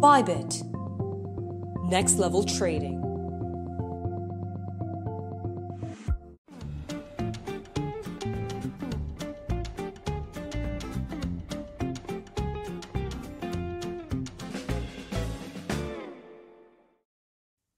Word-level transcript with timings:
Bybit. 0.00 0.64
Next 1.90 2.18
level 2.18 2.42
trading. 2.42 2.98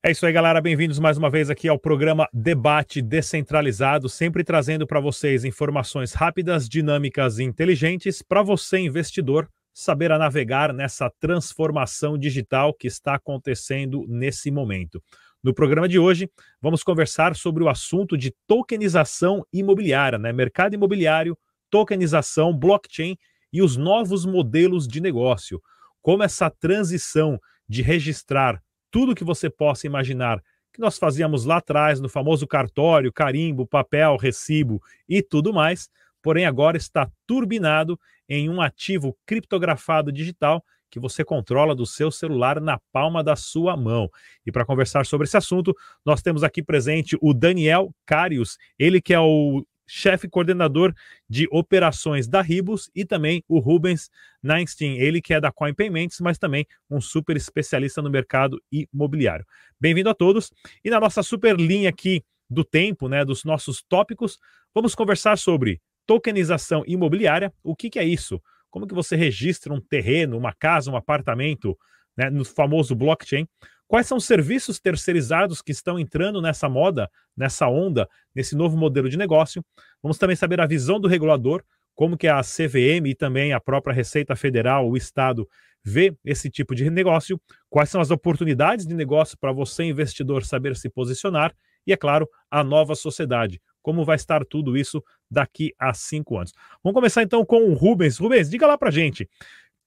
É 0.05 0.13
isso 0.13 0.25
aí, 0.25 0.33
galera. 0.33 0.61
Bem-vindos 0.61 1.01
mais 1.01 1.19
uma 1.19 1.29
vez 1.29 1.51
aqui 1.51 1.69
ao 1.69 1.77
programa 1.77 2.29
Debate 2.33 3.03
Descentralizado, 3.03 4.09
sempre 4.09 4.45
trazendo 4.45 4.87
para 4.87 5.01
vocês 5.01 5.45
informações 5.45 6.13
rápidas, 6.13 6.69
dinâmicas 6.69 7.41
e 7.41 7.43
inteligentes 7.43 8.23
para 8.23 8.45
você, 8.45 8.79
investidor, 8.79 9.49
saber 9.73 10.13
a 10.13 10.19
navegar 10.19 10.73
nessa 10.73 11.11
transformação 11.21 12.19
digital 12.19 12.75
que 12.75 12.87
está 12.87 13.15
acontecendo 13.15 14.05
nesse 14.09 14.51
momento. 14.51 15.03
No 15.43 15.53
programa 15.53 15.89
de 15.89 15.99
hoje, 15.99 16.31
vamos 16.61 16.83
conversar 16.83 17.35
sobre 17.35 17.65
o 17.65 17.69
assunto 17.69 18.17
de 18.17 18.33
tokenização 18.47 19.45
imobiliária, 19.53 20.19
né? 20.19 20.33
Mercado 20.33 20.75
imobiliário, 20.75 21.37
tokenização, 21.69 22.57
blockchain 22.57 23.17
e 23.53 23.61
os 23.63 23.77
novos 23.77 24.25
modelos 24.25 24.87
de 24.87 25.01
negócio. 25.01 25.61
Como 26.01 26.23
essa 26.23 26.49
transição 26.49 27.41
de 27.69 27.83
registrar 27.83 28.63
tudo 28.91 29.15
que 29.15 29.25
você 29.25 29.49
possa 29.51 29.87
imaginar 29.87 30.41
que 30.73 30.81
nós 30.81 30.99
fazíamos 30.99 31.45
lá 31.45 31.57
atrás 31.57 32.01
no 32.01 32.09
famoso 32.09 32.47
cartório, 32.47 33.13
carimbo, 33.13 33.67
papel, 33.67 34.17
recibo 34.17 34.81
e 35.09 35.23
tudo 35.23 35.53
mais, 35.53 35.89
porém 36.23 36.47
agora 36.47 36.77
está 36.77 37.11
turbinado 37.27 37.99
em 38.29 38.49
um 38.49 38.61
ativo 38.61 39.17
criptografado 39.27 40.13
digital 40.13 40.65
que 40.91 41.01
você 41.01 41.25
controla 41.25 41.75
do 41.75 41.87
seu 41.87 42.11
celular 42.11 42.61
na 42.61 42.79
palma 42.93 43.25
da 43.25 43.35
sua 43.35 43.75
mão. 43.77 44.11
E 44.45 44.53
para 44.53 44.65
conversar 44.65 45.07
sobre 45.07 45.27
esse 45.27 45.37
assunto, 45.37 45.75
nós 46.05 46.21
temos 46.21 46.45
aqui 46.45 46.63
presente 46.63 47.17
o 47.23 47.33
Daniel 47.33 47.95
Carius, 48.05 48.59
ele 48.79 49.01
que 49.01 49.15
é 49.15 49.19
o 49.19 49.67
chefe 49.87 50.29
coordenador 50.29 50.95
de 51.29 51.49
operações 51.51 52.29
da 52.29 52.41
Ribus, 52.41 52.91
e 52.95 53.05
também 53.05 53.43
o 53.49 53.59
Rubens 53.59 54.11
Neinstein, 54.43 54.99
ele 54.99 55.21
que 55.21 55.35
é 55.35 55.41
da 55.41 55.51
Coin 55.51 55.75
Payments, 55.75 56.21
mas 56.21 56.39
também 56.39 56.67
um 56.91 57.01
super 57.01 57.37
especialista 57.37 58.03
no 58.03 58.11
mercado 58.11 58.63
imobiliário. 58.71 59.47
Bem-vindo 59.81 60.11
a 60.11 60.15
todos. 60.15 60.53
E 60.85 60.91
na 60.91 61.01
nossa 61.01 61.23
super 61.23 61.59
linha 61.59 61.89
aqui 61.89 62.23
do 62.49 62.65
tempo, 62.65 63.09
né, 63.09 63.25
dos 63.25 63.45
nossos 63.45 63.83
tópicos, 63.83 64.39
vamos 64.75 64.95
conversar 64.95 65.39
sobre 65.39 65.81
tokenização 66.13 66.85
imobiliária. 66.87 67.51
O 67.63 67.75
que, 67.75 67.89
que 67.89 67.99
é 67.99 68.05
isso? 68.05 68.41
Como 68.71 68.87
que 68.87 68.95
você 68.95 69.17
registra 69.17 69.73
um 69.73 69.81
terreno, 69.81 70.37
uma 70.37 70.53
casa, 70.53 70.91
um 70.91 70.97
apartamento, 70.97 71.77
né, 72.15 72.29
no 72.29 72.45
famoso 72.45 72.95
blockchain? 72.95 73.49
Quais 73.89 74.07
são 74.07 74.19
os 74.19 74.27
serviços 74.27 74.79
terceirizados 74.79 75.63
que 75.63 75.73
estão 75.73 75.99
entrando 75.99 76.43
nessa 76.43 76.69
moda, 76.69 77.11
nessa 77.35 77.67
onda, 77.67 78.07
nesse 78.35 78.55
novo 78.55 78.77
modelo 78.77 79.09
de 79.09 79.17
negócio? 79.17 79.65
Vamos 80.03 80.19
também 80.19 80.37
saber 80.37 80.61
a 80.61 80.67
visão 80.67 81.01
do 81.01 81.09
regulador, 81.09 81.63
como 81.95 82.17
que 82.17 82.29
a 82.29 82.41
CVM 82.43 83.07
e 83.07 83.15
também 83.15 83.55
a 83.55 83.61
própria 83.61 83.95
Receita 83.95 84.37
Federal, 84.37 84.89
o 84.89 84.97
Estado, 84.97 85.49
vê 85.83 86.15
esse 86.25 86.51
tipo 86.51 86.75
de 86.75 86.89
negócio, 86.91 87.41
quais 87.71 87.89
são 87.89 88.01
as 88.03 88.11
oportunidades 88.11 88.87
de 88.87 88.95
negócio 88.95 89.37
para 89.39 89.53
você, 89.53 89.85
investidor, 89.85 90.45
saber 90.45 90.77
se 90.77 90.89
posicionar, 90.91 91.55
e, 91.87 91.93
é 91.93 91.97
claro, 91.97 92.29
a 92.51 92.63
nova 92.63 92.95
sociedade. 92.95 93.61
Como 93.83 94.05
vai 94.05 94.17
estar 94.17 94.45
tudo 94.45 94.77
isso 94.77 95.03
daqui 95.31 95.75
a 95.79 95.93
cinco 95.93 96.37
anos? 96.37 96.53
Vamos 96.83 96.95
começar 96.95 97.23
então 97.23 97.45
com 97.45 97.65
o 97.65 97.75
Rubens. 97.75 98.19
Rubens, 98.19 98.49
diga 98.49 98.67
lá 98.67 98.79
para 98.79 98.91
gente 98.91 99.29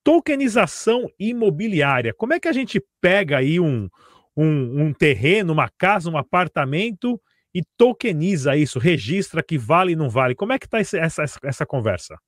tokenização 0.05 1.09
imobiliária. 1.19 2.13
Como 2.13 2.31
é 2.33 2.39
que 2.39 2.47
a 2.47 2.53
gente 2.53 2.79
pega 3.01 3.39
aí 3.39 3.59
um, 3.59 3.89
um, 4.37 4.83
um 4.83 4.93
terreno, 4.93 5.51
uma 5.51 5.67
casa, 5.67 6.11
um 6.11 6.17
apartamento 6.17 7.19
e 7.51 7.63
tokeniza 7.75 8.55
isso, 8.55 8.77
registra 8.77 9.41
que 9.41 9.57
vale 9.57 9.93
e 9.93 9.95
não 9.95 10.07
vale? 10.07 10.35
Como 10.35 10.53
é 10.53 10.59
que 10.59 10.67
está 10.67 10.79
essa, 10.79 10.99
essa, 10.99 11.39
essa 11.43 11.65
conversa? 11.65 12.19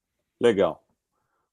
Legal. 0.42 0.84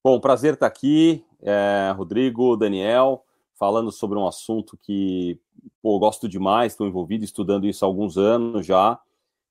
Bom, 0.03 0.19
prazer 0.19 0.54
estar 0.54 0.66
aqui, 0.66 1.22
é, 1.42 1.92
Rodrigo, 1.94 2.56
Daniel, 2.56 3.22
falando 3.58 3.92
sobre 3.92 4.19
um 4.19 4.26
assunto 4.26 4.78
que 4.82 5.38
pô, 5.82 5.98
gosto 5.98 6.26
demais, 6.26 6.72
estou 6.72 6.86
envolvido 6.86 7.24
estudando 7.24 7.66
isso 7.66 7.84
há 7.84 7.88
alguns 7.88 8.16
anos 8.16 8.64
já. 8.64 8.98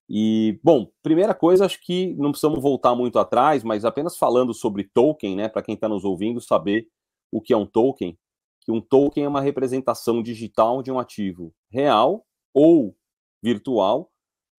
E, 0.10 0.60
bom, 0.64 0.92
primeira 1.02 1.34
coisa, 1.34 1.66
acho 1.66 1.80
que 1.82 2.14
não 2.16 2.32
precisamos 2.32 2.62
voltar 2.62 2.94
muito 2.96 3.18
atrás, 3.18 3.64
mas 3.64 3.86
apenas 3.86 4.18
falando 4.18 4.54
sobre 4.54 4.84
token, 4.84 5.36
né, 5.36 5.50
para 5.50 5.62
quem 5.62 5.76
está 5.76 5.88
nos 5.88 6.04
ouvindo 6.04 6.42
saber 6.42 6.88
o 7.32 7.42
que 7.42 7.54
é 7.54 7.58
um 7.58 7.66
token, 7.66 8.18
que 8.62 8.72
um 8.72 8.82
token 8.82 9.24
é 9.24 9.28
uma 9.28 9.42
representação 9.42 10.22
digital 10.22 10.84
de 10.84 10.92
um 10.92 11.00
ativo 11.00 11.54
real 11.72 12.26
ou 12.54 12.96
virtual 13.42 14.12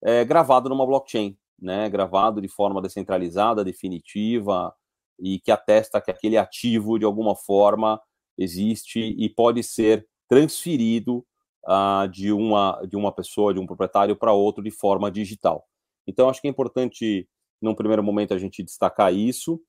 é, 0.02 0.24
gravado 0.24 0.68
numa 0.68 0.86
blockchain, 0.86 1.36
né, 1.58 1.88
gravado 1.88 2.40
de 2.40 2.48
forma 2.48 2.82
descentralizada, 2.82 3.64
definitiva 3.64 4.74
e 5.18 5.40
que 5.40 5.50
atesta 5.50 6.00
que 6.00 6.10
aquele 6.10 6.36
ativo 6.36 6.98
de 6.98 7.04
alguma 7.04 7.36
forma 7.36 8.00
existe 8.36 9.00
e 9.00 9.28
pode 9.30 9.62
ser 9.62 10.06
transferido 10.28 11.24
uh, 11.66 12.08
de, 12.08 12.32
uma, 12.32 12.80
de 12.88 12.96
uma 12.96 13.12
pessoa, 13.12 13.54
de 13.54 13.60
um 13.60 13.66
proprietário 13.66 14.16
para 14.16 14.32
outro 14.32 14.62
de 14.62 14.70
forma 14.70 15.10
digital. 15.10 15.66
Então, 16.06 16.28
acho 16.28 16.40
que 16.40 16.46
é 16.46 16.50
importante, 16.50 17.28
num 17.60 17.74
primeiro 17.74 18.02
momento, 18.02 18.34
a 18.34 18.38
gente 18.38 18.62
destacar 18.62 19.12
isso. 19.12 19.60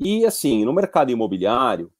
E, 0.00 0.24
assim, 0.24 0.64
no 0.64 0.72
mercado 0.72 1.10
imobiliário, 1.10 1.92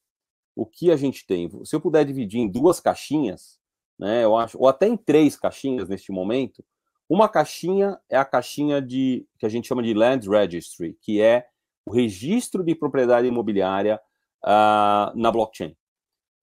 o 0.57 0.67
que 0.67 0.91
a 0.91 0.97
gente 0.97 1.27
tem? 1.27 1.51
Se 1.65 1.75
eu 1.75 1.81
puder 1.81 2.05
dividir 2.05 2.41
em 2.41 2.49
duas 2.49 2.81
caixinhas, 2.81 3.61
né, 3.99 4.25
eu 4.25 4.37
acho, 4.37 4.59
ou 4.59 4.69
até 4.69 4.87
em 4.87 4.97
três 4.97 5.37
caixinhas 5.37 5.89
neste 5.89 6.11
momento, 6.11 6.65
uma 7.09 7.29
caixinha 7.29 7.99
é 8.09 8.17
a 8.17 8.25
caixinha 8.25 8.81
de 8.81 9.27
que 9.39 9.47
a 9.47 9.49
gente 9.49 9.69
chama 9.69 9.83
de 9.83 9.93
Land 9.93 10.29
Registry, 10.29 10.97
que 11.01 11.21
é 11.21 11.47
o 11.87 11.93
registro 11.93 12.65
de 12.65 12.75
propriedade 12.75 13.27
imobiliária 13.27 14.01
uh, 14.45 15.15
na 15.15 15.31
blockchain. 15.31 15.77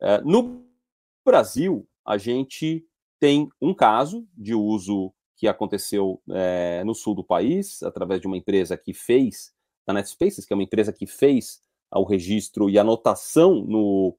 Uh, 0.01 0.23
no 0.23 0.65
Brasil, 1.25 1.87
a 2.05 2.17
gente 2.17 2.85
tem 3.19 3.49
um 3.61 3.73
caso 3.73 4.27
de 4.35 4.53
uso 4.53 5.13
que 5.35 5.47
aconteceu 5.47 6.21
é, 6.31 6.83
no 6.83 6.93
sul 6.93 7.15
do 7.15 7.23
país, 7.23 7.81
através 7.83 8.19
de 8.19 8.27
uma 8.27 8.37
empresa 8.37 8.77
que 8.77 8.93
fez, 8.93 9.53
a 9.87 9.93
NetSpaces, 9.93 10.45
que 10.45 10.53
é 10.53 10.55
uma 10.55 10.63
empresa 10.63 10.93
que 10.93 11.07
fez 11.07 11.61
o 11.91 12.03
registro 12.03 12.69
e 12.69 12.77
anotação 12.77 13.55
no, 13.55 14.15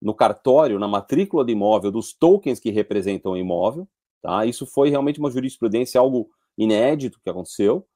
no 0.00 0.14
cartório, 0.14 0.78
na 0.78 0.88
matrícula 0.88 1.44
do 1.44 1.50
imóvel, 1.50 1.90
dos 1.90 2.12
tokens 2.12 2.58
que 2.58 2.70
representam 2.70 3.32
o 3.32 3.36
imóvel. 3.36 3.86
Tá? 4.22 4.46
Isso 4.46 4.64
foi 4.64 4.88
realmente 4.88 5.18
uma 5.18 5.30
jurisprudência, 5.30 6.00
algo 6.00 6.30
inédito 6.56 7.20
que 7.22 7.28
aconteceu. 7.28 7.86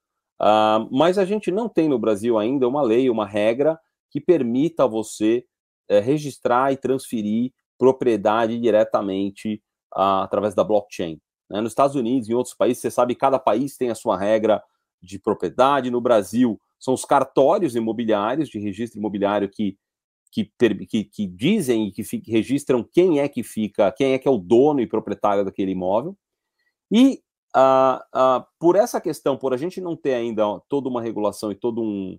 Uh, 0.41 0.89
mas 0.91 1.17
a 1.17 1.25
gente 1.25 1.51
não 1.51 1.69
tem 1.69 1.89
no 1.89 1.99
Brasil 1.99 2.39
ainda 2.39 2.69
uma 2.69 2.83
lei, 2.83 3.09
uma 3.09 3.27
regra 3.27 3.79
que 4.11 4.21
permita 4.21 4.87
você 4.87 5.45
é, 5.89 6.01
registrar 6.01 6.73
e 6.73 6.77
transferir 6.77 7.53
propriedade 7.79 8.59
diretamente 8.59 9.63
através 9.94 10.55
da 10.55 10.65
blockchain. 10.65 11.21
Né? 11.49 11.60
Nos 11.60 11.72
Estados 11.72 11.97
Unidos, 11.97 12.28
em 12.28 12.34
outros 12.34 12.55
países, 12.55 12.81
você 12.81 12.91
sabe, 12.91 13.15
cada 13.15 13.38
país 13.38 13.77
tem 13.77 13.91
a 13.91 13.94
sua 13.94 14.19
regra 14.19 14.62
de 15.03 15.19
propriedade. 15.19 15.91
No 15.91 16.00
Brasil, 16.00 16.60
são 16.78 16.94
os 16.94 17.05
cartórios 17.05 17.75
imobiliários 17.77 18.49
de 18.49 18.59
registro 18.59 18.99
imobiliário 18.99 19.49
que, 19.49 19.78
que, 20.31 20.50
que, 20.88 21.05
que 21.05 21.27
dizem 21.27 21.88
e 21.88 21.93
que, 21.93 22.03
registram 22.27 22.82
quem 22.82 23.21
é 23.21 23.28
que 23.28 23.43
fica, 23.43 23.93
quem 23.93 24.12
é 24.12 24.19
que 24.19 24.28
é 24.28 24.31
o 24.31 24.38
dono 24.38 24.81
e 24.81 24.87
proprietário 24.87 25.44
daquele 25.44 25.72
imóvel. 25.72 26.16
E 26.90 27.20
uh, 27.56 27.99
uh, 28.14 28.44
por 28.58 28.76
essa 28.76 29.00
questão, 29.00 29.37
por 29.37 29.55
a 29.55 29.56
gente 29.56 29.81
não 29.81 29.97
ter 29.97 30.14
ainda 30.14 30.61
toda 30.69 30.88
uma 30.88 31.02
regulação 31.02 31.50
e 31.52 31.55
todo 31.55 31.82
um, 31.82 32.19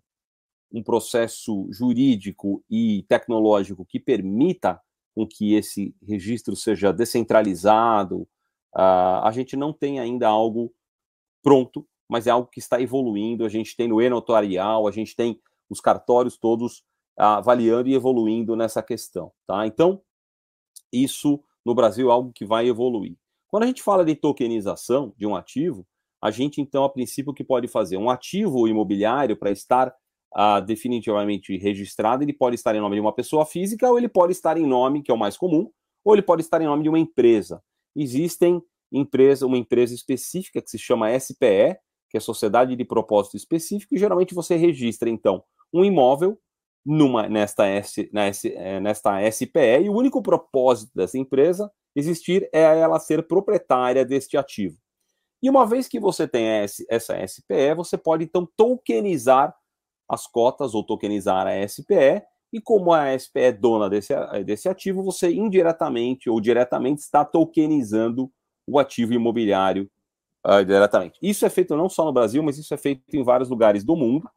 um 0.72 0.84
processo 0.84 1.68
jurídico 1.72 2.64
e 2.70 3.04
tecnológico 3.08 3.86
que 3.86 4.00
permita 4.00 4.82
com 5.16 5.26
que 5.26 5.56
esse 5.56 5.96
registro 6.06 6.56
seja 6.56 6.92
descentralizado. 6.92 8.28
Uh, 8.76 9.24
a 9.24 9.32
gente 9.34 9.56
não 9.56 9.72
tem 9.72 10.00
ainda 10.00 10.28
algo 10.28 10.74
pronto, 11.42 11.88
mas 12.10 12.28
é 12.28 12.32
algo 12.32 12.50
que 12.50 12.60
está 12.60 12.82
evoluindo. 12.82 13.46
A 13.46 13.50
gente 13.50 13.76
tem 13.78 13.88
no 13.88 14.02
e-notarial, 14.02 14.88
a 14.88 14.92
gente 14.92 15.16
tem 15.16 15.40
os 15.70 15.80
cartórios 15.80 16.38
todos 16.38 16.84
avaliando 17.18 17.88
e 17.88 17.94
evoluindo 17.94 18.56
nessa 18.58 18.84
questão. 18.84 19.32
Tá? 19.48 19.66
Então, 19.66 20.02
isso 20.92 21.42
no 21.66 21.74
Brasil 21.74 22.10
é 22.10 22.12
algo 22.12 22.34
que 22.34 22.46
vai 22.46 22.68
evoluir. 22.68 23.16
Quando 23.48 23.64
a 23.64 23.68
gente 23.68 23.82
fala 23.82 24.04
de 24.04 24.16
tokenização 24.16 25.14
de 25.18 25.26
um 25.26 25.34
ativo, 25.34 25.88
a 26.22 26.30
gente 26.30 26.60
então, 26.60 26.84
a 26.84 26.90
princípio, 26.90 27.34
que 27.34 27.44
pode 27.44 27.68
fazer 27.68 27.98
um 27.98 28.10
ativo 28.10 28.68
imobiliário 28.68 29.38
para 29.38 29.52
estar 29.52 29.96
uh, 30.34 30.64
definitivamente 30.66 31.58
registrado, 31.58 32.24
ele 32.24 32.34
pode 32.34 32.56
estar 32.56 32.76
em 32.76 32.80
nome 32.80 32.96
de 32.96 33.02
uma 33.02 33.14
pessoa 33.14 33.46
física, 33.46 33.90
ou 33.90 33.98
ele 33.98 34.10
pode 34.10 34.32
estar 34.32 34.58
em 34.58 34.66
nome, 34.66 35.02
que 35.02 35.12
é 35.12 35.14
o 35.14 35.18
mais 35.18 35.38
comum, 35.38 35.70
ou 36.04 36.14
ele 36.14 36.22
pode 36.22 36.42
estar 36.42 36.62
em 36.62 36.66
nome 36.66 36.84
de 36.84 36.90
uma 36.90 37.00
empresa. 37.00 37.62
Existem 37.96 38.62
empresa, 38.92 39.46
uma 39.46 39.58
empresa 39.58 39.94
específica 39.94 40.62
que 40.62 40.70
se 40.70 40.78
chama 40.78 41.18
SPE, 41.20 41.78
que 42.10 42.18
é 42.18 42.20
Sociedade 42.20 42.76
de 42.76 42.86
Propósito 42.86 43.36
Específico, 43.36 43.96
e 43.96 43.98
geralmente 43.98 44.34
você 44.34 44.56
registra, 44.56 45.10
então, 45.10 45.44
um 45.74 45.84
imóvel 45.84 46.40
numa, 46.86 47.28
nesta, 47.28 47.66
S, 47.66 48.10
é, 48.14 48.80
nesta 48.80 49.20
SPE, 49.32 49.84
e 49.84 49.90
o 49.90 49.94
único 49.96 50.22
propósito 50.22 50.92
dessa 50.96 51.18
empresa 51.18 51.72
existir 51.96 52.48
é 52.54 52.62
ela 52.62 53.00
ser 53.00 53.28
proprietária 53.28 54.06
deste 54.06 54.38
ativo. 54.38 54.78
E 55.42 55.50
uma 55.50 55.66
vez 55.66 55.88
que 55.88 56.00
você 56.00 56.28
tem 56.28 56.46
essa 56.90 57.28
SPE, 57.28 57.76
você 57.76 57.98
pode 57.98 58.24
então 58.24 58.48
tokenizar 58.56 59.56
as 60.08 60.28
cotas 60.28 60.74
ou 60.74 60.84
tokenizar 60.84 61.48
a 61.48 61.68
SPE, 61.68 62.24
e 62.54 62.62
como 62.62 62.94
a 62.94 63.18
SPE 63.18 63.40
é 63.40 63.52
dona 63.52 63.90
desse, 63.90 64.14
desse 64.46 64.70
ativo, 64.70 65.04
você 65.04 65.32
indiretamente 65.32 66.30
ou 66.30 66.40
diretamente 66.40 67.02
está 67.02 67.26
tokenizando 67.26 68.32
o 68.68 68.80
ativo 68.80 69.14
imobiliário 69.14 69.90
uh, 70.46 70.64
diretamente. 70.64 71.20
Isso 71.22 71.46
é 71.46 71.50
feito 71.50 71.76
não 71.76 71.90
só 71.90 72.06
no 72.06 72.14
Brasil, 72.14 72.42
mas 72.42 72.58
isso 72.58 72.74
é 72.74 72.78
feito 72.78 73.04
em 73.14 73.24
vários 73.24 73.50
lugares 73.50 73.84
do 73.84 73.96
mundo. 73.96 74.30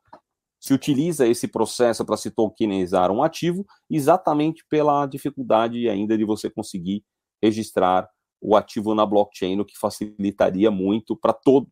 Se 0.58 0.74
utiliza 0.74 1.28
esse 1.28 1.46
processo 1.46 2.04
para 2.04 2.16
se 2.16 2.30
tokenizar 2.30 3.12
um 3.12 3.22
ativo, 3.22 3.64
exatamente 3.88 4.64
pela 4.68 5.06
dificuldade 5.06 5.88
ainda 5.88 6.18
de 6.18 6.24
você 6.24 6.50
conseguir 6.50 7.04
registrar 7.40 8.08
o 8.40 8.56
ativo 8.56 8.94
na 8.94 9.06
blockchain, 9.06 9.60
o 9.60 9.64
que 9.64 9.78
facilitaria 9.78 10.70
muito 10.70 11.16
para 11.16 11.32
todo, 11.32 11.68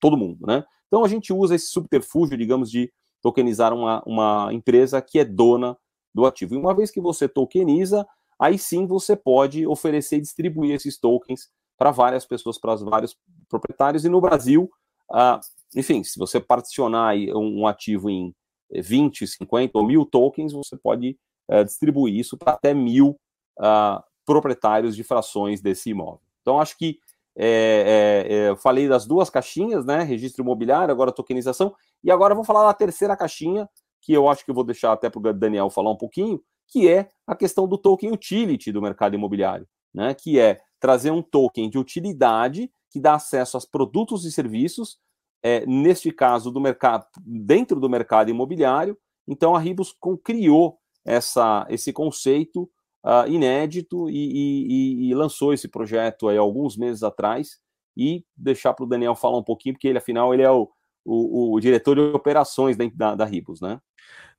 todo 0.00 0.16
mundo. 0.16 0.46
Né? 0.46 0.64
Então 0.86 1.04
a 1.04 1.08
gente 1.08 1.32
usa 1.32 1.54
esse 1.54 1.66
subterfúgio, 1.66 2.38
digamos, 2.38 2.70
de 2.70 2.90
tokenizar 3.22 3.72
uma, 3.72 4.02
uma 4.06 4.52
empresa 4.52 5.00
que 5.00 5.18
é 5.18 5.24
dona 5.24 5.76
do 6.14 6.26
ativo. 6.26 6.54
E 6.54 6.58
uma 6.58 6.74
vez 6.74 6.90
que 6.90 7.00
você 7.00 7.28
tokeniza, 7.28 8.06
aí 8.38 8.58
sim 8.58 8.86
você 8.86 9.14
pode 9.14 9.66
oferecer 9.66 10.16
e 10.16 10.20
distribuir 10.20 10.74
esses 10.74 10.98
tokens 10.98 11.48
para 11.78 11.90
várias 11.90 12.26
pessoas, 12.26 12.58
para 12.58 12.76
vários 12.76 13.16
proprietários. 13.48 14.04
E 14.04 14.08
no 14.08 14.20
Brasil, 14.20 14.70
ah, 15.10 15.40
enfim, 15.74 16.02
se 16.04 16.18
você 16.18 16.40
particionar 16.40 17.14
um 17.34 17.66
ativo 17.66 18.10
em 18.10 18.34
20, 18.72 19.26
50 19.26 19.78
ou 19.78 19.86
mil 19.86 20.04
tokens, 20.04 20.52
você 20.52 20.76
pode 20.76 21.16
eh, 21.48 21.64
distribuir 21.64 22.14
isso 22.14 22.36
para 22.36 22.52
até 22.52 22.72
mil 22.72 23.18
ah, 23.58 24.04
proprietários 24.24 24.94
de 24.94 25.02
frações 25.02 25.60
desse 25.60 25.90
imóvel. 25.90 26.20
Então, 26.42 26.60
acho 26.60 26.76
que 26.76 26.98
é, 27.36 28.26
é, 28.28 28.48
eu 28.50 28.56
falei 28.56 28.88
das 28.88 29.06
duas 29.06 29.30
caixinhas, 29.30 29.84
né? 29.84 30.02
Registro 30.02 30.42
imobiliário, 30.42 30.92
agora 30.92 31.12
tokenização, 31.12 31.74
e 32.02 32.10
agora 32.10 32.34
vou 32.34 32.44
falar 32.44 32.66
da 32.66 32.74
terceira 32.74 33.16
caixinha, 33.16 33.68
que 34.00 34.12
eu 34.12 34.28
acho 34.28 34.44
que 34.44 34.50
eu 34.50 34.54
vou 34.54 34.64
deixar 34.64 34.92
até 34.92 35.08
para 35.08 35.30
o 35.30 35.32
Daniel 35.32 35.70
falar 35.70 35.90
um 35.90 35.96
pouquinho, 35.96 36.42
que 36.68 36.88
é 36.88 37.08
a 37.26 37.34
questão 37.34 37.66
do 37.66 37.78
token 37.78 38.12
utility 38.12 38.72
do 38.72 38.82
mercado 38.82 39.14
imobiliário, 39.14 39.66
né? 39.94 40.14
Que 40.14 40.38
é 40.38 40.60
trazer 40.78 41.10
um 41.10 41.22
token 41.22 41.68
de 41.68 41.78
utilidade 41.78 42.70
que 42.90 42.98
dá 42.98 43.14
acesso 43.14 43.56
aos 43.56 43.64
produtos 43.64 44.24
e 44.24 44.32
serviços, 44.32 44.98
é, 45.42 45.64
neste 45.66 46.10
caso 46.10 46.50
do 46.50 46.60
mercado, 46.60 47.06
dentro 47.24 47.78
do 47.78 47.88
mercado 47.88 48.30
imobiliário. 48.30 48.98
Então 49.26 49.54
a 49.54 49.60
Ribus 49.60 49.94
criou 50.24 50.78
essa, 51.04 51.66
esse 51.70 51.92
conceito 51.92 52.68
uh, 53.04 53.28
inédito 53.28 54.08
e, 54.08 54.14
e, 54.14 55.10
e, 55.10 55.14
lançou 55.14 55.52
esse 55.52 55.68
projeto 55.68 56.28
aí 56.28 56.36
alguns 56.36 56.76
meses 56.76 57.02
atrás 57.02 57.58
e 57.96 58.24
deixar 58.36 58.72
para 58.72 58.84
o 58.84 58.88
Daniel 58.88 59.14
falar 59.14 59.38
um 59.38 59.44
pouquinho, 59.44 59.74
porque 59.74 59.88
ele, 59.88 59.98
afinal, 59.98 60.32
ele 60.32 60.42
é 60.42 60.50
o, 60.50 60.68
o, 61.04 61.54
o 61.54 61.60
diretor 61.60 61.96
de 61.96 62.02
operações 62.02 62.76
da, 62.76 62.84
da, 62.94 63.14
da 63.14 63.24
Ribus, 63.24 63.60
né? 63.60 63.78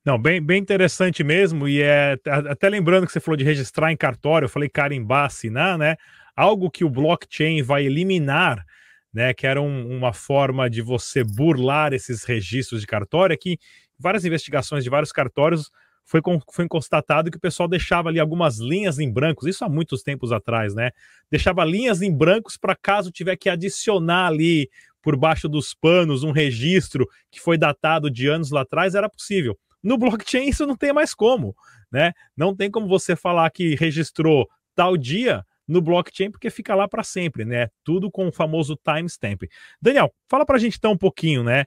Não, 0.04 0.20
bem, 0.20 0.42
bem 0.42 0.60
interessante 0.60 1.24
mesmo, 1.24 1.68
e 1.68 1.80
é 1.82 2.18
até 2.26 2.68
lembrando 2.68 3.06
que 3.06 3.12
você 3.12 3.20
falou 3.20 3.38
de 3.38 3.44
registrar 3.44 3.92
em 3.92 3.98
cartório, 3.98 4.46
eu 4.46 4.50
falei 4.50 4.68
carimbar, 4.68 5.26
assinar, 5.26 5.78
né? 5.78 5.96
Algo 6.36 6.72
que 6.72 6.84
o 6.84 6.90
blockchain 6.90 7.62
vai 7.62 7.86
eliminar, 7.86 8.66
né? 9.14 9.32
Que 9.32 9.46
era 9.46 9.62
um, 9.62 9.96
uma 9.96 10.12
forma 10.12 10.68
de 10.68 10.82
você 10.82 11.24
burlar 11.24 11.94
esses 11.94 12.24
registros 12.24 12.82
de 12.82 12.88
cartório, 12.88 13.34
é 13.34 13.38
que 13.38 13.60
várias 14.00 14.26
investigações 14.26 14.84
de 14.84 14.90
vários 14.90 15.12
cartórios 15.12 15.70
foi, 16.06 16.22
foi 16.52 16.68
constatado 16.68 17.32
que 17.32 17.38
o 17.38 17.42
pessoal 17.42 17.70
deixava 17.70 18.10
ali 18.10 18.20
algumas 18.20 18.60
linhas 18.60 19.00
em 19.00 19.12
brancos, 19.12 19.48
isso 19.48 19.64
há 19.64 19.70
muitos 19.70 20.04
tempos 20.04 20.32
atrás, 20.32 20.76
né? 20.76 20.92
Deixava 21.30 21.64
linhas 21.64 22.02
em 22.02 22.16
brancos 22.16 22.58
para 22.58 22.76
caso 22.76 23.12
tiver 23.12 23.36
que 23.38 23.50
adicionar 23.50 24.28
ali 24.28 24.70
por 25.02 25.16
baixo 25.16 25.50
dos 25.50 25.74
panos 25.74 26.24
um 26.24 26.32
registro 26.32 27.08
que 27.32 27.40
foi 27.40 27.58
datado 27.58 28.10
de 28.10 28.28
anos 28.28 28.52
lá 28.52 28.62
atrás, 28.62 28.94
era 28.94 29.10
possível. 29.10 29.58
No 29.82 29.98
blockchain 29.98 30.50
isso 30.50 30.66
não 30.66 30.76
tem 30.76 30.94
mais 30.94 31.14
como, 31.14 31.56
né? 31.92 32.14
Não 32.36 32.56
tem 32.56 32.70
como 32.70 32.88
você 32.88 33.16
falar 33.16 33.50
que 33.50 33.76
registrou 33.76 34.48
tal 34.76 34.96
dia 34.96 35.44
no 35.68 35.82
blockchain 35.82 36.30
porque 36.30 36.50
fica 36.50 36.76
lá 36.76 36.88
para 36.88 37.04
sempre, 37.04 37.46
né? 37.46 37.70
Tudo 37.84 38.12
com 38.12 38.28
o 38.28 38.32
famoso 38.32 38.78
timestamp. 38.78 39.44
Daniel, 39.82 40.14
fala 40.28 40.46
para 40.46 40.58
a 40.58 40.60
gente 40.60 40.78
então 40.78 40.92
um 40.92 40.98
pouquinho, 40.98 41.44
né? 41.44 41.66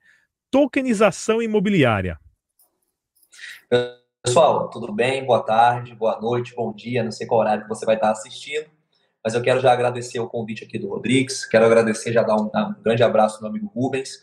Tokenização 0.51 1.43
imobiliária. 1.43 2.19
Pessoal, 4.25 4.71
tudo 4.71 4.93
bem? 4.93 5.25
Boa 5.25 5.43
tarde, 5.43 5.95
boa 5.95 6.21
noite, 6.21 6.55
bom 6.55 6.73
dia. 6.73 7.05
Não 7.05 7.13
sei 7.13 7.27
qual 7.27 7.41
horário 7.41 7.63
que 7.63 7.69
você 7.69 7.85
vai 7.85 7.95
estar 7.95 8.11
assistindo, 8.11 8.67
mas 9.23 9.35
eu 9.35 9.43
quero 9.43 9.61
já 9.61 9.73
agradecer 9.73 10.19
o 10.19 10.29
convite 10.29 10.65
aqui 10.65 10.79
do 10.79 10.89
Rodrigues. 10.89 11.45
Quero 11.45 11.67
agradecer, 11.67 12.13
já 12.13 12.23
dar 12.23 12.37
um, 12.37 12.47
um 12.47 12.83
grande 12.83 13.03
abraço 13.03 13.41
no 13.43 13.49
amigo 13.49 13.71
Rubens. 13.75 14.19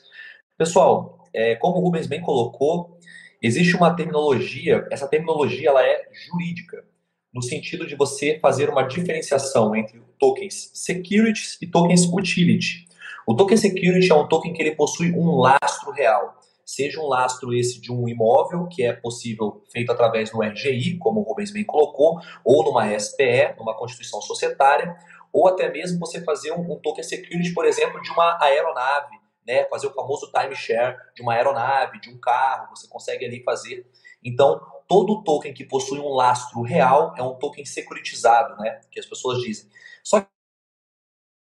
Pessoal, 0.57 1.30
é, 1.33 1.56
como 1.56 1.77
o 1.77 1.81
Rubens 1.81 2.07
bem 2.07 2.21
colocou, 2.21 3.00
Existe 3.44 3.75
uma 3.75 3.95
terminologia, 3.95 4.88
essa 4.92 5.07
terminologia 5.07 5.69
ela 5.69 5.83
é 5.83 6.07
jurídica, 6.13 6.86
no 7.33 7.42
sentido 7.42 7.88
de 7.88 7.95
você 7.95 8.38
fazer 8.39 8.69
uma 8.69 8.83
diferenciação 8.83 9.75
entre 9.75 10.00
tokens 10.19 10.69
securities 10.75 11.57
e 11.59 11.65
tokens 11.65 12.06
utility. 12.06 12.88
O 13.25 13.33
token 13.33 13.57
security 13.57 14.12
é 14.12 14.15
um 14.15 14.27
token 14.27 14.54
que 14.54 14.62
ele 14.62 14.75
possui 14.75 15.12
um 15.13 15.38
lastro 15.38 15.92
real, 15.92 16.39
seja 16.71 17.01
um 17.01 17.07
lastro 17.07 17.53
esse 17.53 17.81
de 17.81 17.91
um 17.91 18.07
imóvel, 18.07 18.65
que 18.68 18.81
é 18.81 18.94
possível 18.94 19.62
feito 19.69 19.91
através 19.91 20.29
do 20.29 20.41
RGI, 20.41 20.97
como 20.97 21.19
o 21.19 21.23
Rubens 21.23 21.51
bem 21.51 21.65
colocou, 21.65 22.18
ou 22.45 22.63
numa 22.63 22.97
SPE, 22.97 23.56
numa 23.57 23.75
constituição 23.75 24.21
societária, 24.21 24.95
ou 25.33 25.50
até 25.50 25.69
mesmo 25.69 26.00
você 26.00 26.23
fazer 26.23 26.53
um, 26.53 26.71
um 26.71 26.79
token 26.79 27.03
security, 27.03 27.53
por 27.53 27.65
exemplo, 27.65 28.01
de 28.01 28.09
uma 28.12 28.41
aeronave, 28.41 29.19
né, 29.45 29.65
fazer 29.65 29.88
o 29.88 29.94
famoso 29.94 30.31
timeshare 30.31 30.95
de 31.13 31.21
uma 31.21 31.33
aeronave, 31.33 32.00
de 32.00 32.09
um 32.09 32.18
carro, 32.18 32.69
você 32.73 32.88
consegue 32.88 33.25
ali 33.25 33.44
fazer. 33.44 33.85
Então, 34.23 34.62
todo 34.88 35.23
token 35.23 35.53
que 35.53 35.65
possui 35.65 36.00
um 36.00 36.13
lastro 36.13 36.62
real 36.62 37.13
é 37.18 37.23
um 37.23 37.35
token 37.35 37.65
securitizado, 37.65 38.56
né, 38.62 38.79
que 38.89 39.00
as 39.00 39.06
pessoas 39.06 39.41
dizem. 39.41 39.69
Só 40.01 40.21
que 40.21 40.27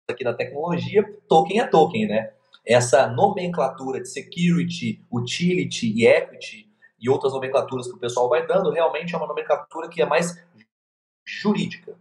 aqui 0.09 0.25
na 0.25 0.33
tecnologia, 0.33 1.03
token 1.29 1.62
é 1.62 1.67
token, 1.67 2.07
né? 2.07 2.34
Essa 2.65 3.07
nomenclatura 3.07 4.01
de 4.01 4.10
security, 4.10 5.03
utility 5.12 5.93
e 5.95 6.07
equity 6.07 6.67
e 7.00 7.10
outras 7.10 7.34
nomenclaturas 7.34 7.88
que 7.88 7.93
o 7.93 8.00
pessoal 8.00 8.27
vai 8.27 8.45
dando, 8.48 8.72
realmente 8.72 9.13
é 9.13 9.17
uma 9.17 9.27
nomenclatura 9.27 9.88
que 9.88 10.01
é 10.01 10.05
mais 10.05 10.36
jurídica. 11.24 11.95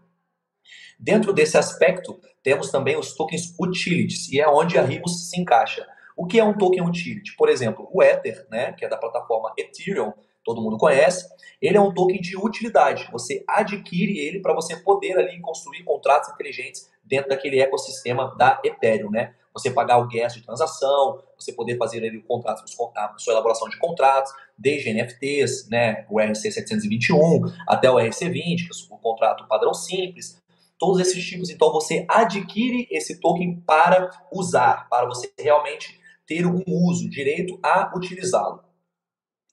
Dentro 0.98 1.32
desse 1.32 1.58
aspecto, 1.58 2.18
temos 2.42 2.70
também 2.70 2.96
os 2.96 3.14
tokens 3.14 3.54
utilities, 3.58 4.30
e 4.30 4.40
é 4.40 4.48
onde 4.48 4.78
a 4.78 4.82
Ribus 4.82 5.28
se 5.28 5.40
encaixa. 5.40 5.86
O 6.16 6.26
que 6.26 6.38
é 6.38 6.44
um 6.44 6.56
token 6.56 6.82
utility? 6.82 7.34
Por 7.36 7.48
exemplo, 7.48 7.88
o 7.92 8.02
Ether, 8.02 8.46
né, 8.50 8.72
que 8.72 8.84
é 8.84 8.88
da 8.88 8.96
plataforma 8.96 9.52
Ethereum, 9.58 10.12
todo 10.44 10.62
mundo 10.62 10.78
conhece, 10.78 11.28
ele 11.60 11.76
é 11.76 11.80
um 11.80 11.92
token 11.92 12.20
de 12.20 12.36
utilidade. 12.36 13.08
Você 13.10 13.42
adquire 13.48 14.18
ele 14.18 14.40
para 14.40 14.54
você 14.54 14.76
poder 14.76 15.18
ali 15.18 15.40
construir 15.40 15.82
contratos 15.82 16.30
inteligentes 16.30 16.90
dentro 17.02 17.30
daquele 17.30 17.58
ecossistema 17.60 18.34
da 18.36 18.60
Ethereum, 18.62 19.10
né? 19.10 19.34
Você 19.54 19.70
pagar 19.70 19.98
o 19.98 20.08
gas 20.08 20.34
de 20.34 20.42
transação, 20.42 21.22
você 21.38 21.52
poder 21.52 21.78
fazer 21.78 21.98
ali 21.98 22.18
o 22.18 22.24
contrato, 22.24 22.64
a 22.64 23.18
sua 23.18 23.32
elaboração 23.32 23.68
de 23.68 23.78
contratos, 23.78 24.32
desde 24.58 24.92
NFTs, 24.92 25.68
né, 25.68 26.04
o 26.10 26.16
RC721 26.16 27.54
até 27.68 27.88
o 27.88 27.94
RC20, 27.94 28.32
que 28.32 28.64
é 28.64 28.94
o 28.94 28.98
contrato 28.98 29.46
padrão 29.46 29.72
simples, 29.72 30.42
todos 30.78 31.00
esses 31.00 31.24
tipos. 31.24 31.50
Então 31.50 31.72
você 31.72 32.04
adquire 32.08 32.88
esse 32.90 33.20
token 33.20 33.60
para 33.60 34.10
usar, 34.32 34.88
para 34.88 35.06
você 35.06 35.32
realmente 35.38 36.00
ter 36.26 36.46
um 36.46 36.62
uso, 36.66 37.08
direito 37.08 37.58
a 37.62 37.92
utilizá-lo. 37.96 38.64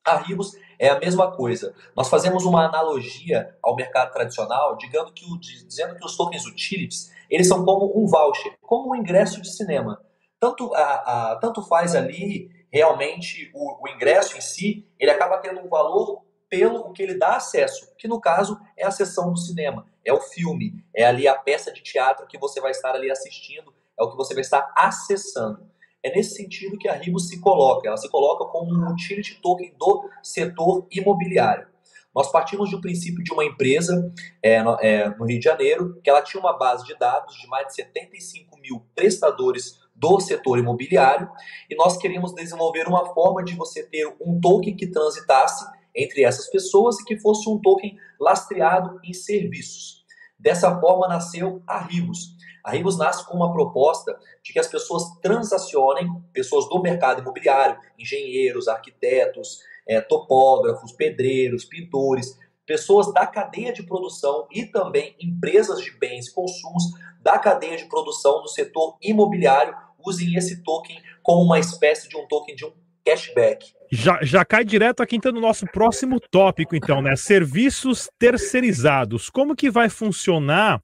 A 0.04 0.18
Ribos 0.18 0.54
é 0.80 0.90
a 0.90 1.00
mesma 1.00 1.32
coisa. 1.32 1.76
Nós 1.96 2.10
fazemos 2.10 2.44
uma 2.44 2.66
analogia 2.66 3.56
ao 3.62 3.76
mercado 3.76 4.12
tradicional, 4.12 4.76
dizendo 4.76 5.14
que, 5.14 5.26
o, 5.26 5.38
dizendo 5.38 5.96
que 5.96 6.04
os 6.04 6.18
tokens 6.18 6.46
utilities 6.46 7.12
eles 7.32 7.48
são 7.48 7.64
como 7.64 7.92
um 7.98 8.06
voucher, 8.06 8.54
como 8.62 8.92
um 8.92 8.96
ingresso 8.96 9.42
de 9.42 9.50
cinema. 9.56 10.00
Tanto, 10.40 10.74
a, 10.76 11.32
a, 11.32 11.36
tanto 11.38 11.62
faz 11.64 11.96
ali 11.96 12.50
realmente 12.72 13.50
o, 13.54 13.84
o 13.84 13.90
ingresso 13.90 14.38
em 14.38 14.42
si, 14.42 14.86
ele 15.00 15.12
acaba 15.12 15.38
tendo 15.38 15.62
um 15.62 15.70
valor 15.70 16.24
pelo 16.50 16.92
que 16.92 17.02
ele 17.02 17.18
dá 17.18 17.38
acesso, 17.38 17.96
que 17.98 18.10
no 18.10 18.20
caso 18.20 18.60
é 18.78 18.86
a 18.86 18.92
sessão 18.92 19.32
do 19.32 19.40
cinema, 19.40 19.88
é 20.06 20.12
o 20.12 20.20
filme, 20.20 20.84
é 20.94 21.06
ali 21.06 21.26
a 21.26 21.36
peça 21.36 21.72
de 21.72 21.82
teatro 21.82 22.28
que 22.28 22.38
você 22.38 22.60
vai 22.60 22.72
estar 22.72 22.94
ali 22.94 23.10
assistindo, 23.10 23.74
é 23.98 24.04
o 24.04 24.10
que 24.10 24.18
você 24.18 24.34
vai 24.34 24.42
estar 24.42 24.74
acessando. 24.76 25.72
É 26.04 26.14
nesse 26.14 26.36
sentido 26.36 26.78
que 26.78 26.90
a 26.90 26.94
Ribos 26.94 27.30
se 27.30 27.40
coloca, 27.40 27.88
ela 27.88 27.96
se 27.96 28.10
coloca 28.10 28.46
como 28.46 28.74
um 28.74 28.92
utility 28.92 29.40
token 29.40 29.74
do 29.78 30.10
setor 30.22 30.88
imobiliário. 30.92 31.71
Nós 32.14 32.32
partimos 32.32 32.70
de 32.70 32.76
um 32.76 32.82
princípio 32.82 33.24
de 33.24 33.32
uma 33.32 33.46
empresa 33.46 34.12
é, 34.44 34.62
no, 34.62 34.78
é, 34.82 35.10
no 35.18 35.26
Rio 35.26 35.40
de 35.40 35.46
Janeiro, 35.46 36.00
que 36.04 36.10
ela 36.10 36.22
tinha 36.22 36.42
uma 36.42 36.58
base 36.58 36.86
de 36.86 36.98
dados 36.98 37.36
de 37.36 37.48
mais 37.48 37.68
de 37.68 37.76
75 37.76 38.60
mil 38.60 38.86
prestadores 38.94 39.80
do 39.96 40.20
setor 40.20 40.58
imobiliário, 40.58 41.30
e 41.70 41.76
nós 41.76 41.98
queríamos 41.98 42.34
desenvolver 42.34 42.88
uma 42.88 43.14
forma 43.14 43.44
de 43.44 43.56
você 43.56 43.84
ter 43.84 44.08
um 44.20 44.40
token 44.42 44.76
que 44.76 44.88
transitasse 44.88 45.66
entre 45.96 46.24
essas 46.24 46.50
pessoas 46.50 47.00
e 47.00 47.06
que 47.06 47.20
fosse 47.20 47.50
um 47.50 47.60
token 47.60 47.98
lastreado 48.20 49.00
em 49.04 49.14
serviços. 49.14 50.04
Dessa 50.38 50.80
forma 50.80 51.08
nasceu 51.08 51.62
a 51.68 51.80
Ribos. 51.80 52.36
A 52.64 52.72
Ribos 52.72 52.98
nasce 52.98 53.26
com 53.28 53.36
uma 53.36 53.52
proposta 53.52 54.18
de 54.44 54.54
que 54.54 54.60
as 54.60 54.68
pessoas 54.68 55.04
transacionem, 55.22 56.08
pessoas 56.34 56.68
do 56.70 56.82
mercado 56.82 57.22
imobiliário, 57.22 57.78
engenheiros, 57.98 58.68
arquitetos, 58.68 59.60
é, 59.88 60.02
topógrafos, 60.02 60.92
pedreiros, 60.92 61.66
pintores, 61.66 62.38
pessoas 62.66 63.14
da 63.14 63.26
cadeia 63.28 63.74
de 63.74 63.84
produção 63.84 64.48
e 64.52 64.66
também 64.66 65.16
empresas 65.20 65.82
de 65.82 65.92
bens 65.92 66.28
e 66.28 66.34
consumos 66.34 66.84
da 67.22 67.38
cadeia 67.38 67.78
de 67.78 67.86
produção 67.86 68.42
do 68.42 68.48
setor 68.48 68.98
imobiliário 69.02 69.76
usem 70.06 70.36
esse 70.36 70.64
token 70.64 71.00
como 71.22 71.44
uma 71.44 71.60
espécie 71.60 72.10
de 72.10 72.18
um 72.18 72.28
token 72.28 72.56
de 72.56 72.66
um 72.66 72.72
cashback. 73.06 73.74
Já, 73.92 74.20
já 74.22 74.46
cai 74.46 74.64
direto 74.64 75.04
aqui 75.04 75.18
então 75.18 75.32
no 75.32 75.42
nosso 75.42 75.66
próximo 75.68 76.20
tópico, 76.20 76.76
então, 76.76 77.02
né? 77.02 77.16
Serviços 77.16 78.10
terceirizados. 78.18 79.30
Como 79.30 79.56
que 79.56 79.70
vai 79.70 79.90
funcionar, 79.90 80.82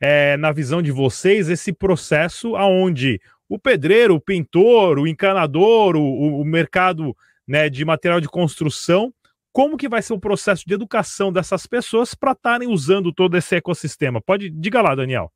é, 0.00 0.36
na 0.36 0.50
visão 0.50 0.82
de 0.82 0.90
vocês, 0.90 1.48
esse 1.48 1.72
processo 1.72 2.56
aonde 2.56 3.20
o 3.48 3.58
pedreiro, 3.58 4.14
o 4.14 4.20
pintor, 4.20 4.98
o 4.98 5.06
encanador, 5.06 5.96
o, 5.96 6.40
o 6.40 6.44
mercado 6.44 7.16
né, 7.50 7.68
de 7.68 7.84
material 7.84 8.20
de 8.20 8.28
construção, 8.28 9.12
como 9.52 9.76
que 9.76 9.88
vai 9.88 10.00
ser 10.00 10.12
o 10.12 10.20
processo 10.20 10.64
de 10.64 10.72
educação 10.72 11.32
dessas 11.32 11.66
pessoas 11.66 12.14
para 12.14 12.30
estarem 12.30 12.68
usando 12.68 13.12
todo 13.12 13.36
esse 13.36 13.56
ecossistema? 13.56 14.20
Pode, 14.20 14.48
diga 14.48 14.80
lá, 14.80 14.94
Daniel. 14.94 15.32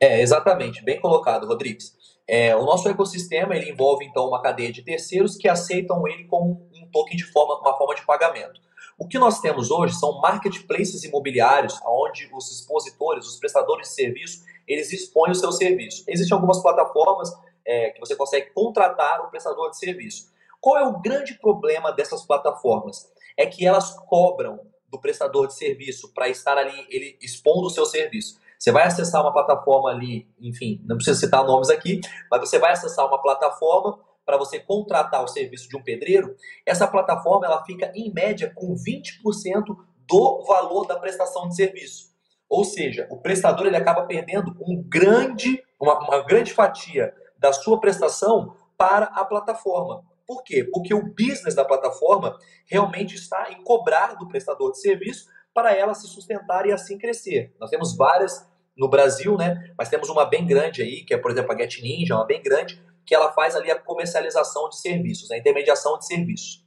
É, 0.00 0.22
exatamente, 0.22 0.82
bem 0.82 0.98
colocado, 0.98 1.46
Rodrigues. 1.46 1.94
É, 2.26 2.56
o 2.56 2.64
nosso 2.64 2.88
ecossistema 2.88 3.54
ele 3.54 3.70
envolve 3.70 4.06
então 4.06 4.26
uma 4.26 4.40
cadeia 4.40 4.72
de 4.72 4.80
terceiros 4.80 5.36
que 5.36 5.46
aceitam 5.46 6.08
ele 6.08 6.24
como 6.24 6.66
um 6.74 6.90
token 6.90 7.18
de 7.18 7.24
forma, 7.24 7.60
uma 7.60 7.76
forma 7.76 7.94
de 7.94 8.06
pagamento. 8.06 8.58
O 8.98 9.06
que 9.06 9.18
nós 9.18 9.38
temos 9.38 9.70
hoje 9.70 9.94
são 9.96 10.22
marketplaces 10.22 11.04
imobiliários, 11.04 11.78
onde 11.84 12.30
os 12.32 12.50
expositores, 12.50 13.26
os 13.26 13.36
prestadores 13.36 13.88
de 13.88 13.94
serviço, 13.94 14.44
eles 14.66 14.90
expõem 14.94 15.32
o 15.32 15.34
seu 15.34 15.52
serviço. 15.52 16.04
Existem 16.08 16.34
algumas 16.34 16.62
plataformas 16.62 17.30
é, 17.66 17.90
que 17.90 18.00
você 18.00 18.16
consegue 18.16 18.50
contratar 18.54 19.20
o 19.26 19.28
prestador 19.28 19.68
de 19.70 19.78
serviço. 19.78 20.37
Qual 20.60 20.76
é 20.76 20.86
o 20.86 21.00
grande 21.00 21.34
problema 21.34 21.92
dessas 21.92 22.24
plataformas? 22.24 23.10
É 23.36 23.46
que 23.46 23.66
elas 23.66 23.94
cobram 24.06 24.60
do 24.90 25.00
prestador 25.00 25.46
de 25.46 25.54
serviço 25.54 26.12
para 26.12 26.28
estar 26.28 26.56
ali 26.56 26.86
ele 26.88 27.16
expondo 27.20 27.66
o 27.66 27.70
seu 27.70 27.84
serviço. 27.84 28.38
Você 28.58 28.72
vai 28.72 28.84
acessar 28.86 29.22
uma 29.22 29.32
plataforma 29.32 29.90
ali, 29.90 30.26
enfim, 30.40 30.82
não 30.84 30.96
precisa 30.96 31.18
citar 31.18 31.44
nomes 31.44 31.70
aqui, 31.70 32.00
mas 32.30 32.40
você 32.40 32.58
vai 32.58 32.72
acessar 32.72 33.06
uma 33.06 33.20
plataforma 33.22 34.00
para 34.26 34.36
você 34.36 34.58
contratar 34.58 35.22
o 35.22 35.28
serviço 35.28 35.68
de 35.68 35.76
um 35.76 35.82
pedreiro. 35.82 36.34
Essa 36.66 36.86
plataforma 36.86 37.46
ela 37.46 37.64
fica 37.64 37.92
em 37.94 38.12
média 38.12 38.52
com 38.54 38.74
20% 38.74 39.76
do 40.08 40.44
valor 40.44 40.86
da 40.86 40.98
prestação 40.98 41.48
de 41.48 41.54
serviço. 41.54 42.08
Ou 42.48 42.64
seja, 42.64 43.06
o 43.10 43.18
prestador 43.18 43.66
ele 43.66 43.76
acaba 43.76 44.06
perdendo 44.06 44.56
um 44.60 44.82
grande, 44.82 45.62
uma, 45.78 45.98
uma 46.00 46.22
grande 46.22 46.52
fatia 46.52 47.14
da 47.38 47.52
sua 47.52 47.78
prestação 47.78 48.54
para 48.76 49.06
a 49.06 49.24
plataforma. 49.24 50.02
Por 50.28 50.44
quê? 50.44 50.62
Porque 50.62 50.92
o 50.92 51.02
business 51.02 51.54
da 51.54 51.64
plataforma 51.64 52.38
realmente 52.66 53.14
está 53.14 53.50
em 53.50 53.64
cobrar 53.64 54.14
do 54.16 54.28
prestador 54.28 54.72
de 54.72 54.78
serviço 54.78 55.26
para 55.54 55.74
ela 55.74 55.94
se 55.94 56.06
sustentar 56.06 56.66
e 56.66 56.72
assim 56.72 56.98
crescer. 56.98 57.56
Nós 57.58 57.70
temos 57.70 57.96
várias 57.96 58.46
no 58.76 58.90
Brasil, 58.90 59.38
né? 59.38 59.72
Mas 59.78 59.88
temos 59.88 60.10
uma 60.10 60.26
bem 60.26 60.46
grande 60.46 60.82
aí, 60.82 61.02
que 61.02 61.14
é, 61.14 61.16
por 61.16 61.30
exemplo, 61.30 61.50
a 61.50 61.56
Get 61.56 61.80
Ninja, 61.80 62.14
uma 62.14 62.26
bem 62.26 62.42
grande, 62.42 62.78
que 63.06 63.14
ela 63.14 63.32
faz 63.32 63.56
ali 63.56 63.70
a 63.70 63.80
comercialização 63.80 64.68
de 64.68 64.78
serviços, 64.78 65.30
a 65.30 65.38
intermediação 65.38 65.98
de 65.98 66.06
serviços. 66.06 66.62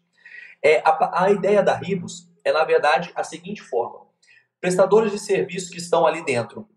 É, 0.63 0.79
a, 0.83 1.25
a 1.25 1.31
ideia 1.31 1.61
da 1.61 1.75
Ribos 1.75 2.27
é, 2.43 2.51
na 2.51 2.63
verdade, 2.63 3.11
a 3.15 3.23
seguinte 3.23 3.61
forma. 3.61 4.07
Prestadores 4.59 5.11
de 5.11 5.19
serviços 5.19 5.69
que 5.69 5.77
estão 5.77 6.07
ali 6.07 6.25
dentro, 6.25 6.67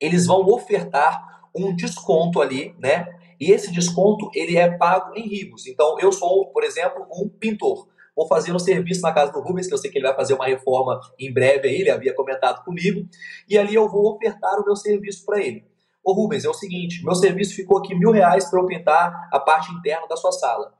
eles 0.00 0.26
vão 0.26 0.40
ofertar 0.46 1.42
um 1.54 1.76
desconto 1.76 2.40
ali, 2.40 2.74
né? 2.78 3.06
E 3.40 3.50
esse 3.50 3.72
desconto, 3.72 4.30
ele 4.34 4.56
é 4.56 4.70
pago 4.76 5.14
em 5.16 5.26
Ribos. 5.26 5.66
Então, 5.66 5.98
eu 5.98 6.12
sou, 6.12 6.46
por 6.52 6.62
exemplo, 6.62 7.06
um 7.10 7.28
pintor 7.28 7.88
vou 8.20 8.26
fazer 8.26 8.52
um 8.52 8.58
serviço 8.58 9.00
na 9.00 9.12
casa 9.12 9.32
do 9.32 9.40
Rubens, 9.40 9.66
que 9.66 9.72
eu 9.72 9.78
sei 9.78 9.90
que 9.90 9.96
ele 9.96 10.06
vai 10.06 10.14
fazer 10.14 10.34
uma 10.34 10.46
reforma 10.46 11.00
em 11.18 11.32
breve 11.32 11.68
aí, 11.68 11.80
ele 11.80 11.90
havia 11.90 12.14
comentado 12.14 12.62
comigo, 12.64 13.08
e 13.48 13.56
ali 13.56 13.74
eu 13.74 13.88
vou 13.88 14.14
ofertar 14.14 14.60
o 14.60 14.64
meu 14.64 14.76
serviço 14.76 15.24
para 15.24 15.40
ele. 15.40 15.64
Ô 16.04 16.12
Rubens, 16.12 16.44
é 16.44 16.48
o 16.48 16.54
seguinte, 16.54 17.02
meu 17.02 17.14
serviço 17.14 17.54
ficou 17.54 17.78
aqui 17.78 17.94
mil 17.94 18.10
reais 18.10 18.50
para 18.50 18.60
eu 18.60 18.66
pintar 18.66 19.28
a 19.32 19.40
parte 19.40 19.72
interna 19.72 20.06
da 20.06 20.16
sua 20.16 20.32
sala. 20.32 20.74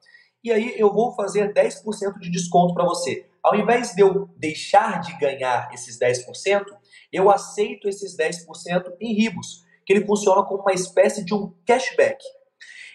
E 0.44 0.52
aí 0.52 0.74
eu 0.78 0.92
vou 0.92 1.14
fazer 1.14 1.52
10% 1.52 2.18
de 2.18 2.30
desconto 2.30 2.74
para 2.74 2.84
você. 2.84 3.26
Ao 3.42 3.54
invés 3.54 3.94
de 3.94 4.02
eu 4.02 4.28
deixar 4.36 5.00
de 5.00 5.16
ganhar 5.18 5.70
esses 5.72 5.98
10%, 5.98 6.64
eu 7.10 7.30
aceito 7.30 7.88
esses 7.88 8.16
10% 8.16 8.94
em 9.00 9.14
ribos, 9.14 9.64
que 9.84 9.94
ele 9.94 10.06
funciona 10.06 10.42
como 10.42 10.62
uma 10.62 10.72
espécie 10.72 11.24
de 11.24 11.34
um 11.34 11.54
cashback. 11.66 12.22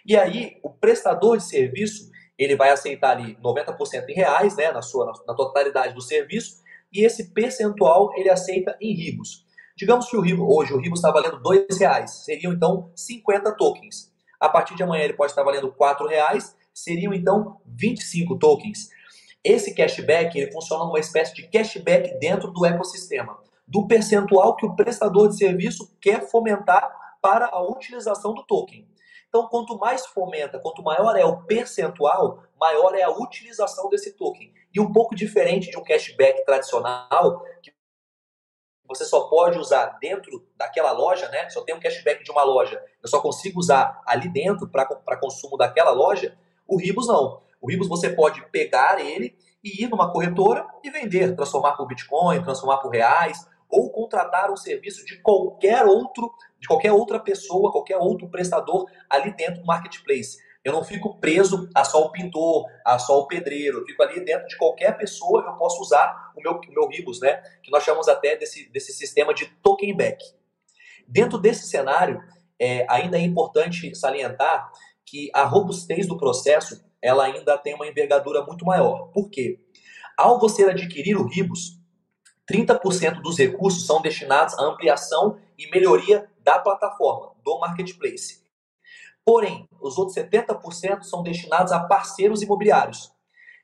E 0.06 0.16
aí, 0.16 0.60
o 0.62 0.70
prestador 0.70 1.38
de 1.38 1.44
serviço, 1.44 2.12
ele 2.38 2.56
vai 2.56 2.70
aceitar 2.70 3.12
ali 3.12 3.36
90% 3.42 4.08
em 4.10 4.14
reais, 4.14 4.56
né, 4.56 4.72
na 4.72 4.82
sua 4.82 5.12
na 5.26 5.34
totalidade 5.34 5.96
do 5.96 6.02
serviço, 6.02 6.62
e 6.94 7.04
esse 7.04 7.34
percentual 7.34 8.12
ele 8.16 8.30
aceita 8.30 8.78
em 8.80 8.94
ribos. 8.94 9.46
Digamos 9.76 10.08
que 10.08 10.16
o 10.16 10.22
ribo, 10.22 10.48
hoje 10.56 10.74
o 10.74 10.80
ribo 10.80 10.96
está 10.96 11.12
valendo 11.12 11.42
R$ 11.50 11.68
reais, 11.78 12.24
seriam 12.24 12.54
então 12.54 12.92
50 12.96 13.52
tokens. 13.58 14.14
A 14.40 14.48
partir 14.48 14.76
de 14.76 14.84
amanhã 14.84 15.04
ele 15.04 15.14
pode 15.14 15.32
estar 15.32 15.44
valendo 15.44 15.68
R$ 15.68 16.08
reais, 16.08 16.56
seriam 16.74 17.14
então 17.14 17.60
25 17.66 18.38
tokens. 18.38 18.90
Esse 19.44 19.74
cashback 19.74 20.38
ele 20.38 20.52
funciona 20.52 20.84
uma 20.84 21.00
espécie 21.00 21.34
de 21.34 21.48
cashback 21.48 22.18
dentro 22.20 22.52
do 22.52 22.66
ecossistema, 22.66 23.38
do 23.68 23.88
percentual 23.88 24.56
que 24.56 24.66
o 24.66 24.76
prestador 24.76 25.30
de 25.30 25.38
serviço 25.38 25.96
quer 26.00 26.30
fomentar 26.30 26.90
para 27.22 27.48
a 27.48 27.62
utilização 27.62 28.34
do 28.34 28.44
token. 28.44 28.88
Então, 29.36 29.50
quanto 29.50 29.78
mais 29.78 30.06
fomenta, 30.06 30.58
quanto 30.60 30.82
maior 30.82 31.14
é 31.18 31.26
o 31.26 31.44
percentual, 31.44 32.42
maior 32.58 32.96
é 32.96 33.04
a 33.04 33.10
utilização 33.10 33.90
desse 33.90 34.14
token. 34.14 34.54
E 34.74 34.80
um 34.80 34.94
pouco 34.94 35.14
diferente 35.14 35.70
de 35.70 35.78
um 35.78 35.84
cashback 35.84 36.46
tradicional, 36.46 37.44
que 37.62 37.74
você 38.88 39.04
só 39.04 39.28
pode 39.28 39.60
usar 39.60 39.98
dentro 40.00 40.48
daquela 40.56 40.94
loja, 40.94 41.28
né? 41.28 41.50
Só 41.50 41.66
tem 41.66 41.76
um 41.76 41.82
cashback 41.82 42.24
de 42.24 42.32
uma 42.32 42.44
loja, 42.44 42.82
eu 43.04 43.10
só 43.10 43.20
consigo 43.20 43.60
usar 43.60 44.02
ali 44.06 44.30
dentro 44.30 44.70
para 44.70 45.20
consumo 45.20 45.58
daquela 45.58 45.92
loja. 45.92 46.38
O 46.66 46.78
Ribos 46.78 47.10
não. 47.10 47.42
O 47.60 47.70
Ribos 47.70 47.90
você 47.90 48.10
pode 48.10 48.42
pegar 48.52 49.02
ele 49.02 49.38
e 49.62 49.84
ir 49.84 49.90
numa 49.90 50.14
corretora 50.14 50.66
e 50.82 50.90
vender, 50.90 51.36
transformar 51.36 51.74
por 51.74 51.88
Bitcoin, 51.88 52.42
transformar 52.42 52.78
por 52.78 52.90
reais, 52.90 53.46
ou 53.70 53.92
contratar 53.92 54.50
um 54.50 54.56
serviço 54.56 55.04
de 55.06 55.18
qualquer 55.22 55.84
outro, 55.84 56.32
de 56.60 56.68
qualquer 56.68 56.92
outra 56.92 57.20
pessoa, 57.20 57.72
qualquer 57.72 57.98
outro 57.98 58.30
prestador 58.30 58.86
ali 59.10 59.36
dentro 59.36 59.62
do 59.62 59.66
marketplace. 59.66 60.38
Eu 60.64 60.74
não 60.74 60.84
fico 60.84 61.20
preso 61.20 61.70
a 61.76 61.84
só 61.84 62.04
o 62.04 62.12
pintor, 62.12 62.66
a 62.84 62.98
só 62.98 63.20
o 63.20 63.28
pedreiro. 63.28 63.80
Eu 63.80 63.86
fico 63.86 64.02
ali 64.02 64.26
dentro 64.26 64.48
de 64.48 64.58
qualquer 64.58 64.98
pessoa, 64.98 65.44
eu 65.46 65.54
posso 65.54 65.80
usar 65.80 66.32
o 66.36 66.42
meu, 66.42 66.54
o 66.54 66.74
meu 66.74 66.88
Ribos, 66.88 67.20
né? 67.20 67.36
Que 67.62 67.70
nós 67.70 67.84
chamamos 67.84 68.08
até 68.08 68.36
desse, 68.36 68.68
desse 68.72 68.92
sistema 68.92 69.32
de 69.32 69.46
token 69.62 69.96
back. 69.96 70.24
Dentro 71.08 71.38
desse 71.38 71.68
cenário, 71.68 72.20
é, 72.60 72.84
ainda 72.90 73.18
é 73.18 73.22
importante 73.22 73.94
salientar 73.94 74.72
que 75.06 75.30
a 75.36 75.44
robustez 75.44 76.08
do 76.08 76.18
processo 76.18 76.84
ela 77.00 77.26
ainda 77.26 77.56
tem 77.60 77.76
uma 77.76 77.88
envergadura 77.88 78.44
muito 78.44 78.66
maior. 78.66 79.12
Por 79.14 79.30
quê? 79.30 79.60
Ao 80.18 80.40
você 80.40 80.64
adquirir 80.64 81.16
o 81.16 81.28
Ribos, 81.28 81.80
30% 82.52 83.22
dos 83.22 83.38
recursos 83.38 83.86
são 83.86 84.02
destinados 84.02 84.58
à 84.58 84.64
ampliação 84.64 85.38
e 85.58 85.70
melhoria 85.70 86.28
da 86.46 86.60
plataforma, 86.60 87.34
do 87.44 87.60
marketplace. 87.60 88.46
Porém, 89.26 89.68
os 89.82 89.98
outros 89.98 90.16
70% 90.16 91.02
são 91.02 91.24
destinados 91.24 91.72
a 91.72 91.80
parceiros 91.80 92.44
imobiliários. 92.44 93.12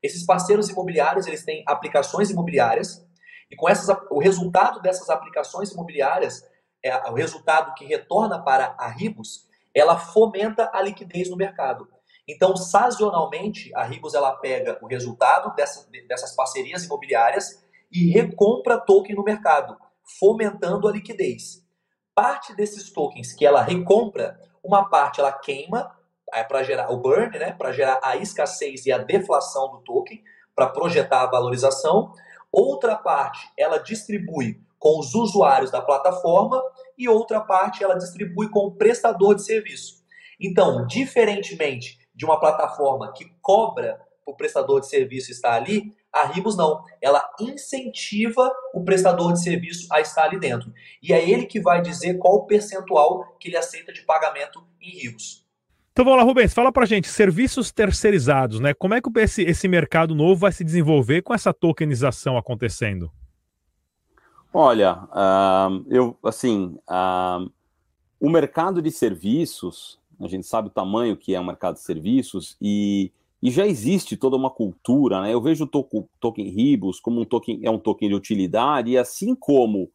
Esses 0.02 0.26
parceiros 0.26 0.68
imobiliários 0.70 1.28
eles 1.28 1.46
têm 1.46 1.64
aplicações 1.68 2.32
imobiliárias 2.32 3.08
e 3.52 3.56
com 3.56 3.70
essas, 3.70 3.96
o 4.10 4.20
resultado 4.20 4.82
dessas 4.82 5.10
aplicações 5.12 5.72
imobiliárias, 5.72 6.44
é, 6.84 6.98
o 7.12 7.14
resultado 7.14 7.76
que 7.76 7.86
retorna 7.86 8.44
para 8.44 8.76
a 8.80 8.88
Ribos, 8.88 9.48
ela 9.76 10.00
fomenta 10.00 10.72
a 10.74 10.82
liquidez 10.82 11.30
no 11.30 11.38
mercado. 11.38 11.88
Então, 12.28 12.58
sazonalmente, 12.58 13.74
a 13.76 13.84
Ribos 13.84 14.16
ela 14.16 14.32
pega 14.38 14.80
o 14.82 14.88
resultado 14.88 15.54
dessa, 15.56 15.88
dessas 16.08 16.36
parcerias 16.36 16.86
imobiliárias 16.86 17.64
e 17.92 18.10
recompra 18.10 18.80
token 18.80 19.16
no 19.16 19.24
mercado, 19.24 19.78
fomentando 20.20 20.88
a 20.88 20.92
liquidez. 20.92 21.61
Parte 22.22 22.54
desses 22.56 22.92
tokens 22.92 23.34
que 23.34 23.44
ela 23.44 23.64
recompra, 23.64 24.40
uma 24.64 24.88
parte 24.88 25.20
ela 25.20 25.32
queima 25.32 25.92
é, 26.32 26.44
para 26.44 26.62
gerar 26.62 26.92
o 26.92 26.98
burn, 26.98 27.36
né, 27.40 27.52
para 27.52 27.72
gerar 27.72 28.00
a 28.04 28.16
escassez 28.16 28.86
e 28.86 28.92
a 28.92 29.00
deflação 29.00 29.72
do 29.72 29.80
token, 29.80 30.24
para 30.56 30.68
projetar 30.68 31.24
a 31.24 31.26
valorização. 31.26 32.14
Outra 32.52 32.96
parte 32.96 33.50
ela 33.58 33.80
distribui 33.80 34.62
com 34.78 35.00
os 35.00 35.16
usuários 35.16 35.72
da 35.72 35.82
plataforma 35.82 36.62
e 36.96 37.10
outra 37.10 37.40
parte 37.40 37.84
ela 37.84 37.96
distribui 37.96 38.52
com 38.52 38.68
o 38.68 38.76
prestador 38.76 39.34
de 39.34 39.42
serviço. 39.42 40.04
Então, 40.40 40.86
diferentemente 40.86 41.98
de 42.14 42.24
uma 42.24 42.40
plataforma 42.40 43.12
que 43.14 43.34
cobra 43.42 44.00
o 44.28 44.36
prestador 44.36 44.80
de 44.80 44.86
serviço 44.86 45.32
estar 45.32 45.54
ali, 45.54 45.92
A 46.12 46.26
Ribos 46.26 46.58
não, 46.58 46.84
ela 47.02 47.24
incentiva 47.40 48.52
o 48.74 48.84
prestador 48.84 49.32
de 49.34 49.42
serviço 49.42 49.88
a 49.92 50.02
estar 50.02 50.24
ali 50.24 50.40
dentro. 50.40 50.74
E 51.02 51.14
é 51.14 51.30
ele 51.30 51.46
que 51.46 51.62
vai 51.62 51.82
dizer 51.82 52.18
qual 52.18 52.36
o 52.36 52.46
percentual 52.46 53.36
que 53.40 53.48
ele 53.48 53.58
aceita 53.58 53.94
de 53.94 54.02
pagamento 54.02 54.62
em 54.82 54.90
Ribos. 54.90 55.46
Então 55.94 56.06
vamos 56.06 56.20
lá, 56.20 56.26
Rubens, 56.26 56.54
fala 56.54 56.72
pra 56.72 56.86
gente, 56.86 57.08
serviços 57.10 57.72
terceirizados, 57.72 58.60
né? 58.60 58.74
Como 58.74 58.94
é 58.94 59.02
que 59.02 59.10
esse, 59.20 59.44
esse 59.44 59.68
mercado 59.68 60.16
novo 60.16 60.36
vai 60.36 60.52
se 60.52 60.64
desenvolver 60.64 61.22
com 61.22 61.34
essa 61.34 61.54
tokenização 61.54 62.38
acontecendo? 62.38 63.12
Olha, 64.54 64.96
uh, 65.12 65.86
eu 65.90 66.18
assim, 66.24 66.78
uh, 66.90 67.52
o 68.20 68.30
mercado 68.30 68.82
de 68.82 68.92
serviços, 68.92 70.00
a 70.20 70.28
gente 70.28 70.46
sabe 70.46 70.68
o 70.68 70.72
tamanho 70.72 71.18
que 71.18 71.34
é 71.34 71.40
o 71.40 71.46
mercado 71.46 71.76
de 71.76 71.82
serviços 71.82 72.56
e, 72.62 73.12
e 73.42 73.50
já 73.50 73.66
existe 73.66 74.16
toda 74.16 74.36
uma 74.36 74.52
cultura, 74.52 75.22
né? 75.22 75.34
Eu 75.34 75.42
vejo 75.42 75.64
o 75.64 75.68
to 75.68 76.08
token 76.20 76.50
Ribos 76.50 77.00
como 77.00 77.22
um 77.22 77.26
token, 77.26 77.60
é 77.64 77.72
um 77.72 77.80
token 77.80 78.10
de 78.10 78.16
utilidade, 78.16 78.92
e 78.92 78.98
assim 78.98 79.34
como 79.34 79.90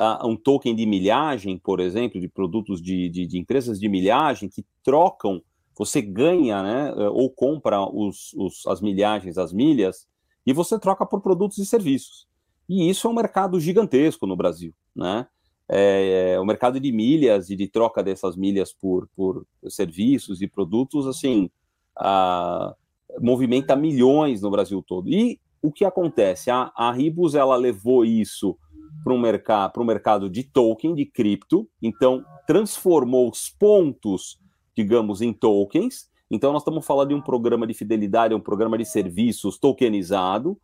uh, 0.00 0.26
um 0.26 0.34
token 0.34 0.74
de 0.74 0.86
milhagem, 0.86 1.58
por 1.58 1.78
exemplo, 1.78 2.18
de 2.18 2.28
produtos 2.28 2.80
de, 2.80 3.10
de, 3.10 3.26
de, 3.26 3.38
empresas 3.38 3.78
de 3.78 3.88
milhagem 3.88 4.48
que 4.48 4.64
trocam, 4.82 5.42
você 5.76 6.00
ganha, 6.00 6.62
né? 6.62 6.94
Ou 7.10 7.28
compra 7.28 7.82
os, 7.82 8.32
os, 8.32 8.66
as 8.66 8.80
milhagens, 8.80 9.36
as 9.36 9.52
milhas, 9.52 10.08
e 10.46 10.52
você 10.54 10.78
troca 10.78 11.04
por 11.04 11.20
produtos 11.20 11.58
e 11.58 11.66
serviços. 11.66 12.26
E 12.66 12.88
isso 12.88 13.06
é 13.06 13.10
um 13.10 13.14
mercado 13.14 13.60
gigantesco 13.60 14.26
no 14.26 14.36
Brasil, 14.36 14.72
né? 14.94 15.26
É, 15.68 16.38
o 16.40 16.46
mercado 16.46 16.80
de 16.80 16.92
milhas 16.92 17.50
e 17.50 17.56
de 17.56 17.68
troca 17.68 18.02
dessas 18.02 18.36
milhas 18.36 18.72
por, 18.72 19.08
por 19.14 19.44
serviços 19.68 20.40
e 20.40 20.46
produtos, 20.46 21.06
assim, 21.06 21.50
a, 21.96 22.74
movimenta 23.20 23.76
milhões 23.76 24.42
no 24.42 24.50
Brasil 24.50 24.82
todo. 24.82 25.08
E 25.08 25.40
o 25.62 25.72
que 25.72 25.84
acontece? 25.84 26.50
A, 26.50 26.72
a 26.76 26.92
Ribus, 26.92 27.34
ela 27.34 27.56
levou 27.56 28.04
isso 28.04 28.56
para 29.02 29.12
um 29.12 29.18
mercado, 29.18 29.80
o 29.80 29.84
mercado 29.84 30.28
de 30.28 30.42
token, 30.42 30.94
de 30.94 31.06
cripto, 31.06 31.68
então 31.80 32.24
transformou 32.46 33.30
os 33.30 33.48
pontos, 33.48 34.38
digamos, 34.76 35.22
em 35.22 35.32
tokens. 35.32 36.08
Então 36.30 36.52
nós 36.52 36.62
estamos 36.62 36.84
falando 36.84 37.10
de 37.10 37.14
um 37.14 37.20
programa 37.20 37.66
de 37.66 37.74
fidelidade, 37.74 38.34
um 38.34 38.40
programa 38.40 38.76
de 38.76 38.84
serviços 38.84 39.58
tokenizado, 39.58 40.58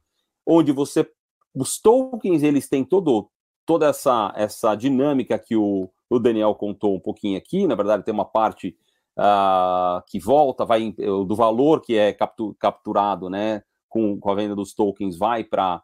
onde 0.44 0.72
você 0.72 1.08
os 1.54 1.78
tokens 1.78 2.42
eles 2.42 2.68
têm 2.68 2.84
todo, 2.84 3.28
toda 3.66 3.86
essa, 3.86 4.32
essa 4.36 4.74
dinâmica 4.74 5.38
que 5.38 5.54
o, 5.54 5.90
o 6.08 6.18
Daniel 6.18 6.54
contou 6.54 6.96
um 6.96 7.00
pouquinho 7.00 7.38
aqui. 7.38 7.66
Na 7.66 7.74
verdade, 7.74 8.04
tem 8.04 8.14
uma 8.14 8.24
parte 8.24 8.76
uh, 9.18 10.02
que 10.08 10.18
volta, 10.18 10.64
vai 10.64 10.92
do 10.92 11.34
valor 11.34 11.80
que 11.80 11.96
é 11.96 12.12
captu, 12.12 12.54
capturado 12.58 13.28
né, 13.28 13.62
com, 13.88 14.18
com 14.18 14.30
a 14.30 14.34
venda 14.34 14.54
dos 14.54 14.74
tokens, 14.74 15.16
vai 15.18 15.44
para 15.44 15.82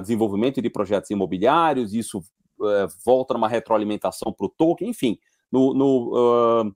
desenvolvimento 0.00 0.60
de 0.60 0.70
projetos 0.70 1.10
imobiliários, 1.10 1.94
isso 1.94 2.18
uh, 2.18 2.88
volta 3.04 3.34
numa 3.34 3.48
retroalimentação 3.48 4.32
para 4.32 4.46
o 4.46 4.50
token, 4.50 4.88
enfim. 4.88 5.18
No, 5.52 5.72
no, 5.72 6.64
uh, 6.64 6.74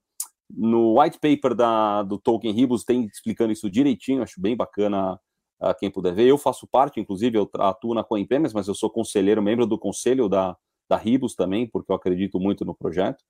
no 0.50 1.00
white 1.00 1.18
paper 1.18 1.54
da, 1.54 2.02
do 2.02 2.18
Token 2.18 2.52
Ribos 2.52 2.84
tem 2.84 3.04
explicando 3.06 3.52
isso 3.52 3.68
direitinho, 3.68 4.22
acho 4.22 4.40
bem 4.40 4.56
bacana 4.56 5.18
a 5.60 5.74
quem 5.74 5.90
puder 5.90 6.14
ver. 6.14 6.26
Eu 6.28 6.38
faço 6.38 6.66
parte, 6.66 7.00
inclusive, 7.00 7.36
eu 7.36 7.50
atuo 7.54 7.94
na 7.94 8.04
Coimpemes, 8.04 8.52
mas 8.52 8.68
eu 8.68 8.74
sou 8.74 8.88
conselheiro, 8.88 9.42
membro 9.42 9.66
do 9.66 9.78
conselho 9.78 10.28
da, 10.28 10.56
da 10.88 10.96
Ribos 10.96 11.34
também, 11.34 11.66
porque 11.68 11.90
eu 11.90 11.96
acredito 11.96 12.38
muito 12.38 12.64
no 12.64 12.74
projeto. 12.74 13.24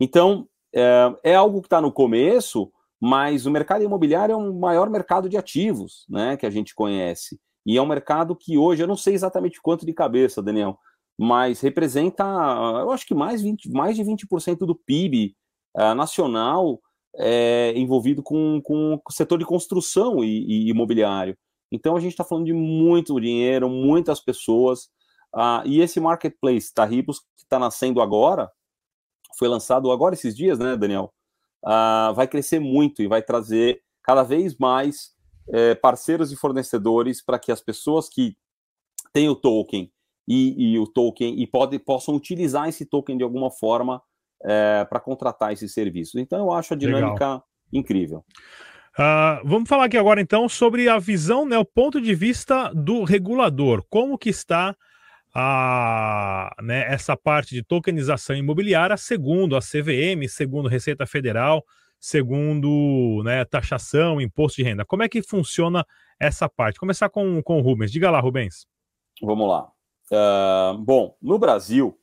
Então, 0.00 0.48
é, 0.74 1.14
é 1.24 1.34
algo 1.34 1.60
que 1.60 1.66
está 1.66 1.80
no 1.80 1.92
começo, 1.92 2.70
mas 3.00 3.46
o 3.46 3.50
mercado 3.50 3.84
imobiliário 3.84 4.32
é 4.32 4.36
um 4.36 4.58
maior 4.58 4.90
mercado 4.90 5.28
de 5.28 5.36
ativos, 5.36 6.04
né, 6.08 6.36
que 6.36 6.46
a 6.46 6.50
gente 6.50 6.74
conhece. 6.74 7.38
E 7.64 7.76
é 7.76 7.82
um 7.82 7.86
mercado 7.86 8.34
que 8.34 8.56
hoje, 8.56 8.82
eu 8.82 8.86
não 8.86 8.96
sei 8.96 9.14
exatamente 9.14 9.60
quanto 9.60 9.84
de 9.84 9.92
cabeça, 9.92 10.42
Daniel, 10.42 10.78
mas 11.18 11.60
representa, 11.60 12.24
eu 12.24 12.90
acho 12.90 13.06
que 13.06 13.14
mais, 13.14 13.42
20, 13.42 13.70
mais 13.70 13.96
de 13.96 14.04
20% 14.04 14.58
do 14.58 14.74
PIB 14.74 15.34
uh, 15.76 15.80
é, 15.80 15.94
nacional 15.94 16.80
é, 17.16 17.72
envolvido 17.76 18.22
com, 18.22 18.60
com 18.62 19.00
o 19.04 19.12
setor 19.12 19.38
de 19.38 19.44
construção 19.44 20.22
e, 20.22 20.44
e 20.46 20.70
imobiliário. 20.70 21.36
Então 21.70 21.96
a 21.96 22.00
gente 22.00 22.12
está 22.12 22.24
falando 22.24 22.46
de 22.46 22.52
muito 22.52 23.20
dinheiro, 23.20 23.68
muitas 23.68 24.20
pessoas. 24.20 24.84
Uh, 25.34 25.66
e 25.66 25.80
esse 25.80 26.00
marketplace 26.00 26.72
Tarribos, 26.72 27.18
que 27.20 27.42
está 27.42 27.58
nascendo 27.58 28.00
agora, 28.00 28.50
foi 29.38 29.48
lançado 29.48 29.90
agora 29.90 30.14
esses 30.14 30.36
dias, 30.36 30.58
né, 30.58 30.76
Daniel? 30.76 31.12
Uh, 31.64 32.14
vai 32.14 32.26
crescer 32.26 32.58
muito 32.58 33.02
e 33.02 33.08
vai 33.08 33.22
trazer 33.22 33.80
cada 34.02 34.22
vez 34.22 34.56
mais 34.56 35.16
é, 35.52 35.74
parceiros 35.74 36.32
e 36.32 36.36
fornecedores 36.36 37.22
para 37.22 37.38
que 37.38 37.50
as 37.52 37.60
pessoas 37.60 38.08
que 38.08 38.36
têm 39.12 39.28
o 39.28 39.34
token 39.34 39.90
e, 40.26 40.72
e 40.72 40.78
o 40.78 40.86
token 40.86 41.40
e 41.40 41.46
pode, 41.46 41.78
possam 41.78 42.14
utilizar 42.14 42.68
esse 42.68 42.84
token 42.84 43.16
de 43.16 43.24
alguma 43.24 43.50
forma 43.50 44.02
é, 44.44 44.84
para 44.84 45.00
contratar 45.00 45.52
esses 45.52 45.72
serviços. 45.72 46.16
Então 46.16 46.38
eu 46.38 46.52
acho 46.52 46.74
a 46.74 46.76
dinâmica 46.76 47.24
Legal. 47.24 47.44
incrível. 47.72 48.24
Uh, 48.98 49.40
vamos 49.44 49.68
falar 49.68 49.84
aqui 49.84 49.96
agora 49.96 50.20
então 50.20 50.48
sobre 50.48 50.88
a 50.88 50.98
visão, 50.98 51.46
né, 51.46 51.56
o 51.56 51.64
ponto 51.64 52.00
de 52.00 52.14
vista 52.14 52.72
do 52.74 53.04
regulador. 53.04 53.84
Como 53.88 54.18
que 54.18 54.28
está 54.28 54.76
a, 55.34 56.54
né, 56.62 56.92
essa 56.92 57.16
parte 57.16 57.54
de 57.54 57.62
tokenização 57.62 58.34
imobiliária, 58.36 58.96
segundo 58.96 59.56
a 59.56 59.60
CVM, 59.60 60.26
segundo 60.28 60.68
Receita 60.68 61.06
Federal, 61.06 61.64
segundo 62.00 63.22
né, 63.24 63.44
taxação, 63.44 64.20
imposto 64.20 64.56
de 64.56 64.62
renda. 64.62 64.84
Como 64.84 65.02
é 65.02 65.08
que 65.08 65.22
funciona 65.22 65.84
essa 66.18 66.48
parte? 66.48 66.78
Começar 66.78 67.08
com, 67.08 67.42
com 67.42 67.58
o 67.58 67.62
Rubens. 67.62 67.92
Diga 67.92 68.10
lá, 68.10 68.20
Rubens. 68.20 68.66
Vamos 69.22 69.48
lá. 69.48 69.70
Uh, 70.10 70.78
bom, 70.78 71.16
no 71.20 71.38
Brasil, 71.38 71.98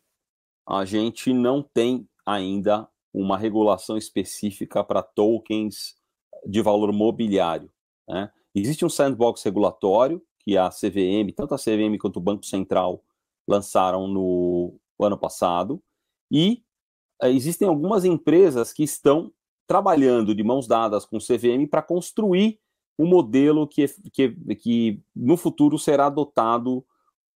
a 0.67 0.85
gente 0.85 1.33
não 1.33 1.63
tem 1.63 2.07
ainda 2.25 2.87
uma 3.13 3.37
regulação 3.37 3.97
específica 3.97 4.83
para 4.83 5.01
tokens 5.01 5.95
de 6.45 6.61
valor 6.61 6.91
mobiliário. 6.91 7.71
Né? 8.07 8.29
Existe 8.53 8.85
um 8.85 8.89
sandbox 8.89 9.41
regulatório 9.43 10.21
que 10.39 10.57
a 10.57 10.69
CVM, 10.69 11.33
tanto 11.35 11.55
a 11.55 11.57
CVM 11.57 11.97
quanto 11.99 12.17
o 12.17 12.21
Banco 12.21 12.45
Central, 12.45 13.01
lançaram 13.47 14.07
no 14.07 14.77
ano 14.99 15.17
passado, 15.17 15.81
e 16.31 16.63
uh, 17.21 17.27
existem 17.27 17.67
algumas 17.67 18.05
empresas 18.05 18.73
que 18.73 18.83
estão 18.83 19.31
trabalhando 19.67 20.33
de 20.35 20.43
mãos 20.43 20.67
dadas 20.67 21.05
com 21.05 21.17
o 21.17 21.19
CVM 21.19 21.67
para 21.69 21.81
construir 21.81 22.59
um 22.97 23.05
modelo 23.05 23.67
que, 23.67 23.85
que, 24.11 24.31
que 24.55 25.01
no 25.15 25.35
futuro 25.35 25.77
será 25.77 26.05
adotado 26.05 26.85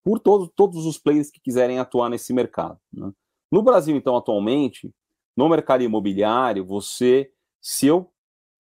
por 0.04 0.19
todo, 0.19 0.48
todos 0.48 0.86
os 0.86 0.98
players 0.98 1.30
que 1.30 1.41
quiserem 1.41 1.80
atuar 1.80 2.10
nesse 2.10 2.34
mercado. 2.34 2.80
Né? 2.91 3.12
No 3.52 3.62
Brasil, 3.62 3.95
então, 3.95 4.15
atualmente, 4.15 4.93
no 5.36 5.50
mercado 5.50 5.84
imobiliário, 5.84 6.65
você, 6.65 7.32
se 7.62 7.88
eu 7.88 8.12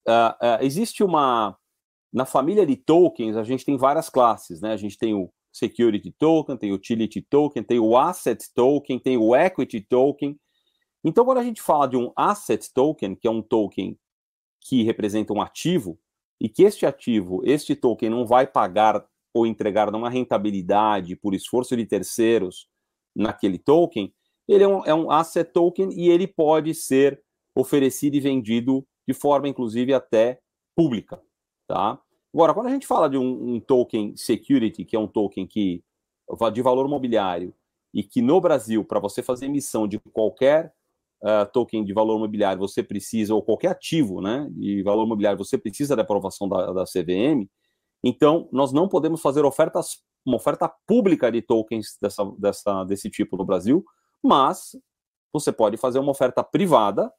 uh, 0.07 0.31
uh, 0.41 0.61
existe 0.61 1.03
uma. 1.03 1.57
Na 2.11 2.25
família 2.25 2.65
de 2.65 2.75
tokens, 2.75 3.37
a 3.37 3.43
gente 3.43 3.63
tem 3.63 3.77
várias 3.77 4.09
classes, 4.09 4.61
né? 4.61 4.73
A 4.73 4.77
gente 4.77 4.97
tem 4.97 5.13
o 5.13 5.31
Security 5.59 6.11
Token, 6.11 6.57
tem 6.57 6.71
Utility 6.71 7.21
Token, 7.21 7.63
tem 7.63 7.79
o 7.79 7.97
Asset 7.97 8.43
Token, 8.55 8.97
tem 8.97 9.17
o 9.17 9.35
Equity 9.35 9.81
Token. 9.81 10.39
Então, 11.03 11.23
quando 11.23 11.37
a 11.37 11.43
gente 11.43 11.61
fala 11.61 11.87
de 11.87 11.97
um 11.97 12.11
Asset 12.15 12.73
Token, 12.73 13.15
que 13.15 13.27
é 13.27 13.31
um 13.31 13.41
token 13.41 13.97
que 14.59 14.83
representa 14.83 15.33
um 15.33 15.41
ativo, 15.41 15.99
e 16.39 16.47
que 16.47 16.63
este 16.63 16.85
ativo, 16.85 17.41
este 17.43 17.75
token, 17.75 18.09
não 18.09 18.25
vai 18.25 18.47
pagar 18.47 19.05
ou 19.33 19.45
entregar 19.45 19.93
uma 19.93 20.09
rentabilidade 20.09 21.15
por 21.15 21.33
esforço 21.33 21.75
de 21.75 21.85
terceiros 21.85 22.67
naquele 23.15 23.59
token, 23.59 24.13
ele 24.47 24.63
é 24.63 24.67
um, 24.67 24.85
é 24.85 24.93
um 24.93 25.11
asset 25.11 25.51
token 25.51 25.89
e 25.91 26.09
ele 26.09 26.27
pode 26.27 26.73
ser 26.73 27.21
oferecido 27.53 28.15
e 28.15 28.19
vendido 28.19 28.87
de 29.07 29.13
forma, 29.13 29.47
inclusive, 29.47 29.93
até 29.93 30.39
pública, 30.75 31.21
tá? 31.67 31.99
Agora, 32.33 32.53
quando 32.53 32.67
a 32.67 32.71
gente 32.71 32.85
fala 32.85 33.09
de 33.09 33.17
um, 33.17 33.55
um 33.55 33.59
token 33.59 34.15
security, 34.15 34.85
que 34.85 34.95
é 34.95 34.99
um 34.99 35.07
token 35.07 35.47
que 35.47 35.83
de 36.53 36.61
valor 36.61 36.87
mobiliário 36.87 37.53
e 37.93 38.03
que 38.03 38.21
no 38.21 38.39
Brasil, 38.39 38.85
para 38.85 38.99
você 38.99 39.23
fazer 39.23 39.47
emissão 39.47 39.87
de 39.87 39.97
qualquer 39.97 40.71
uh, 41.23 41.51
token 41.51 41.83
de 41.83 41.91
valor 41.91 42.19
mobiliário, 42.19 42.59
você 42.59 42.83
precisa, 42.83 43.33
ou 43.33 43.41
qualquer 43.41 43.69
ativo 43.69 44.21
né, 44.21 44.47
de 44.51 44.83
valor 44.83 45.07
mobiliário, 45.07 45.39
você 45.39 45.57
precisa 45.57 45.95
da 45.95 46.03
aprovação 46.03 46.47
da, 46.47 46.71
da 46.71 46.83
CVM, 46.83 47.49
então 48.03 48.47
nós 48.51 48.71
não 48.71 48.87
podemos 48.87 49.21
fazer 49.21 49.43
ofertas, 49.43 50.03
uma 50.23 50.35
oferta 50.35 50.71
pública 50.85 51.31
de 51.31 51.41
tokens 51.41 51.97
dessa, 51.99 52.23
dessa, 52.37 52.83
desse 52.83 53.09
tipo 53.09 53.35
no 53.35 53.43
Brasil, 53.43 53.83
mas 54.23 54.77
você 55.33 55.51
pode 55.51 55.77
fazer 55.77 55.97
uma 55.97 56.11
oferta 56.11 56.43
privada 56.43 57.11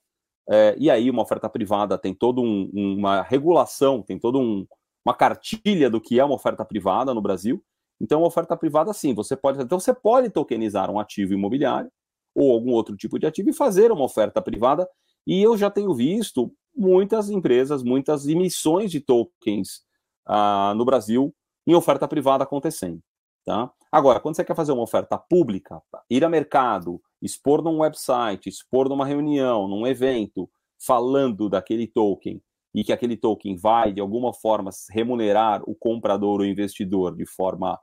é, 0.48 0.74
e 0.78 0.90
aí, 0.90 1.08
uma 1.08 1.22
oferta 1.22 1.48
privada 1.48 1.96
tem 1.96 2.12
toda 2.12 2.40
um, 2.40 2.68
uma 2.74 3.22
regulação, 3.22 4.02
tem 4.02 4.18
toda 4.18 4.36
um, 4.36 4.66
uma 5.04 5.14
cartilha 5.14 5.88
do 5.88 6.00
que 6.00 6.18
é 6.18 6.24
uma 6.24 6.34
oferta 6.34 6.64
privada 6.64 7.14
no 7.14 7.20
Brasil. 7.20 7.62
Então, 8.00 8.22
oferta 8.22 8.56
privada, 8.56 8.92
sim, 8.92 9.14
você 9.14 9.36
pode. 9.36 9.62
Então, 9.62 9.78
você 9.78 9.92
pode 9.92 10.30
tokenizar 10.30 10.90
um 10.90 10.98
ativo 10.98 11.34
imobiliário 11.34 11.90
ou 12.34 12.52
algum 12.52 12.72
outro 12.72 12.96
tipo 12.96 13.18
de 13.18 13.26
ativo 13.26 13.50
e 13.50 13.52
fazer 13.52 13.92
uma 13.92 14.04
oferta 14.04 14.40
privada. 14.40 14.88
E 15.26 15.42
eu 15.42 15.56
já 15.56 15.70
tenho 15.70 15.94
visto 15.94 16.52
muitas 16.74 17.28
empresas, 17.28 17.82
muitas 17.82 18.26
emissões 18.26 18.90
de 18.90 19.00
tokens 19.00 19.82
ah, 20.26 20.72
no 20.76 20.84
Brasil 20.84 21.34
em 21.66 21.74
oferta 21.74 22.08
privada 22.08 22.44
acontecendo. 22.44 23.02
Tá? 23.44 23.70
Agora, 23.90 24.20
quando 24.20 24.36
você 24.36 24.44
quer 24.44 24.54
fazer 24.54 24.72
uma 24.72 24.82
oferta 24.82 25.18
pública, 25.18 25.82
ir 26.08 26.24
a 26.24 26.28
mercado, 26.28 27.02
expor 27.20 27.62
num 27.62 27.80
website, 27.80 28.48
expor 28.48 28.88
numa 28.88 29.04
reunião, 29.04 29.66
num 29.66 29.86
evento, 29.86 30.48
falando 30.78 31.48
daquele 31.48 31.86
token 31.86 32.40
e 32.74 32.84
que 32.84 32.92
aquele 32.92 33.16
token 33.16 33.56
vai, 33.56 33.92
de 33.92 34.00
alguma 34.00 34.32
forma, 34.32 34.70
remunerar 34.90 35.62
o 35.66 35.74
comprador 35.74 36.40
ou 36.40 36.46
investidor 36.46 37.16
de 37.16 37.26
forma 37.26 37.78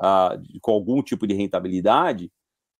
uh, 0.00 0.60
com 0.62 0.72
algum 0.72 1.02
tipo 1.02 1.26
de 1.26 1.34
rentabilidade, 1.34 2.32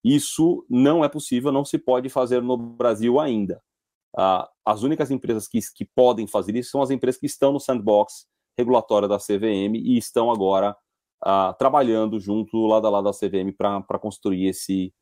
isso 0.03 0.65
não 0.69 1.05
é 1.05 1.09
possível, 1.09 1.53
não 1.53 1.65
se 1.65 1.79
pode 1.79 2.09
fazer 2.09 2.43
no 2.43 2.57
Brasil 2.57 3.21
ainda. 3.21 3.63
Uh, 4.17 4.47
as 4.65 4.83
únicas 4.83 5.11
empresas 5.11 5.47
que, 5.47 5.59
que 5.75 5.85
podem 5.85 6.27
fazer 6.27 6.57
isso 6.57 6.71
são 6.71 6.83
as 6.83 6.91
empresas 6.91 7.21
que 7.21 7.27
estão 7.27 7.53
no 7.53 7.61
sandbox 7.61 8.27
regulatório 8.59 9.09
da 9.09 9.19
CVM 9.19 9.77
e 9.77 9.97
estão 9.99 10.31
agora 10.31 10.75
uh, 11.25 11.55
trabalhando 11.59 12.19
junto 12.19 12.67
lado 12.67 12.87
a 12.87 12.91
lado 12.91 13.05
da 13.05 13.13
CVM 13.13 13.53
para 13.57 13.99
construir 13.99 14.47
esse, 14.47 14.93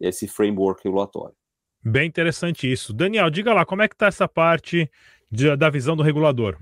esse 0.00 0.26
framework 0.26 0.82
regulatório. 0.84 1.36
Bem 1.82 2.08
interessante 2.08 2.70
isso. 2.70 2.94
Daniel, 2.94 3.28
diga 3.28 3.52
lá, 3.52 3.66
como 3.66 3.82
é 3.82 3.88
que 3.88 3.94
está 3.94 4.06
essa 4.06 4.26
parte 4.26 4.90
de, 5.34 5.56
da 5.56 5.68
visão 5.68 5.96
do 5.96 6.02
regulador? 6.02 6.56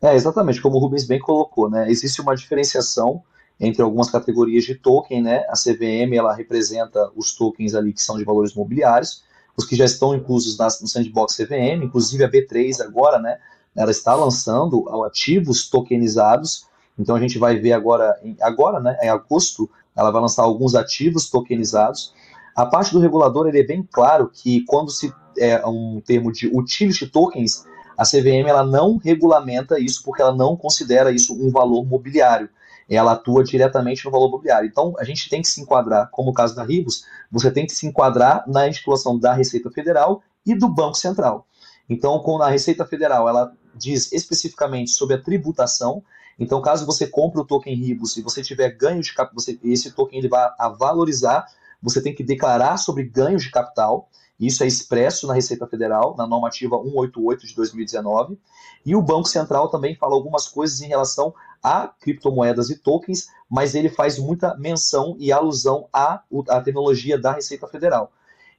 É, 0.00 0.14
exatamente, 0.14 0.62
como 0.62 0.76
o 0.76 0.78
Rubens 0.78 1.04
bem 1.04 1.18
colocou, 1.18 1.68
né? 1.68 1.90
Existe 1.90 2.20
uma 2.22 2.34
diferenciação 2.34 3.22
entre 3.58 3.82
algumas 3.82 4.08
categorias 4.08 4.64
de 4.64 4.74
token, 4.74 5.20
né? 5.20 5.44
A 5.48 5.52
CVM, 5.52 6.14
ela 6.14 6.32
representa 6.32 7.10
os 7.14 7.34
tokens 7.34 7.74
ali 7.74 7.92
que 7.92 8.00
são 8.00 8.16
de 8.16 8.24
valores 8.24 8.54
mobiliários, 8.54 9.22
os 9.56 9.66
que 9.66 9.76
já 9.76 9.84
estão 9.84 10.14
inclusos 10.14 10.56
no 10.80 10.88
sandbox 10.88 11.36
CVM, 11.36 11.84
inclusive 11.84 12.24
a 12.24 12.30
B3 12.30 12.80
agora, 12.80 13.18
né? 13.18 13.38
Ela 13.76 13.90
está 13.90 14.14
lançando 14.14 14.88
ativos 15.04 15.68
tokenizados, 15.68 16.66
então 16.98 17.14
a 17.14 17.20
gente 17.20 17.38
vai 17.38 17.56
ver 17.56 17.72
agora, 17.72 18.18
agora, 18.40 18.80
né? 18.80 18.96
Em 19.02 19.08
agosto, 19.08 19.68
ela 19.94 20.10
vai 20.10 20.22
lançar 20.22 20.44
alguns 20.44 20.74
ativos 20.74 21.28
tokenizados. 21.28 22.14
A 22.54 22.66
parte 22.66 22.92
do 22.92 23.00
regulador, 23.00 23.46
ele 23.46 23.60
é 23.60 23.66
bem 23.66 23.82
claro 23.82 24.28
que 24.28 24.64
quando 24.64 24.90
se 24.90 25.12
é 25.38 25.64
um 25.66 26.00
termo 26.04 26.32
de 26.32 26.48
utility 26.48 27.06
tokens, 27.06 27.64
a 27.96 28.04
CVM 28.04 28.48
ela 28.48 28.64
não 28.64 28.96
regulamenta 28.96 29.78
isso 29.78 30.02
porque 30.02 30.22
ela 30.22 30.34
não 30.34 30.56
considera 30.56 31.10
isso 31.10 31.34
um 31.34 31.50
valor 31.50 31.84
mobiliário. 31.84 32.48
Ela 32.88 33.12
atua 33.12 33.44
diretamente 33.44 34.04
no 34.04 34.10
valor 34.10 34.30
mobiliário. 34.30 34.68
Então, 34.68 34.94
a 34.98 35.04
gente 35.04 35.28
tem 35.28 35.42
que 35.42 35.48
se 35.48 35.60
enquadrar, 35.60 36.08
como 36.10 36.30
o 36.30 36.34
caso 36.34 36.56
da 36.56 36.64
Ribos, 36.64 37.04
você 37.30 37.50
tem 37.50 37.66
que 37.66 37.72
se 37.72 37.86
enquadrar 37.86 38.42
na 38.48 38.66
estipulação 38.66 39.18
da 39.18 39.32
Receita 39.32 39.70
Federal 39.70 40.22
e 40.44 40.54
do 40.54 40.68
Banco 40.68 40.96
Central. 40.96 41.46
Então, 41.88 42.18
com 42.20 42.40
a 42.42 42.48
Receita 42.48 42.84
Federal, 42.84 43.28
ela 43.28 43.52
diz 43.74 44.10
especificamente 44.12 44.90
sobre 44.90 45.16
a 45.16 45.22
tributação. 45.22 46.02
Então, 46.38 46.60
caso 46.62 46.86
você 46.86 47.06
compre 47.06 47.40
o 47.40 47.44
token 47.44 47.74
Ribos 47.74 48.16
e 48.16 48.22
você 48.22 48.42
tiver 48.42 48.70
ganho 48.70 49.02
de 49.02 49.12
capital, 49.12 49.54
esse 49.62 49.92
token 49.92 50.18
ele 50.18 50.28
vai 50.28 50.50
a 50.58 50.68
valorizar, 50.68 51.46
você 51.82 52.02
tem 52.02 52.14
que 52.14 52.24
declarar 52.24 52.76
sobre 52.76 53.04
ganhos 53.04 53.42
de 53.42 53.50
capital. 53.50 54.08
Isso 54.38 54.64
é 54.64 54.66
expresso 54.66 55.26
na 55.26 55.34
Receita 55.34 55.66
Federal, 55.66 56.14
na 56.16 56.26
normativa 56.26 56.76
188 56.76 57.46
de 57.46 57.54
2019. 57.54 58.38
E 58.84 58.96
o 58.96 59.02
Banco 59.02 59.28
Central 59.28 59.68
também 59.68 59.94
fala 59.94 60.14
algumas 60.14 60.48
coisas 60.48 60.80
em 60.80 60.88
relação 60.88 61.34
a 61.62 61.88
criptomoedas 61.88 62.70
e 62.70 62.78
tokens, 62.78 63.28
mas 63.48 63.74
ele 63.74 63.88
faz 63.88 64.18
muita 64.18 64.56
menção 64.56 65.14
e 65.18 65.30
alusão 65.30 65.88
à, 65.92 66.22
à 66.48 66.60
tecnologia 66.60 67.18
da 67.18 67.32
Receita 67.32 67.66
Federal. 67.66 68.12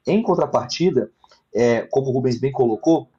Em 0.06 0.22
contrapartida, 0.22 1.12
é, 1.54 1.82
como 1.82 2.08
o 2.08 2.12
Rubens 2.12 2.40
bem 2.40 2.52
colocou, 2.52 3.10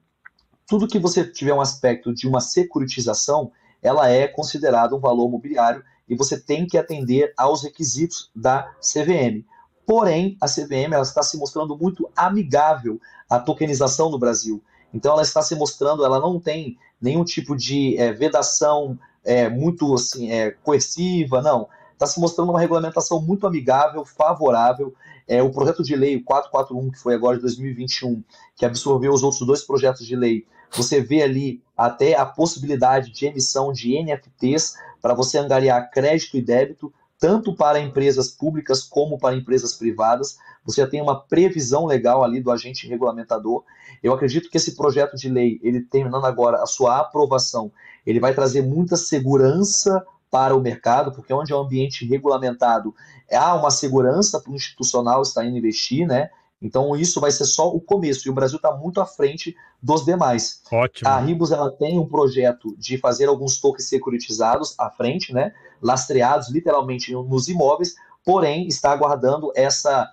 tudo 0.67 0.89
que 0.89 0.99
você 0.99 1.25
tiver 1.25 1.53
um 1.53 1.61
aspecto 1.61 2.15
de 2.15 2.29
uma 2.29 2.41
securitização, 2.41 3.51
ela 3.83 4.09
é 4.09 4.29
considerada 4.29 4.95
um 4.95 5.01
valor 5.01 5.29
mobiliário 5.29 5.85
e 6.09 6.15
você 6.15 6.39
tem 6.39 6.67
que 6.67 6.79
atender 6.79 7.33
aos 7.37 7.63
requisitos 7.63 8.31
da 8.35 8.71
CVM. 8.81 9.45
Porém, 9.87 10.37
a 10.41 10.47
CVM 10.47 10.93
ela 10.93 11.03
está 11.03 11.23
se 11.23 11.37
mostrando 11.37 11.77
muito 11.77 12.09
amigável 12.17 13.01
à 13.29 13.39
tokenização 13.39 14.11
no 14.11 14.19
Brasil. 14.19 14.63
Então, 14.95 15.13
ela 15.13 15.23
está 15.23 15.43
se 15.43 15.55
mostrando, 15.55 16.05
ela 16.05 16.21
não 16.21 16.39
tem 16.39 16.79
nenhum 17.01 17.25
tipo 17.25 17.57
de 17.57 17.97
é, 17.97 18.13
vedação 18.13 18.99
é, 19.25 19.49
muito 19.49 19.95
assim, 19.95 20.31
é, 20.31 20.51
coerciva, 20.51 21.41
não. 21.41 21.69
Está 21.93 22.07
se 22.07 22.21
mostrando 22.21 22.51
uma 22.51 22.61
regulamentação 22.61 23.21
muito 23.21 23.47
amigável, 23.47 24.05
favorável. 24.05 24.95
É, 25.27 25.43
o 25.43 25.51
projeto 25.51 25.83
de 25.83 25.95
lei 25.95 26.21
441, 26.21 26.91
que 26.91 26.99
foi 26.99 27.15
agora 27.15 27.37
de 27.37 27.43
2021, 27.43 28.23
que 28.57 28.65
absorveu 28.65 29.13
os 29.13 29.23
outros 29.23 29.47
dois 29.47 29.63
projetos 29.63 30.07
de 30.07 30.17
lei, 30.17 30.45
você 30.71 31.01
vê 31.01 31.23
ali 31.23 31.63
até 31.77 32.17
a 32.17 32.27
possibilidade 32.27 33.11
de 33.11 33.27
emissão 33.27 33.73
de 33.73 34.03
NFTs 34.03 34.75
para 35.01 35.15
você 35.15 35.39
angariar 35.39 35.91
crédito 35.91 36.37
e 36.37 36.43
débito 36.43 36.93
tanto 37.23 37.55
para 37.55 37.79
empresas 37.79 38.29
públicas 38.29 38.83
como 38.83 39.17
para 39.17 39.37
empresas 39.37 39.75
privadas. 39.75 40.39
Você 40.65 40.81
já 40.81 40.89
tem 40.89 41.01
uma 41.01 41.21
previsão 41.21 41.87
legal 41.87 42.25
ali 42.25 42.41
do 42.41 42.51
agente 42.51 42.89
regulamentador. 42.89 43.63
Eu 44.03 44.13
acredito 44.13 44.51
que 44.51 44.57
esse 44.57 44.75
projeto 44.75 45.17
de 45.17 45.29
lei, 45.29 45.61
ele 45.63 45.83
terminando 45.83 46.25
agora 46.25 46.61
a 46.61 46.67
sua 46.67 46.99
aprovação, 46.99 47.71
ele 48.05 48.19
vai 48.19 48.35
trazer 48.35 48.63
muita 48.63 48.97
segurança 48.97 50.05
para 50.33 50.57
o 50.57 50.61
mercado, 50.61 51.13
porque 51.13 51.33
onde 51.33 51.53
é 51.53 51.57
um 51.57 51.61
ambiente 51.61 52.05
regulamentado, 52.05 52.93
há 53.33 53.55
uma 53.55 53.71
segurança 53.71 54.41
para 54.41 54.51
o 54.51 54.57
institucional 54.57 55.23
estar 55.23 55.45
indo 55.45 55.57
investir, 55.57 56.09
né? 56.09 56.29
Então 56.63 56.95
isso 56.95 57.21
vai 57.21 57.33
ser 57.33 57.45
só 57.45 57.69
o 57.69 57.81
começo 57.81 58.27
e 58.27 58.31
o 58.31 58.35
Brasil 58.35 58.57
está 58.57 58.73
muito 58.73 59.01
à 59.01 59.07
frente 59.07 59.57
dos 59.83 60.05
demais. 60.05 60.63
Ótimo. 60.71 61.11
A 61.11 61.19
Ribos 61.19 61.51
ela 61.51 61.71
tem 61.71 61.99
um 61.99 62.07
projeto 62.07 62.75
de 62.79 62.97
fazer 62.99 63.27
alguns 63.27 63.61
tokens 63.61 63.89
securitizados 63.89 64.75
à 64.79 64.89
frente, 64.89 65.35
né? 65.35 65.53
Lastreados 65.83 66.49
literalmente 66.49 67.13
nos 67.13 67.49
imóveis, 67.49 67.97
porém 68.25 68.69
está 68.69 68.93
aguardando 68.93 69.53
essa 69.57 70.09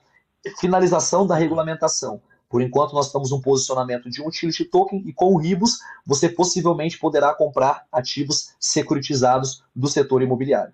finalização 0.59 1.27
da 1.27 1.35
regulamentação. 1.35 2.19
Por 2.49 2.63
enquanto, 2.63 2.93
nós 2.93 3.05
estamos 3.05 3.31
um 3.31 3.39
posicionamento 3.39 4.09
de 4.09 4.23
um 4.23 4.27
utility 4.27 4.65
token 4.65 5.03
e 5.05 5.13
com 5.13 5.35
o 5.35 5.37
Ribos 5.37 5.77
você 6.03 6.27
possivelmente 6.27 6.97
poderá 6.97 7.31
comprar 7.35 7.85
ativos 7.91 8.55
securitizados 8.59 9.63
do 9.75 9.87
setor 9.87 10.23
imobiliário. 10.23 10.73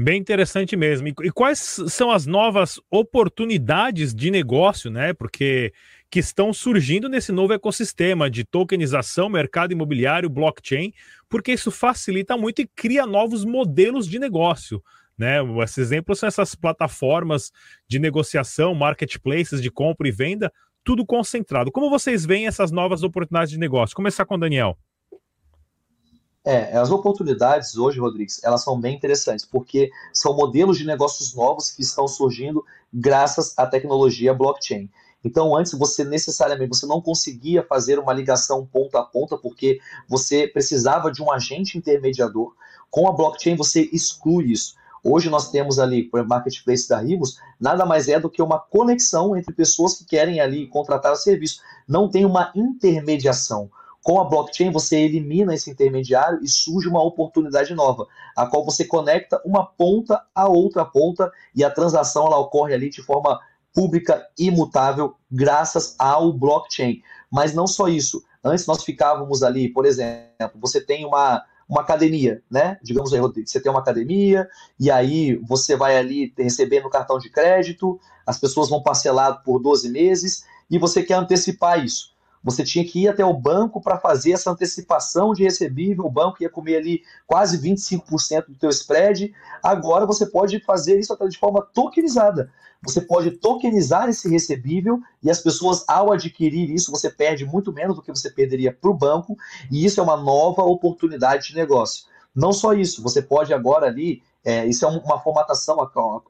Bem 0.00 0.20
interessante 0.20 0.76
mesmo. 0.76 1.08
E, 1.08 1.32
quais 1.32 1.58
são 1.88 2.12
as 2.12 2.24
novas 2.24 2.80
oportunidades 2.88 4.14
de 4.14 4.30
negócio, 4.30 4.92
né? 4.92 5.12
Porque 5.12 5.72
que 6.08 6.20
estão 6.20 6.52
surgindo 6.52 7.08
nesse 7.08 7.32
novo 7.32 7.52
ecossistema 7.52 8.30
de 8.30 8.44
tokenização, 8.44 9.28
mercado 9.28 9.72
imobiliário, 9.72 10.30
blockchain, 10.30 10.92
porque 11.28 11.50
isso 11.50 11.72
facilita 11.72 12.36
muito 12.36 12.62
e 12.62 12.66
cria 12.76 13.04
novos 13.06 13.44
modelos 13.44 14.06
de 14.06 14.20
negócio. 14.20 14.80
Né? 15.18 15.38
Esses 15.64 15.78
exemplos 15.78 16.20
são 16.20 16.28
essas 16.28 16.54
plataformas 16.54 17.50
de 17.88 17.98
negociação, 17.98 18.76
marketplaces 18.76 19.60
de 19.60 19.68
compra 19.68 20.06
e 20.06 20.12
venda, 20.12 20.52
tudo 20.84 21.04
concentrado. 21.04 21.72
Como 21.72 21.90
vocês 21.90 22.24
veem 22.24 22.46
essas 22.46 22.70
novas 22.70 23.02
oportunidades 23.02 23.50
de 23.50 23.58
negócio? 23.58 23.96
Começar 23.96 24.24
com 24.24 24.36
o 24.36 24.38
Daniel. 24.38 24.78
É, 26.50 26.74
as 26.78 26.90
oportunidades 26.90 27.76
hoje, 27.76 28.00
Rodrigues, 28.00 28.42
elas 28.42 28.64
são 28.64 28.80
bem 28.80 28.96
interessantes, 28.96 29.44
porque 29.44 29.90
são 30.14 30.34
modelos 30.34 30.78
de 30.78 30.86
negócios 30.86 31.34
novos 31.34 31.70
que 31.70 31.82
estão 31.82 32.08
surgindo 32.08 32.64
graças 32.90 33.52
à 33.58 33.66
tecnologia 33.66 34.32
blockchain. 34.32 34.88
Então, 35.22 35.54
antes 35.54 35.72
você 35.72 36.04
necessariamente 36.04 36.74
você 36.74 36.86
não 36.86 37.02
conseguia 37.02 37.62
fazer 37.62 37.98
uma 37.98 38.14
ligação 38.14 38.64
ponta 38.64 38.98
a 38.98 39.02
ponta, 39.02 39.36
porque 39.36 39.78
você 40.08 40.48
precisava 40.48 41.12
de 41.12 41.22
um 41.22 41.30
agente 41.30 41.76
intermediador. 41.76 42.54
Com 42.90 43.06
a 43.06 43.12
blockchain, 43.12 43.54
você 43.54 43.86
exclui 43.92 44.46
isso. 44.46 44.74
Hoje 45.04 45.28
nós 45.28 45.50
temos 45.50 45.78
ali, 45.78 46.08
exemplo, 46.14 46.26
Marketplace 46.26 46.88
da 46.88 46.98
Rivos, 46.98 47.38
nada 47.60 47.84
mais 47.84 48.08
é 48.08 48.18
do 48.18 48.30
que 48.30 48.40
uma 48.40 48.58
conexão 48.58 49.36
entre 49.36 49.52
pessoas 49.52 49.98
que 49.98 50.06
querem 50.06 50.40
ali 50.40 50.66
contratar 50.66 51.12
o 51.12 51.16
serviço. 51.16 51.60
Não 51.86 52.08
tem 52.08 52.24
uma 52.24 52.50
intermediação. 52.54 53.70
Com 54.02 54.20
a 54.20 54.24
blockchain, 54.24 54.70
você 54.70 54.96
elimina 55.00 55.54
esse 55.54 55.70
intermediário 55.70 56.38
e 56.42 56.48
surge 56.48 56.88
uma 56.88 57.02
oportunidade 57.02 57.74
nova, 57.74 58.06
a 58.36 58.46
qual 58.46 58.64
você 58.64 58.84
conecta 58.84 59.40
uma 59.44 59.66
ponta 59.66 60.22
a 60.34 60.48
outra 60.48 60.84
ponta 60.84 61.30
e 61.54 61.64
a 61.64 61.70
transação 61.70 62.26
ela 62.26 62.38
ocorre 62.38 62.74
ali 62.74 62.88
de 62.88 63.02
forma 63.02 63.38
pública 63.74 64.26
imutável 64.38 65.14
graças 65.30 65.94
ao 65.98 66.32
blockchain. 66.32 67.02
Mas 67.30 67.52
não 67.54 67.66
só 67.66 67.88
isso. 67.88 68.22
Antes 68.42 68.66
nós 68.66 68.82
ficávamos 68.82 69.42
ali, 69.42 69.68
por 69.68 69.84
exemplo, 69.84 70.58
você 70.60 70.80
tem 70.80 71.04
uma, 71.04 71.44
uma 71.68 71.82
academia, 71.82 72.42
né? 72.50 72.78
Digamos 72.82 73.12
aí, 73.12 73.20
Rodrigo, 73.20 73.48
você 73.48 73.60
tem 73.60 73.70
uma 73.70 73.80
academia 73.80 74.48
e 74.80 74.90
aí 74.90 75.36
você 75.36 75.76
vai 75.76 75.98
ali 75.98 76.32
recebendo 76.38 76.88
cartão 76.88 77.18
de 77.18 77.28
crédito, 77.28 78.00
as 78.24 78.38
pessoas 78.38 78.70
vão 78.70 78.82
parcelar 78.82 79.42
por 79.42 79.58
12 79.58 79.90
meses 79.90 80.44
e 80.70 80.78
você 80.78 81.02
quer 81.02 81.14
antecipar 81.14 81.84
isso 81.84 82.16
você 82.42 82.64
tinha 82.64 82.84
que 82.84 83.02
ir 83.02 83.08
até 83.08 83.24
o 83.24 83.34
banco 83.34 83.80
para 83.80 83.98
fazer 83.98 84.32
essa 84.32 84.50
antecipação 84.50 85.32
de 85.32 85.42
recebível, 85.42 86.04
o 86.04 86.10
banco 86.10 86.42
ia 86.42 86.48
comer 86.48 86.76
ali 86.76 87.02
quase 87.26 87.58
25% 87.58 88.46
do 88.48 88.54
teu 88.54 88.70
spread. 88.70 89.32
Agora 89.62 90.06
você 90.06 90.26
pode 90.26 90.60
fazer 90.60 90.98
isso 90.98 91.12
até 91.12 91.26
de 91.26 91.38
forma 91.38 91.62
tokenizada. 91.74 92.50
Você 92.82 93.00
pode 93.00 93.32
tokenizar 93.32 94.08
esse 94.08 94.28
recebível 94.28 95.00
e 95.22 95.30
as 95.30 95.40
pessoas, 95.40 95.84
ao 95.88 96.12
adquirir 96.12 96.70
isso, 96.70 96.92
você 96.92 97.10
perde 97.10 97.44
muito 97.44 97.72
menos 97.72 97.96
do 97.96 98.02
que 98.02 98.10
você 98.12 98.30
perderia 98.30 98.72
para 98.72 98.90
o 98.90 98.94
banco, 98.94 99.36
e 99.70 99.84
isso 99.84 99.98
é 99.98 100.02
uma 100.02 100.16
nova 100.16 100.62
oportunidade 100.62 101.48
de 101.48 101.56
negócio. 101.56 102.04
Não 102.34 102.52
só 102.52 102.72
isso, 102.72 103.02
você 103.02 103.20
pode 103.20 103.52
agora 103.52 103.86
ali, 103.86 104.22
é, 104.44 104.64
isso 104.64 104.84
é 104.84 104.88
uma 104.88 105.18
formatação 105.18 105.76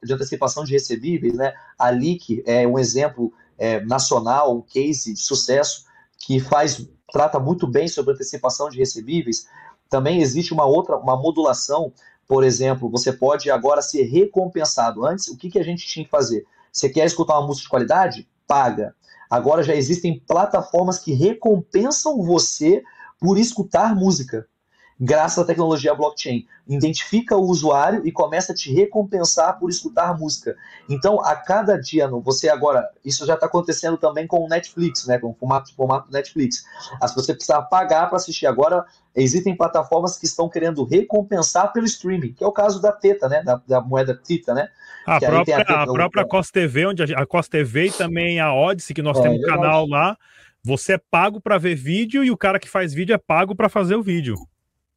de 0.02 0.12
antecipação 0.12 0.64
de 0.64 0.72
recebíveis, 0.72 1.34
né? 1.34 1.52
A 1.78 1.90
LIC 1.90 2.42
é 2.46 2.66
um 2.66 2.78
exemplo 2.78 3.30
é, 3.58 3.80
nacional, 3.84 4.56
um 4.56 4.62
case 4.62 5.12
de 5.12 5.20
sucesso 5.20 5.84
que 6.28 6.38
faz 6.38 6.86
trata 7.10 7.40
muito 7.40 7.66
bem 7.66 7.88
sobre 7.88 8.12
antecipação 8.12 8.68
de 8.68 8.76
recebíveis. 8.76 9.46
Também 9.88 10.20
existe 10.20 10.52
uma 10.52 10.66
outra, 10.66 10.98
uma 10.98 11.16
modulação, 11.16 11.90
por 12.26 12.44
exemplo, 12.44 12.90
você 12.90 13.10
pode 13.10 13.50
agora 13.50 13.80
ser 13.80 14.02
recompensado. 14.02 15.06
Antes, 15.06 15.28
o 15.28 15.38
que, 15.38 15.48
que 15.48 15.58
a 15.58 15.62
gente 15.62 15.86
tinha 15.86 16.04
que 16.04 16.10
fazer? 16.10 16.44
Você 16.70 16.90
quer 16.90 17.06
escutar 17.06 17.38
uma 17.38 17.46
música 17.46 17.62
de 17.64 17.70
qualidade? 17.70 18.28
Paga. 18.46 18.94
Agora 19.30 19.62
já 19.62 19.74
existem 19.74 20.20
plataformas 20.20 20.98
que 20.98 21.14
recompensam 21.14 22.22
você 22.22 22.82
por 23.18 23.38
escutar 23.38 23.96
música 23.96 24.46
graças 25.00 25.38
à 25.38 25.44
tecnologia 25.44 25.94
blockchain. 25.94 26.46
Identifica 26.66 27.36
o 27.36 27.42
usuário 27.42 28.06
e 28.06 28.12
começa 28.12 28.52
a 28.52 28.54
te 28.54 28.72
recompensar 28.72 29.58
por 29.58 29.70
escutar 29.70 30.18
música. 30.18 30.56
Então, 30.88 31.24
a 31.24 31.36
cada 31.36 31.76
dia, 31.76 32.08
você 32.08 32.48
agora, 32.48 32.88
isso 33.04 33.24
já 33.24 33.34
está 33.34 33.46
acontecendo 33.46 33.96
também 33.96 34.26
com 34.26 34.44
o 34.44 34.48
Netflix, 34.48 35.06
né, 35.06 35.18
com 35.18 35.30
o 35.30 35.34
formato, 35.34 35.74
formato 35.74 36.10
Netflix. 36.10 36.64
As 37.00 37.14
você 37.14 37.32
precisa 37.32 37.62
pagar 37.62 38.08
para 38.08 38.16
assistir. 38.16 38.46
Agora, 38.46 38.84
existem 39.14 39.56
plataformas 39.56 40.18
que 40.18 40.26
estão 40.26 40.48
querendo 40.48 40.84
recompensar 40.84 41.72
pelo 41.72 41.86
streaming, 41.86 42.32
que 42.32 42.42
é 42.42 42.46
o 42.46 42.52
caso 42.52 42.80
da 42.80 42.92
Teta, 42.92 43.28
né, 43.28 43.42
da, 43.42 43.60
da 43.66 43.80
moeda 43.80 44.14
Tita, 44.14 44.52
né? 44.52 44.68
A 45.06 45.18
própria, 45.18 45.56
a, 45.56 45.58
Teta, 45.64 45.82
a 45.82 45.86
própria 45.86 46.24
o... 46.24 46.28
Costa 46.28 46.52
TV, 46.52 46.86
onde 46.86 47.14
a, 47.14 47.22
a 47.22 47.26
Costa 47.26 47.52
TV 47.52 47.86
e 47.86 47.92
também 47.92 48.40
a 48.40 48.52
Odyssey, 48.52 48.94
que 48.94 49.02
nós 49.02 49.18
é, 49.18 49.22
temos 49.22 49.38
um 49.38 49.42
canal 49.42 49.86
lá, 49.86 50.16
você 50.62 50.94
é 50.94 51.00
pago 51.10 51.40
para 51.40 51.56
ver 51.56 51.76
vídeo 51.76 52.22
e 52.22 52.30
o 52.30 52.36
cara 52.36 52.58
que 52.58 52.68
faz 52.68 52.92
vídeo 52.92 53.14
é 53.14 53.18
pago 53.18 53.54
para 53.54 53.68
fazer 53.68 53.94
o 53.94 54.02
vídeo. 54.02 54.36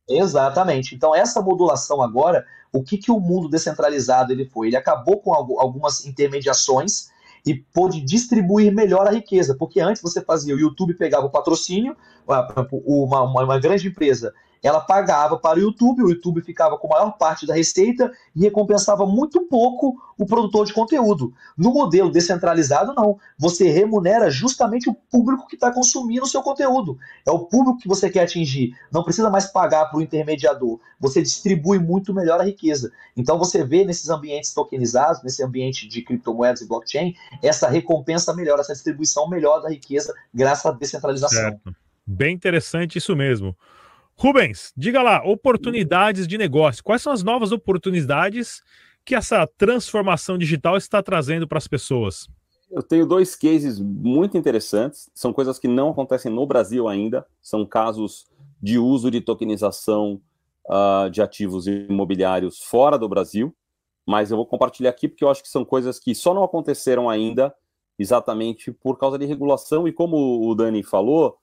Exatamente. 0.10 0.96
Então, 0.96 1.16
essa 1.16 1.42
modulação 1.42 2.02
agora, 2.02 2.46
o 2.72 2.84
que, 2.84 2.98
que 2.98 3.12
o 3.12 3.20
mundo 3.20 3.50
descentralizado 3.50 4.32
ele 4.32 4.46
foi? 4.46 4.68
Ele 4.68 4.76
acabou 4.76 5.20
com 5.22 5.34
algumas 5.34 6.06
intermediações 6.06 7.10
e 7.46 7.56
pôde 7.56 8.02
distribuir 8.02 8.74
melhor 8.74 9.08
a 9.08 9.12
riqueza, 9.12 9.56
porque 9.58 9.80
antes 9.80 10.02
você 10.02 10.22
fazia, 10.22 10.56
o 10.56 10.60
YouTube 10.60 10.94
pegava 10.94 11.26
o 11.26 11.32
patrocínio, 11.32 11.96
uma, 12.28 12.48
uma, 13.24 13.44
uma 13.44 13.60
grande 13.60 13.88
empresa 13.88 14.34
ela 14.62 14.80
pagava 14.80 15.38
para 15.38 15.58
o 15.58 15.62
YouTube, 15.62 16.04
o 16.04 16.10
YouTube 16.10 16.42
ficava 16.42 16.78
com 16.78 16.88
a 16.88 16.98
maior 16.98 17.12
parte 17.18 17.48
da 17.48 17.56
receita 17.56 18.12
e 18.36 18.42
recompensava 18.42 19.06
muito 19.06 19.42
pouco 19.42 20.00
o 20.18 20.26
produtor 20.26 20.68
de 20.68 20.74
conteúdo. 20.74 21.34
No 21.58 21.74
modelo 21.74 22.12
descentralizado, 22.12 22.94
não. 22.94 23.18
Você 23.40 23.70
remunera 23.70 24.30
justamente 24.30 24.88
o 24.88 24.94
público 24.94 25.48
que 25.48 25.56
está 25.56 25.72
consumindo 25.72 26.24
o 26.24 26.28
seu 26.28 26.44
conteúdo. 26.44 26.98
É 27.26 27.32
o 27.32 27.40
público 27.40 27.80
que 27.80 27.88
você 27.88 28.10
quer 28.10 28.24
atingir. 28.24 28.76
Não 28.92 29.04
precisa 29.04 29.32
mais 29.32 29.48
pagar 29.48 29.86
para 29.86 29.98
o 29.98 30.02
intermediador. 30.02 30.80
Você 31.00 31.22
distribui 31.24 31.80
muito 31.80 32.14
melhor 32.14 32.40
a 32.40 32.44
riqueza. 32.44 32.92
Então 33.18 33.40
você 33.40 33.64
vê 33.64 33.84
nesses 33.84 34.10
ambientes 34.10 34.54
tokenizados, 34.54 35.24
nesse 35.24 35.44
ambiente 35.44 35.88
de 35.88 36.04
criptomoedas 36.04 36.62
e 36.62 36.68
blockchain, 36.68 37.16
essa 37.42 37.68
recompensa 37.68 38.32
melhor, 38.36 38.60
essa 38.60 38.74
distribuição 38.74 39.28
melhor 39.28 39.62
da 39.62 39.70
riqueza 39.70 40.14
graças 40.32 40.66
à 40.68 40.72
descentralização. 40.72 41.42
Certo. 41.42 41.76
Bem 42.06 42.36
interessante 42.36 42.98
isso 42.98 43.16
mesmo. 43.16 43.56
Rubens, 44.22 44.72
diga 44.78 45.02
lá, 45.02 45.24
oportunidades 45.26 46.28
de 46.28 46.38
negócio. 46.38 46.84
Quais 46.84 47.02
são 47.02 47.12
as 47.12 47.24
novas 47.24 47.52
oportunidades 47.52 48.62
que 49.04 49.16
essa 49.16 49.48
transformação 49.58 50.38
digital 50.38 50.78
está 50.78 51.02
trazendo 51.02 51.48
para 51.48 51.58
as 51.58 51.68
pessoas? 51.68 52.30
Eu 52.70 52.84
tenho 52.84 53.08
dois 53.08 53.36
cases 53.36 53.80
muito 53.80 54.38
interessantes. 54.38 55.10
São 55.16 55.34
coisas 55.34 55.58
que 55.58 55.68
não 55.68 55.90
acontecem 55.90 56.32
no 56.32 56.46
Brasil 56.46 56.88
ainda. 56.88 57.26
São 57.42 57.66
casos 57.66 58.28
de 58.62 58.78
uso 58.78 59.10
de 59.10 59.22
tokenização 59.22 60.22
uh, 60.68 61.10
de 61.10 61.20
ativos 61.20 61.66
imobiliários 61.66 62.60
fora 62.60 63.00
do 63.00 63.10
Brasil. 63.10 63.52
Mas 64.06 64.30
eu 64.30 64.38
vou 64.38 64.46
compartilhar 64.46 64.92
aqui 64.92 65.08
porque 65.08 65.24
eu 65.24 65.32
acho 65.32 65.42
que 65.42 65.50
são 65.50 65.66
coisas 65.66 66.00
que 66.00 66.14
só 66.14 66.32
não 66.32 66.44
aconteceram 66.44 67.10
ainda 67.10 67.52
exatamente 67.98 68.72
por 68.72 69.00
causa 69.00 69.18
de 69.18 69.26
regulação. 69.26 69.88
E 69.88 69.92
como 69.92 70.48
o 70.48 70.54
Dani 70.54 70.84
falou, 70.84 71.40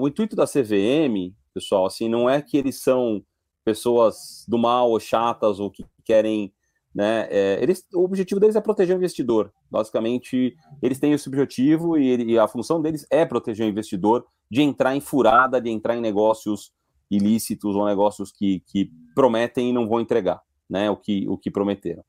o 0.00 0.08
intuito 0.08 0.34
da 0.34 0.46
CVM 0.46 1.36
pessoal. 1.56 1.86
Assim, 1.86 2.06
não 2.06 2.28
é 2.28 2.42
que 2.42 2.58
eles 2.58 2.82
são 2.82 3.24
pessoas 3.64 4.44
do 4.46 4.58
mal 4.58 4.90
ou 4.90 5.00
chatas 5.00 5.58
ou 5.58 5.70
que 5.70 5.86
querem, 6.04 6.52
né? 6.94 7.26
É, 7.30 7.58
eles, 7.62 7.86
o 7.94 8.04
objetivo 8.04 8.38
deles 8.38 8.56
é 8.56 8.60
proteger 8.60 8.94
o 8.94 8.98
investidor. 8.98 9.50
Basicamente, 9.70 10.54
eles 10.82 11.00
têm 11.00 11.12
esse 11.12 11.26
objetivo 11.26 11.96
e, 11.96 12.06
ele, 12.06 12.32
e 12.32 12.38
a 12.38 12.46
função 12.46 12.80
deles 12.82 13.06
é 13.10 13.24
proteger 13.24 13.66
o 13.66 13.70
investidor 13.70 14.26
de 14.50 14.60
entrar 14.60 14.94
em 14.94 15.00
furada, 15.00 15.60
de 15.60 15.70
entrar 15.70 15.96
em 15.96 16.00
negócios 16.00 16.72
ilícitos 17.10 17.74
ou 17.74 17.86
negócios 17.86 18.30
que, 18.30 18.60
que 18.66 18.90
prometem 19.14 19.70
e 19.70 19.72
não 19.72 19.88
vão 19.88 20.00
entregar, 20.00 20.42
né? 20.68 20.90
O 20.90 20.96
que, 20.96 21.26
o 21.28 21.38
que 21.38 21.50
prometeram. 21.50 22.04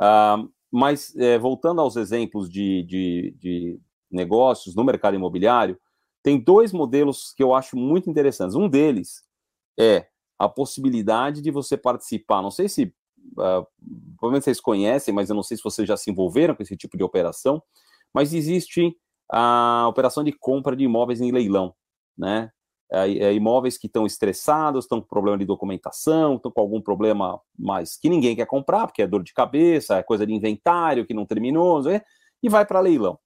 Uh, 0.00 0.50
mas 0.70 1.14
é, 1.16 1.38
voltando 1.38 1.80
aos 1.80 1.96
exemplos 1.96 2.50
de, 2.50 2.82
de, 2.82 3.34
de 3.38 3.80
negócios 4.10 4.74
no 4.74 4.84
mercado 4.84 5.14
imobiliário, 5.14 5.78
tem 6.28 6.38
dois 6.38 6.74
modelos 6.74 7.32
que 7.34 7.42
eu 7.42 7.54
acho 7.54 7.74
muito 7.74 8.10
interessantes. 8.10 8.54
Um 8.54 8.68
deles 8.68 9.24
é 9.80 10.08
a 10.38 10.46
possibilidade 10.46 11.40
de 11.40 11.50
você 11.50 11.74
participar. 11.74 12.42
Não 12.42 12.50
sei 12.50 12.68
se 12.68 12.94
uh, 13.32 13.66
provavelmente 14.18 14.44
vocês 14.44 14.60
conhecem, 14.60 15.14
mas 15.14 15.30
eu 15.30 15.34
não 15.34 15.42
sei 15.42 15.56
se 15.56 15.62
vocês 15.62 15.88
já 15.88 15.96
se 15.96 16.10
envolveram 16.10 16.54
com 16.54 16.62
esse 16.62 16.76
tipo 16.76 16.98
de 16.98 17.02
operação. 17.02 17.62
Mas 18.12 18.34
existe 18.34 18.94
a 19.32 19.86
operação 19.88 20.22
de 20.22 20.30
compra 20.30 20.76
de 20.76 20.84
imóveis 20.84 21.22
em 21.22 21.32
leilão, 21.32 21.74
né? 22.14 22.50
É, 22.92 23.32
imóveis 23.32 23.78
que 23.78 23.86
estão 23.86 24.04
estressados, 24.04 24.84
estão 24.84 25.00
com 25.00 25.08
problema 25.08 25.38
de 25.38 25.46
documentação, 25.46 26.36
estão 26.36 26.50
com 26.50 26.60
algum 26.60 26.82
problema 26.82 27.40
mais 27.58 27.96
que 27.96 28.10
ninguém 28.10 28.36
quer 28.36 28.46
comprar, 28.46 28.86
porque 28.86 29.00
é 29.00 29.06
dor 29.06 29.22
de 29.22 29.32
cabeça, 29.32 29.96
é 29.96 30.02
coisa 30.02 30.26
de 30.26 30.34
inventário 30.34 31.06
que 31.06 31.14
não 31.14 31.24
terminou, 31.24 31.82
e 32.42 32.48
vai 32.50 32.66
para 32.66 32.80
leilão. 32.80 33.18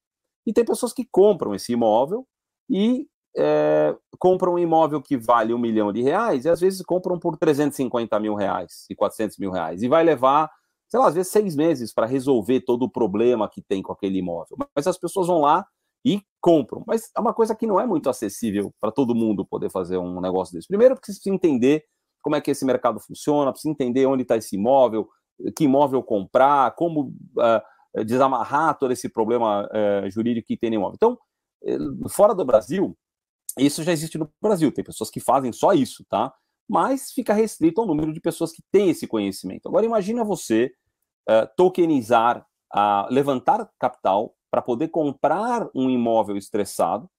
E 0.46 0.52
tem 0.52 0.64
pessoas 0.64 0.92
que 0.92 1.04
compram 1.04 1.52
esse 1.52 1.72
imóvel 1.72 2.26
e 2.72 3.06
é, 3.36 3.94
compram 4.18 4.54
um 4.54 4.58
imóvel 4.58 5.02
que 5.02 5.16
vale 5.16 5.52
um 5.52 5.58
milhão 5.58 5.92
de 5.92 6.02
reais 6.02 6.46
e 6.46 6.48
às 6.48 6.60
vezes 6.60 6.82
compram 6.82 7.18
por 7.18 7.36
350 7.36 8.18
mil 8.18 8.34
reais 8.34 8.86
e 8.90 8.94
400 8.94 9.38
mil 9.38 9.50
reais 9.50 9.82
e 9.82 9.88
vai 9.88 10.02
levar, 10.02 10.50
sei 10.88 10.98
lá, 10.98 11.06
às 11.06 11.14
vezes 11.14 11.30
seis 11.30 11.54
meses 11.54 11.92
para 11.92 12.06
resolver 12.06 12.62
todo 12.62 12.84
o 12.84 12.90
problema 12.90 13.48
que 13.48 13.60
tem 13.60 13.82
com 13.82 13.92
aquele 13.92 14.18
imóvel. 14.18 14.56
Mas 14.74 14.86
as 14.86 14.98
pessoas 14.98 15.26
vão 15.26 15.42
lá 15.42 15.66
e 16.04 16.22
compram. 16.40 16.82
Mas 16.86 17.10
é 17.16 17.20
uma 17.20 17.34
coisa 17.34 17.54
que 17.54 17.66
não 17.66 17.78
é 17.78 17.86
muito 17.86 18.08
acessível 18.08 18.72
para 18.80 18.90
todo 18.90 19.14
mundo 19.14 19.44
poder 19.44 19.70
fazer 19.70 19.98
um 19.98 20.20
negócio 20.20 20.54
desse. 20.54 20.66
Primeiro, 20.66 20.94
porque 20.94 21.12
precisa 21.12 21.34
entender 21.34 21.84
como 22.22 22.36
é 22.36 22.40
que 22.40 22.50
esse 22.50 22.64
mercado 22.64 23.00
funciona, 23.00 23.52
precisa 23.52 23.70
entender 23.70 24.06
onde 24.06 24.22
está 24.22 24.36
esse 24.36 24.56
imóvel, 24.56 25.08
que 25.56 25.64
imóvel 25.64 26.02
comprar, 26.02 26.74
como 26.74 27.12
uh, 27.36 28.04
desamarrar 28.04 28.78
todo 28.78 28.92
esse 28.92 29.08
problema 29.08 29.68
uh, 29.68 30.10
jurídico 30.10 30.48
que 30.48 30.56
tem 30.56 30.70
no 30.70 30.76
imóvel. 30.76 30.94
Então, 30.94 31.18
fora 32.08 32.34
do 32.34 32.44
Brasil, 32.44 32.96
isso 33.58 33.82
já 33.82 33.92
existe 33.92 34.18
no 34.18 34.30
Brasil, 34.40 34.72
tem 34.72 34.84
pessoas 34.84 35.10
que 35.10 35.20
fazem 35.20 35.52
só 35.52 35.72
isso, 35.72 36.04
tá? 36.08 36.32
Mas 36.68 37.12
fica 37.12 37.34
restrito 37.34 37.80
ao 37.80 37.86
número 37.86 38.12
de 38.12 38.20
pessoas 38.20 38.52
que 38.52 38.62
têm 38.70 38.90
esse 38.90 39.06
conhecimento. 39.06 39.68
Agora, 39.68 39.84
imagina 39.84 40.24
você 40.24 40.72
uh, 41.28 41.46
tokenizar, 41.56 42.46
uh, 42.74 43.12
levantar 43.12 43.68
capital 43.78 44.34
para 44.50 44.62
poder 44.62 44.88
comprar 44.88 45.68
um 45.74 45.90
imóvel 45.90 46.36
estressado, 46.36 47.10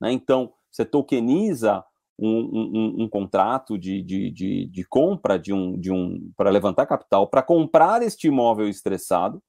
né? 0.00 0.12
Então, 0.12 0.52
você 0.70 0.84
tokeniza 0.84 1.84
um, 2.18 2.38
um, 2.38 3.04
um 3.04 3.08
contrato 3.08 3.78
de, 3.78 4.02
de, 4.02 4.30
de, 4.30 4.66
de, 4.66 4.84
compra 4.84 5.38
de 5.38 5.52
um, 5.52 5.78
de 5.78 5.90
um 5.90 6.30
para 6.36 6.50
levantar 6.50 6.86
capital 6.86 7.26
para 7.26 7.42
comprar 7.42 8.02
este 8.02 8.28
imóvel 8.28 8.68
estressado 8.68 9.42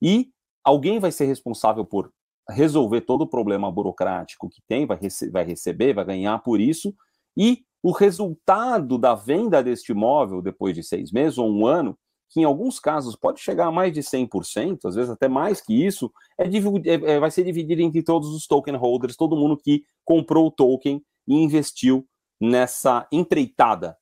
e 0.00 0.30
alguém 0.64 0.98
vai 0.98 1.12
ser 1.12 1.26
responsável 1.26 1.84
por 1.84 2.10
resolver 2.48 3.00
todo 3.02 3.22
o 3.22 3.28
problema 3.28 3.70
burocrático 3.70 4.48
que 4.48 4.62
tem, 4.66 4.86
vai, 4.86 4.98
rece 4.98 5.30
vai 5.30 5.44
receber, 5.44 5.94
vai 5.94 6.04
ganhar 6.04 6.38
por 6.38 6.60
isso, 6.60 6.94
e 7.36 7.64
o 7.82 7.92
resultado 7.92 8.98
da 8.98 9.14
venda 9.14 9.62
deste 9.62 9.92
imóvel 9.92 10.42
depois 10.42 10.74
de 10.74 10.82
seis 10.82 11.12
meses 11.12 11.38
ou 11.38 11.50
um 11.50 11.66
ano, 11.66 11.96
que 12.28 12.40
em 12.40 12.44
alguns 12.44 12.80
casos 12.80 13.14
pode 13.14 13.40
chegar 13.40 13.66
a 13.66 13.72
mais 13.72 13.92
de 13.92 14.00
100%, 14.00 14.86
às 14.86 14.94
vezes 14.94 15.10
até 15.10 15.28
mais 15.28 15.60
que 15.60 15.72
isso, 15.86 16.12
é, 16.38 16.44
é, 16.44 17.12
é, 17.12 17.20
vai 17.20 17.30
ser 17.30 17.44
dividido 17.44 17.82
entre 17.82 18.02
todos 18.02 18.34
os 18.34 18.46
token 18.46 18.76
holders, 18.76 19.16
todo 19.16 19.36
mundo 19.36 19.56
que 19.56 19.84
comprou 20.04 20.48
o 20.48 20.50
token 20.50 21.02
e 21.28 21.34
investiu 21.34 22.06
nessa 22.40 23.06
empreitada, 23.12 23.96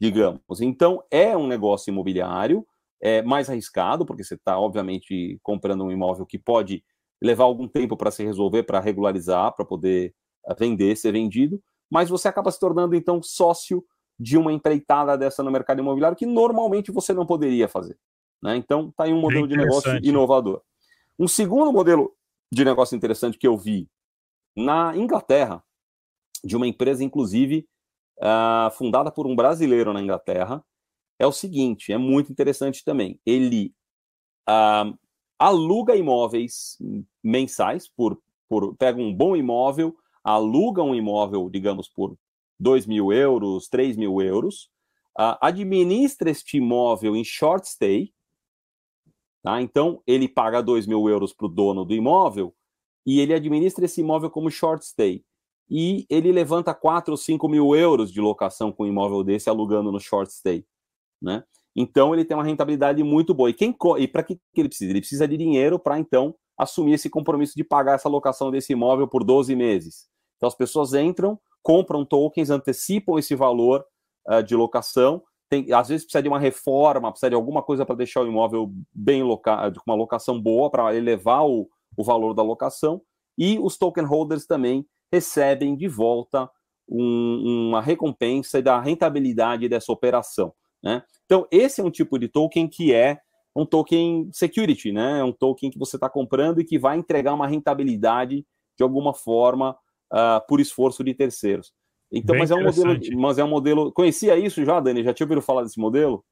digamos. 0.00 0.60
Então, 0.60 1.02
é 1.10 1.36
um 1.36 1.46
negócio 1.46 1.90
imobiliário, 1.90 2.66
é 3.02 3.22
mais 3.22 3.50
arriscado, 3.50 4.06
porque 4.06 4.22
você 4.22 4.34
está, 4.34 4.58
obviamente, 4.58 5.38
comprando 5.42 5.84
um 5.84 5.90
imóvel 5.90 6.26
que 6.26 6.38
pode 6.38 6.84
levar 7.20 7.44
algum 7.44 7.68
tempo 7.68 7.96
para 7.96 8.10
se 8.10 8.24
resolver, 8.24 8.62
para 8.62 8.80
regularizar, 8.80 9.54
para 9.54 9.64
poder 9.64 10.14
eh, 10.46 10.54
vender, 10.54 10.96
ser 10.96 11.12
vendido, 11.12 11.62
mas 11.90 12.08
você 12.08 12.28
acaba 12.28 12.50
se 12.50 12.58
tornando 12.58 12.94
então 12.94 13.22
sócio 13.22 13.84
de 14.18 14.36
uma 14.36 14.52
empreitada 14.52 15.16
dessa 15.16 15.42
no 15.42 15.50
mercado 15.50 15.80
imobiliário 15.80 16.16
que 16.16 16.26
normalmente 16.26 16.92
você 16.92 17.12
não 17.12 17.26
poderia 17.26 17.68
fazer. 17.68 17.98
Né? 18.42 18.56
Então, 18.56 18.88
está 18.88 19.04
aí 19.04 19.12
um 19.12 19.20
modelo 19.20 19.46
de 19.46 19.56
negócio 19.56 19.98
inovador. 20.04 20.62
Um 21.18 21.28
segundo 21.28 21.72
modelo 21.72 22.14
de 22.50 22.64
negócio 22.64 22.96
interessante 22.96 23.38
que 23.38 23.46
eu 23.46 23.56
vi 23.56 23.88
na 24.56 24.96
Inglaterra, 24.96 25.62
de 26.44 26.56
uma 26.56 26.66
empresa, 26.66 27.04
inclusive, 27.04 27.68
uh, 28.18 28.70
fundada 28.72 29.10
por 29.10 29.26
um 29.26 29.36
brasileiro 29.36 29.92
na 29.92 30.02
Inglaterra, 30.02 30.64
é 31.18 31.26
o 31.26 31.32
seguinte: 31.32 31.92
é 31.92 31.98
muito 31.98 32.32
interessante 32.32 32.82
também. 32.84 33.20
Ele 33.24 33.74
uh, 34.48 34.98
aluga 35.40 35.96
imóveis 35.96 36.76
mensais 37.22 37.88
por, 37.88 38.20
por 38.46 38.76
pega 38.76 39.00
um 39.00 39.12
bom 39.12 39.34
imóvel, 39.34 39.96
aluga 40.22 40.82
um 40.82 40.94
imóvel, 40.94 41.48
digamos, 41.48 41.88
por 41.88 42.14
2 42.58 42.86
mil 42.86 43.10
euros, 43.10 43.66
3 43.68 43.96
mil 43.96 44.20
euros, 44.20 44.64
uh, 45.18 45.40
administra 45.40 46.30
este 46.30 46.58
imóvel 46.58 47.16
em 47.16 47.24
short 47.24 47.66
stay, 47.66 48.12
tá? 49.42 49.62
então 49.62 50.02
ele 50.06 50.28
paga 50.28 50.62
2 50.62 50.86
mil 50.86 51.08
euros 51.08 51.32
para 51.32 51.46
o 51.46 51.48
dono 51.48 51.86
do 51.86 51.94
imóvel 51.94 52.54
e 53.06 53.18
ele 53.18 53.32
administra 53.32 53.86
esse 53.86 54.02
imóvel 54.02 54.30
como 54.30 54.50
short 54.50 54.84
stay. 54.84 55.24
E 55.72 56.04
ele 56.10 56.32
levanta 56.32 56.74
4 56.74 57.12
ou 57.12 57.16
5 57.16 57.48
mil 57.48 57.74
euros 57.74 58.12
de 58.12 58.20
locação 58.20 58.72
com 58.72 58.82
um 58.82 58.86
imóvel 58.88 59.22
desse 59.22 59.48
alugando 59.48 59.90
no 59.90 60.00
short 60.00 60.30
stay 60.32 60.66
né? 61.20 61.44
Então 61.74 62.14
ele 62.14 62.24
tem 62.24 62.36
uma 62.36 62.44
rentabilidade 62.44 63.02
muito 63.02 63.32
boa. 63.32 63.50
E 63.50 63.54
quem 63.54 63.74
e 63.98 64.08
para 64.08 64.22
que, 64.22 64.36
que 64.36 64.60
ele 64.60 64.68
precisa? 64.68 64.90
Ele 64.90 65.00
precisa 65.00 65.28
de 65.28 65.36
dinheiro 65.36 65.78
para 65.78 65.98
então 65.98 66.34
assumir 66.58 66.94
esse 66.94 67.08
compromisso 67.08 67.54
de 67.56 67.64
pagar 67.64 67.94
essa 67.94 68.08
locação 68.08 68.50
desse 68.50 68.72
imóvel 68.72 69.08
por 69.08 69.24
12 69.24 69.54
meses. 69.56 70.08
Então 70.36 70.46
as 70.46 70.54
pessoas 70.54 70.94
entram, 70.94 71.38
compram 71.62 72.04
tokens, 72.04 72.50
antecipam 72.50 73.18
esse 73.18 73.34
valor 73.34 73.84
uh, 74.28 74.42
de 74.42 74.54
locação. 74.54 75.22
Tem, 75.48 75.72
às 75.72 75.88
vezes 75.88 76.04
precisa 76.04 76.22
de 76.22 76.28
uma 76.28 76.38
reforma, 76.38 77.10
precisa 77.10 77.30
de 77.30 77.36
alguma 77.36 77.62
coisa 77.62 77.84
para 77.86 77.96
deixar 77.96 78.22
o 78.22 78.26
imóvel 78.26 78.70
bem 78.92 79.22
locado, 79.22 79.80
com 79.80 79.90
uma 79.90 79.96
locação 79.96 80.40
boa 80.40 80.70
para 80.70 80.94
elevar 80.94 81.46
o, 81.46 81.68
o 81.96 82.04
valor 82.04 82.34
da 82.34 82.42
locação. 82.42 83.00
E 83.38 83.58
os 83.58 83.76
token 83.76 84.04
holders 84.04 84.46
também 84.46 84.86
recebem 85.12 85.76
de 85.76 85.88
volta 85.88 86.48
um, 86.88 87.68
uma 87.68 87.80
recompensa 87.80 88.60
da 88.60 88.80
rentabilidade 88.80 89.68
dessa 89.68 89.92
operação. 89.92 90.52
Né? 90.82 91.02
Então, 91.24 91.46
esse 91.50 91.80
é 91.80 91.84
um 91.84 91.90
tipo 91.90 92.18
de 92.18 92.28
token 92.28 92.68
que 92.68 92.92
é 92.92 93.18
um 93.54 93.66
token 93.66 94.30
security, 94.32 94.92
né? 94.92 95.20
É 95.20 95.24
um 95.24 95.32
token 95.32 95.70
que 95.70 95.78
você 95.78 95.96
está 95.96 96.08
comprando 96.08 96.60
e 96.60 96.64
que 96.64 96.78
vai 96.78 96.96
entregar 96.96 97.34
uma 97.34 97.46
rentabilidade 97.46 98.46
de 98.76 98.82
alguma 98.82 99.12
forma 99.12 99.76
uh, 100.12 100.46
por 100.48 100.60
esforço 100.60 101.02
de 101.04 101.14
terceiros. 101.14 101.72
Então, 102.12 102.36
mas 102.36 102.50
é 102.50 102.54
um 102.54 102.64
modelo, 102.64 103.20
mas 103.20 103.38
é 103.38 103.44
um 103.44 103.48
modelo. 103.48 103.92
Conhecia 103.92 104.36
isso 104.36 104.64
já, 104.64 104.80
Dani? 104.80 105.04
Já 105.04 105.14
tinha 105.14 105.24
ouvido 105.24 105.42
falar 105.42 105.62
desse 105.62 105.78
modelo? 105.78 106.24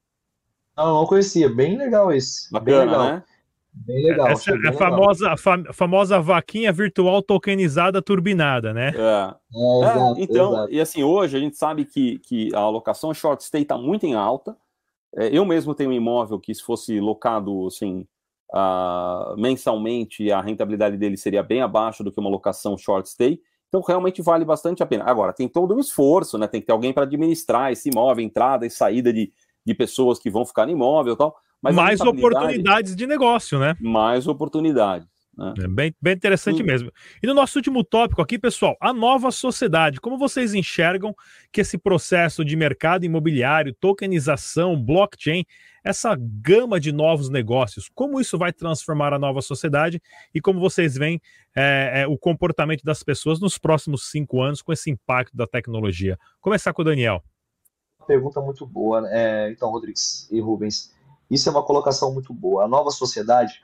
Não, 0.76 0.94
não 0.94 1.06
conhecia. 1.06 1.48
Bem 1.48 1.76
legal 1.76 2.12
esse. 2.12 2.50
Bacana, 2.50 2.78
bem 2.78 2.86
legal. 2.86 3.04
né? 3.04 3.24
Bem 3.72 4.04
legal. 4.04 4.28
Essa 4.28 4.50
é 4.52 4.68
a 4.68 4.72
famosa, 4.72 5.32
a 5.32 5.72
famosa 5.72 6.20
vaquinha 6.20 6.72
virtual 6.72 7.22
tokenizada 7.22 8.02
turbinada, 8.02 8.72
né? 8.72 8.92
É. 8.94 9.00
é, 9.00 9.84
é 9.84 9.90
exato, 9.90 10.20
então, 10.20 10.52
exato. 10.52 10.72
e 10.72 10.80
assim, 10.80 11.02
hoje 11.02 11.36
a 11.36 11.40
gente 11.40 11.56
sabe 11.56 11.84
que, 11.84 12.18
que 12.20 12.54
a 12.54 12.60
alocação 12.60 13.12
short 13.14 13.42
stay 13.44 13.62
está 13.62 13.78
muito 13.78 14.04
em 14.04 14.14
alta. 14.14 14.56
É, 15.16 15.28
eu 15.36 15.44
mesmo 15.44 15.74
tenho 15.74 15.90
um 15.90 15.94
imóvel 15.94 16.38
que, 16.38 16.54
se 16.54 16.62
fosse 16.62 16.98
locado 17.00 17.66
assim, 17.66 18.06
uh, 18.52 19.36
mensalmente, 19.36 20.30
a 20.30 20.40
rentabilidade 20.40 20.96
dele 20.96 21.16
seria 21.16 21.42
bem 21.42 21.62
abaixo 21.62 22.02
do 22.02 22.12
que 22.12 22.20
uma 22.20 22.30
locação 22.30 22.76
short 22.76 23.08
stay. 23.08 23.40
Então, 23.68 23.82
realmente 23.82 24.22
vale 24.22 24.44
bastante 24.44 24.82
a 24.82 24.86
pena. 24.86 25.04
Agora, 25.04 25.32
tem 25.32 25.46
todo 25.46 25.74
um 25.74 25.78
esforço, 25.78 26.38
né? 26.38 26.46
Tem 26.46 26.60
que 26.60 26.66
ter 26.66 26.72
alguém 26.72 26.92
para 26.92 27.04
administrar 27.04 27.70
esse 27.70 27.90
imóvel, 27.90 28.24
entrada 28.24 28.66
e 28.66 28.70
saída 28.70 29.12
de, 29.12 29.30
de 29.64 29.74
pessoas 29.74 30.18
que 30.18 30.30
vão 30.30 30.44
ficar 30.46 30.64
no 30.66 30.72
imóvel 30.72 31.12
e 31.12 31.16
tal. 31.16 31.36
Mas 31.62 31.74
mais 31.74 32.00
oportunidades 32.00 32.94
de 32.94 33.06
negócio, 33.06 33.58
né? 33.58 33.76
Mais 33.80 34.26
oportunidades. 34.26 35.08
Né? 35.38 35.54
É 35.60 35.68
bem, 35.68 35.94
bem 36.02 36.14
interessante 36.14 36.58
Sim. 36.58 36.64
mesmo. 36.64 36.92
E 37.22 37.26
no 37.26 37.32
nosso 37.32 37.58
último 37.58 37.84
tópico 37.84 38.20
aqui, 38.20 38.36
pessoal, 38.36 38.76
a 38.80 38.92
nova 38.92 39.30
sociedade. 39.30 40.00
Como 40.00 40.18
vocês 40.18 40.52
enxergam 40.52 41.14
que 41.52 41.60
esse 41.60 41.78
processo 41.78 42.44
de 42.44 42.56
mercado 42.56 43.04
imobiliário, 43.04 43.72
tokenização, 43.72 44.76
blockchain, 44.76 45.44
essa 45.84 46.16
gama 46.18 46.80
de 46.80 46.90
novos 46.90 47.30
negócios, 47.30 47.88
como 47.94 48.20
isso 48.20 48.36
vai 48.36 48.52
transformar 48.52 49.12
a 49.12 49.18
nova 49.18 49.40
sociedade 49.40 50.02
e 50.34 50.40
como 50.40 50.58
vocês 50.58 50.96
veem 50.96 51.20
é, 51.54 52.02
é, 52.02 52.06
o 52.06 52.18
comportamento 52.18 52.82
das 52.82 53.04
pessoas 53.04 53.40
nos 53.40 53.56
próximos 53.58 54.10
cinco 54.10 54.42
anos 54.42 54.60
com 54.60 54.72
esse 54.72 54.90
impacto 54.90 55.36
da 55.36 55.46
tecnologia? 55.46 56.18
Começar 56.40 56.72
com 56.72 56.82
o 56.82 56.84
Daniel. 56.84 57.22
Pergunta 58.08 58.40
muito 58.40 58.66
boa. 58.66 59.02
Né? 59.02 59.10
É, 59.12 59.50
então, 59.52 59.70
Rodrigues 59.70 60.28
e 60.32 60.40
Rubens, 60.40 60.92
isso 61.30 61.48
é 61.48 61.52
uma 61.52 61.62
colocação 61.62 62.12
muito 62.12 62.32
boa. 62.32 62.64
A 62.64 62.68
nova 62.68 62.90
sociedade 62.90 63.60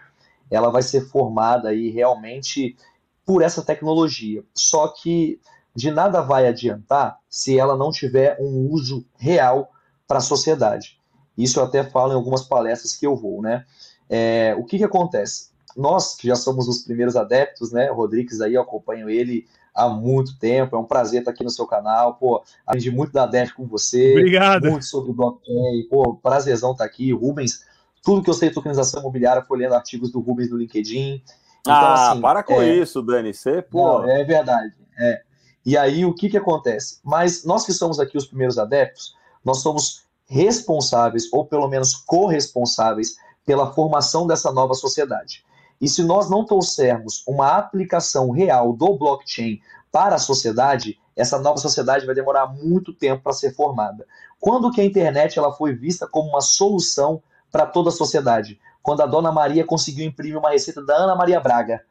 ela 0.51 0.71
vai 0.71 0.83
ser 0.83 1.03
formada 1.09 1.71
aí 1.71 1.91
realmente 1.91 2.77
por 3.25 3.43
essa 3.43 3.63
tecnologia. 3.63 4.45
Só 4.55 4.89
que 4.89 5.41
de 5.75 5.91
nada 5.91 6.21
vai 6.21 6.47
adiantar 6.47 7.19
se 7.29 7.59
ela 7.59 7.77
não 7.77 7.91
tiver 7.91 8.37
um 8.41 8.69
uso 8.71 9.05
real 9.17 9.73
para 10.07 10.19
a 10.19 10.23
sociedade. 10.23 11.01
Isso 11.37 11.59
eu 11.59 11.65
até 11.65 11.83
falo 11.83 12.13
em 12.13 12.17
algumas 12.17 12.43
palestras 12.43 12.95
que 12.95 13.07
eu 13.07 13.17
vou, 13.17 13.43
né? 13.43 13.65
É, 14.09 14.55
o 14.57 14.65
que, 14.65 14.79
que 14.79 14.85
acontece? 14.85 15.51
Nós 15.77 16.15
que 16.15 16.29
já 16.29 16.37
somos 16.37 16.69
os 16.69 16.83
primeiros 16.83 17.17
adeptos, 17.17 17.73
né? 17.73 17.91
O 17.91 17.95
Rodrigues 17.95 18.41
aí, 18.41 18.55
eu 18.55 18.63
acompanho 18.63 19.11
ele 19.11 19.47
há 19.75 19.89
muito 19.89 20.39
tempo. 20.39 20.77
É 20.77 20.79
um 20.79 20.85
prazer 20.85 21.21
estar 21.21 21.33
aqui 21.33 21.43
no 21.43 21.51
seu 21.51 21.67
canal. 21.67 22.15
Pô, 22.15 22.43
aprendi 22.67 22.91
muito 22.91 23.13
da 23.13 23.27
DEF 23.27 23.55
com 23.55 23.67
você. 23.67 24.13
Obrigado. 24.13 24.71
Muito 24.71 24.85
sobre 24.85 25.11
o 25.11 25.15
blockchain. 25.15 25.89
Pô, 25.91 26.15
prazerzão 26.15 26.73
estar 26.73 26.85
aqui. 26.85 27.13
Rubens, 27.13 27.65
tudo 28.03 28.23
que 28.23 28.31
eu 28.31 28.35
sei 28.35 28.51
de 28.51 28.55
tokenização 28.55 29.01
imobiliária 29.01 29.43
foi 29.43 29.59
lendo 29.59 29.75
artigos 29.75 30.13
do 30.13 30.21
Rubens 30.21 30.51
no 30.51 30.57
LinkedIn. 30.57 31.23
Então, 31.61 31.75
ah, 31.75 32.13
assim, 32.13 32.21
para 32.21 32.43
com 32.43 32.61
é... 32.61 32.77
isso, 32.77 33.03
Dani. 33.03 33.35
Você, 33.35 33.63
pô. 33.63 33.99
Não, 33.99 34.09
é 34.09 34.23
verdade. 34.23 34.75
É. 34.99 35.23
E 35.67 35.77
aí, 35.79 36.05
o 36.05 36.15
que, 36.15 36.29
que 36.29 36.37
acontece? 36.37 37.01
Mas 37.03 37.45
nós 37.45 37.65
que 37.65 37.73
somos 37.73 37.99
aqui 37.99 38.19
os 38.19 38.27
primeiros 38.27 38.59
adeptos, 38.59 39.17
nós 39.43 39.63
somos 39.63 40.05
responsáveis, 40.27 41.33
ou 41.33 41.47
pelo 41.47 41.67
menos 41.69 41.95
corresponsáveis, 41.95 43.17
pela 43.47 43.73
formação 43.73 44.27
dessa 44.27 44.53
nova 44.53 44.75
sociedade. 44.75 45.45
E 45.81 45.89
se 45.89 46.03
nós 46.03 46.31
não 46.31 46.45
trouxermos 46.45 47.25
uma 47.27 47.57
aplicação 47.57 48.31
real 48.31 48.73
do 48.73 48.97
blockchain 48.97 49.61
para 49.91 50.17
a 50.17 50.19
sociedade, 50.19 50.99
essa 51.17 51.39
nova 51.39 51.59
sociedade 51.59 52.07
vai 52.07 52.15
demorar 52.15 52.47
muito 52.47 52.93
tempo 52.93 53.23
para 53.23 53.33
ser 53.33 53.55
formada. 53.55 54.07
Quando 54.41 54.71
que 54.71 54.81
a 54.81 54.85
internet 54.85 55.39
ela 55.39 55.53
foi 55.53 55.73
vista 55.73 56.07
como 56.07 56.29
uma 56.29 56.41
solução 56.41 57.23
para 57.51 57.67
toda 57.67 57.89
a 57.89 57.93
sociedade? 57.93 58.61
Quando 58.83 59.03
a 59.03 59.07
Dona 59.07 59.33
Maria 59.33 59.65
conseguiu 59.65 60.05
imprimir 60.05 60.39
uma 60.39 60.51
receita 60.51 60.85
da 60.85 60.97
Ana 60.97 61.15
Maria 61.15 61.41
Braga. 61.41 61.83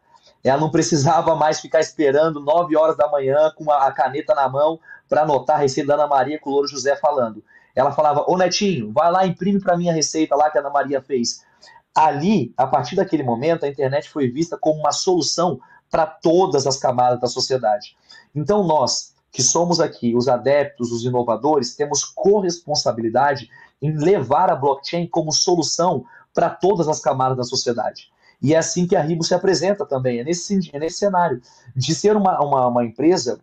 Ela 0.43 0.59
não 0.59 0.69
precisava 0.69 1.35
mais 1.35 1.59
ficar 1.59 1.79
esperando 1.79 2.39
9 2.41 2.75
horas 2.75 2.97
da 2.97 3.09
manhã 3.09 3.51
com 3.55 3.71
a 3.71 3.91
caneta 3.91 4.35
na 4.35 4.47
mão 4.49 4.79
para 5.07 5.21
anotar 5.21 5.55
a 5.55 5.59
receita 5.59 5.87
da 5.87 5.93
Ana 5.95 6.07
Maria 6.07 6.39
com 6.39 6.49
o 6.49 6.53
Louro 6.53 6.67
José 6.67 6.95
falando. 6.97 7.43
Ela 7.73 7.91
falava: 7.91 8.25
Ô 8.27 8.37
Netinho, 8.37 8.91
vai 8.91 9.11
lá, 9.11 9.25
imprime 9.25 9.59
para 9.59 9.77
mim 9.77 9.89
a 9.89 9.93
receita 9.93 10.35
lá 10.35 10.49
que 10.49 10.57
a 10.57 10.61
Ana 10.61 10.69
Maria 10.69 11.01
fez. 11.01 11.45
Ali, 11.95 12.53
a 12.57 12.65
partir 12.65 12.95
daquele 12.95 13.23
momento, 13.23 13.65
a 13.65 13.69
internet 13.69 14.09
foi 14.09 14.27
vista 14.27 14.57
como 14.57 14.79
uma 14.79 14.91
solução 14.91 15.59
para 15.91 16.07
todas 16.07 16.65
as 16.65 16.77
camadas 16.77 17.19
da 17.19 17.27
sociedade. 17.27 17.95
Então, 18.33 18.63
nós, 18.63 19.13
que 19.31 19.43
somos 19.43 19.79
aqui 19.79 20.15
os 20.15 20.27
adeptos, 20.27 20.91
os 20.91 21.03
inovadores, 21.03 21.75
temos 21.75 22.03
corresponsabilidade 22.03 23.49
em 23.81 23.95
levar 23.95 24.49
a 24.49 24.55
blockchain 24.55 25.07
como 25.07 25.31
solução 25.31 26.05
para 26.33 26.49
todas 26.49 26.87
as 26.87 26.99
camadas 26.99 27.37
da 27.37 27.43
sociedade. 27.43 28.11
E 28.41 28.53
é 28.53 28.57
assim 28.57 28.87
que 28.87 28.95
a 28.95 29.01
Ribo 29.01 29.23
se 29.23 29.33
apresenta 29.33 29.85
também, 29.85 30.19
é 30.19 30.23
nesse, 30.23 30.69
é 30.73 30.79
nesse 30.79 30.97
cenário, 30.97 31.41
de 31.75 31.93
ser 31.93 32.17
uma, 32.17 32.39
uma, 32.43 32.67
uma 32.67 32.83
empresa 32.83 33.39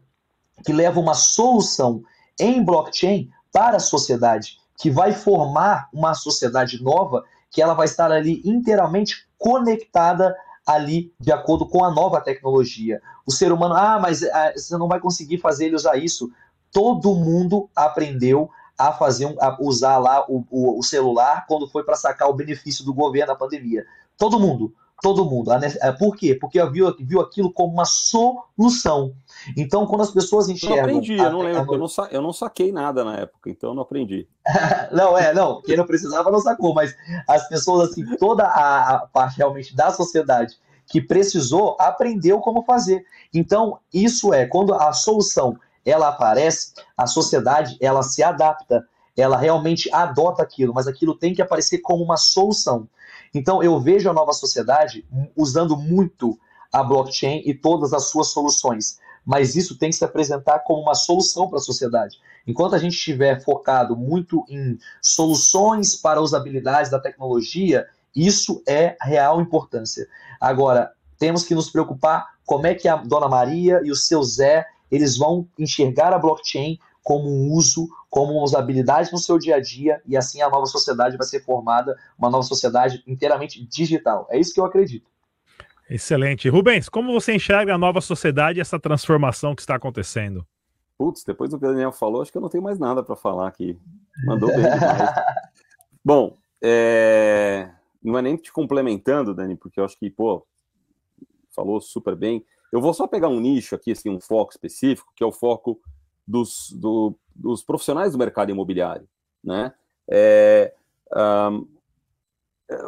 que 0.64 0.72
leva 0.72 1.00
uma 1.00 1.14
solução 1.14 2.02
em 2.38 2.62
blockchain 2.62 3.30
para 3.52 3.76
a 3.76 3.80
sociedade, 3.80 4.58
que 4.76 4.90
vai 4.90 5.12
formar 5.12 5.88
uma 5.92 6.14
sociedade 6.14 6.82
nova 6.82 7.24
que 7.50 7.60
ela 7.60 7.74
vai 7.74 7.86
estar 7.86 8.10
ali 8.12 8.40
inteiramente 8.44 9.28
conectada 9.36 10.34
ali 10.66 11.12
de 11.18 11.32
acordo 11.32 11.66
com 11.66 11.84
a 11.84 11.90
nova 11.90 12.20
tecnologia. 12.20 13.02
O 13.26 13.32
ser 13.32 13.52
humano, 13.52 13.74
ah, 13.74 13.98
mas 14.00 14.22
ah, 14.22 14.52
você 14.54 14.76
não 14.76 14.86
vai 14.86 15.00
conseguir 15.00 15.38
fazer 15.38 15.66
ele 15.66 15.74
usar 15.74 15.96
isso. 15.96 16.30
Todo 16.70 17.14
mundo 17.14 17.68
aprendeu 17.74 18.48
a 18.78 18.92
fazer 18.92 19.34
a 19.40 19.56
usar 19.60 19.98
lá 19.98 20.24
o, 20.28 20.44
o, 20.50 20.78
o 20.78 20.82
celular 20.82 21.44
quando 21.46 21.68
foi 21.68 21.82
para 21.82 21.96
sacar 21.96 22.28
o 22.28 22.34
benefício 22.34 22.84
do 22.84 22.94
governo 22.94 23.32
na 23.32 23.38
pandemia. 23.38 23.84
Todo 24.16 24.38
mundo, 24.38 24.72
todo 25.00 25.24
mundo. 25.24 25.50
É, 25.52 25.92
por 25.92 26.16
quê? 26.16 26.34
Porque 26.34 26.64
viu, 26.66 26.94
viu 26.98 27.20
aquilo 27.20 27.52
como 27.52 27.72
uma 27.72 27.84
solução. 27.84 29.14
Então, 29.56 29.86
quando 29.86 30.02
as 30.02 30.10
pessoas 30.10 30.48
enxergam. 30.48 30.78
Eu 30.78 30.82
não 30.82 30.98
aprendi, 30.98 31.16
eu 31.16 31.32
não 31.32 31.40
lembro, 31.40 31.74
eu 31.74 31.78
não, 31.78 31.88
sa... 31.88 32.08
eu 32.10 32.22
não 32.22 32.32
saquei 32.32 32.70
nada 32.72 33.04
na 33.04 33.16
época, 33.16 33.50
então 33.50 33.70
eu 33.70 33.74
não 33.74 33.82
aprendi. 33.82 34.28
não, 34.92 35.16
é, 35.16 35.32
não, 35.32 35.62
quem 35.62 35.76
não 35.76 35.86
precisava 35.86 36.30
não 36.30 36.40
sacou, 36.40 36.74
mas 36.74 36.94
as 37.28 37.48
pessoas, 37.48 37.90
assim, 37.90 38.04
toda 38.16 38.44
a, 38.44 38.96
a 38.96 38.98
parte 39.06 39.36
realmente 39.38 39.74
da 39.74 39.90
sociedade 39.90 40.58
que 40.86 41.00
precisou, 41.00 41.76
aprendeu 41.78 42.40
como 42.40 42.64
fazer. 42.64 43.04
Então, 43.32 43.78
isso 43.94 44.34
é, 44.34 44.44
quando 44.46 44.74
a 44.74 44.92
solução 44.92 45.56
ela 45.84 46.08
aparece, 46.08 46.72
a 46.96 47.06
sociedade 47.06 47.76
ela 47.80 48.02
se 48.02 48.22
adapta, 48.22 48.84
ela 49.16 49.36
realmente 49.36 49.88
adota 49.92 50.42
aquilo, 50.42 50.74
mas 50.74 50.86
aquilo 50.86 51.14
tem 51.14 51.32
que 51.32 51.40
aparecer 51.40 51.78
como 51.78 52.02
uma 52.02 52.16
solução. 52.16 52.88
Então, 53.32 53.62
eu 53.62 53.78
vejo 53.80 54.10
a 54.10 54.12
nova 54.12 54.32
sociedade 54.32 55.06
usando 55.36 55.76
muito 55.76 56.38
a 56.72 56.82
blockchain 56.82 57.42
e 57.44 57.54
todas 57.54 57.92
as 57.92 58.08
suas 58.08 58.28
soluções 58.28 58.98
mas 59.24 59.54
isso 59.56 59.76
tem 59.76 59.90
que 59.90 59.96
se 59.96 60.04
apresentar 60.04 60.60
como 60.60 60.82
uma 60.82 60.94
solução 60.94 61.48
para 61.48 61.58
a 61.58 61.62
sociedade. 61.62 62.18
Enquanto 62.46 62.74
a 62.74 62.78
gente 62.78 62.94
estiver 62.94 63.42
focado 63.42 63.96
muito 63.96 64.44
em 64.48 64.78
soluções 65.00 65.94
para 65.94 66.20
usabilidades 66.20 66.90
da 66.90 66.98
tecnologia, 66.98 67.86
isso 68.14 68.62
é 68.66 68.96
real 69.00 69.40
importância. 69.40 70.08
Agora, 70.40 70.92
temos 71.18 71.44
que 71.44 71.54
nos 71.54 71.70
preocupar 71.70 72.26
como 72.44 72.66
é 72.66 72.74
que 72.74 72.88
a 72.88 72.96
Dona 72.96 73.28
Maria 73.28 73.80
e 73.84 73.90
o 73.90 73.96
seu 73.96 74.22
Zé 74.22 74.66
eles 74.90 75.16
vão 75.16 75.46
enxergar 75.56 76.12
a 76.12 76.18
blockchain 76.18 76.78
como 77.02 77.28
um 77.28 77.52
uso, 77.52 77.88
como 78.10 78.42
usabilidade 78.42 79.12
no 79.12 79.18
seu 79.18 79.38
dia 79.38 79.56
a 79.56 79.60
dia, 79.60 80.02
e 80.04 80.16
assim 80.16 80.42
a 80.42 80.50
nova 80.50 80.66
sociedade 80.66 81.16
vai 81.16 81.26
ser 81.26 81.44
formada, 81.44 81.96
uma 82.18 82.28
nova 82.28 82.42
sociedade 82.42 83.02
inteiramente 83.06 83.64
digital. 83.64 84.26
É 84.28 84.38
isso 84.38 84.52
que 84.52 84.60
eu 84.60 84.64
acredito. 84.64 85.08
Excelente. 85.88 86.48
Rubens, 86.48 86.88
como 86.88 87.12
você 87.12 87.34
enxerga 87.34 87.74
a 87.74 87.78
nova 87.78 88.00
sociedade 88.00 88.58
e 88.58 88.60
essa 88.60 88.78
transformação 88.78 89.54
que 89.54 89.60
está 89.60 89.76
acontecendo? 89.76 90.44
Putz, 90.98 91.24
depois 91.24 91.50
do 91.50 91.58
que 91.58 91.64
o 91.64 91.68
Daniel 91.68 91.92
falou, 91.92 92.20
acho 92.20 92.30
que 92.30 92.36
eu 92.36 92.42
não 92.42 92.48
tenho 92.48 92.62
mais 92.62 92.78
nada 92.78 93.02
para 93.02 93.16
falar 93.16 93.48
aqui. 93.48 93.78
Mandou 94.24 94.48
bem 94.48 94.62
demais. 94.62 95.10
Bom, 96.04 96.36
é... 96.62 97.70
não 98.02 98.18
é 98.18 98.22
nem 98.22 98.36
te 98.36 98.52
complementando, 98.52 99.34
Dani, 99.34 99.56
porque 99.56 99.80
eu 99.80 99.84
acho 99.84 99.98
que, 99.98 100.10
pô, 100.10 100.46
falou 101.54 101.80
super 101.80 102.16
bem. 102.16 102.44
Eu 102.72 102.80
vou 102.80 102.92
só 102.92 103.06
pegar 103.06 103.28
um 103.28 103.40
nicho 103.40 103.74
aqui, 103.74 103.92
assim, 103.92 104.10
um 104.10 104.20
foco 104.20 104.52
específico, 104.52 105.12
que 105.14 105.24
é 105.24 105.26
o 105.26 105.32
foco 105.32 105.80
dos, 106.26 106.72
do, 106.72 107.14
dos 107.34 107.62
profissionais 107.62 108.12
do 108.12 108.18
mercado 108.18 108.50
imobiliário, 108.50 109.08
né? 109.42 109.72
É, 110.08 110.74
um, 111.16 111.66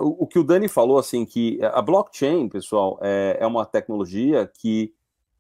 o, 0.01 0.27
que 0.27 0.39
o 0.39 0.45
Dani 0.45 0.69
falou, 0.69 0.99
assim, 0.99 1.25
que 1.25 1.59
a 1.63 1.83
blockchain, 1.83 2.49
pessoal, 2.49 2.99
é, 3.03 3.37
é 3.41 3.47
uma 3.47 3.67
tecnologia 3.67 4.51
que 4.61 4.95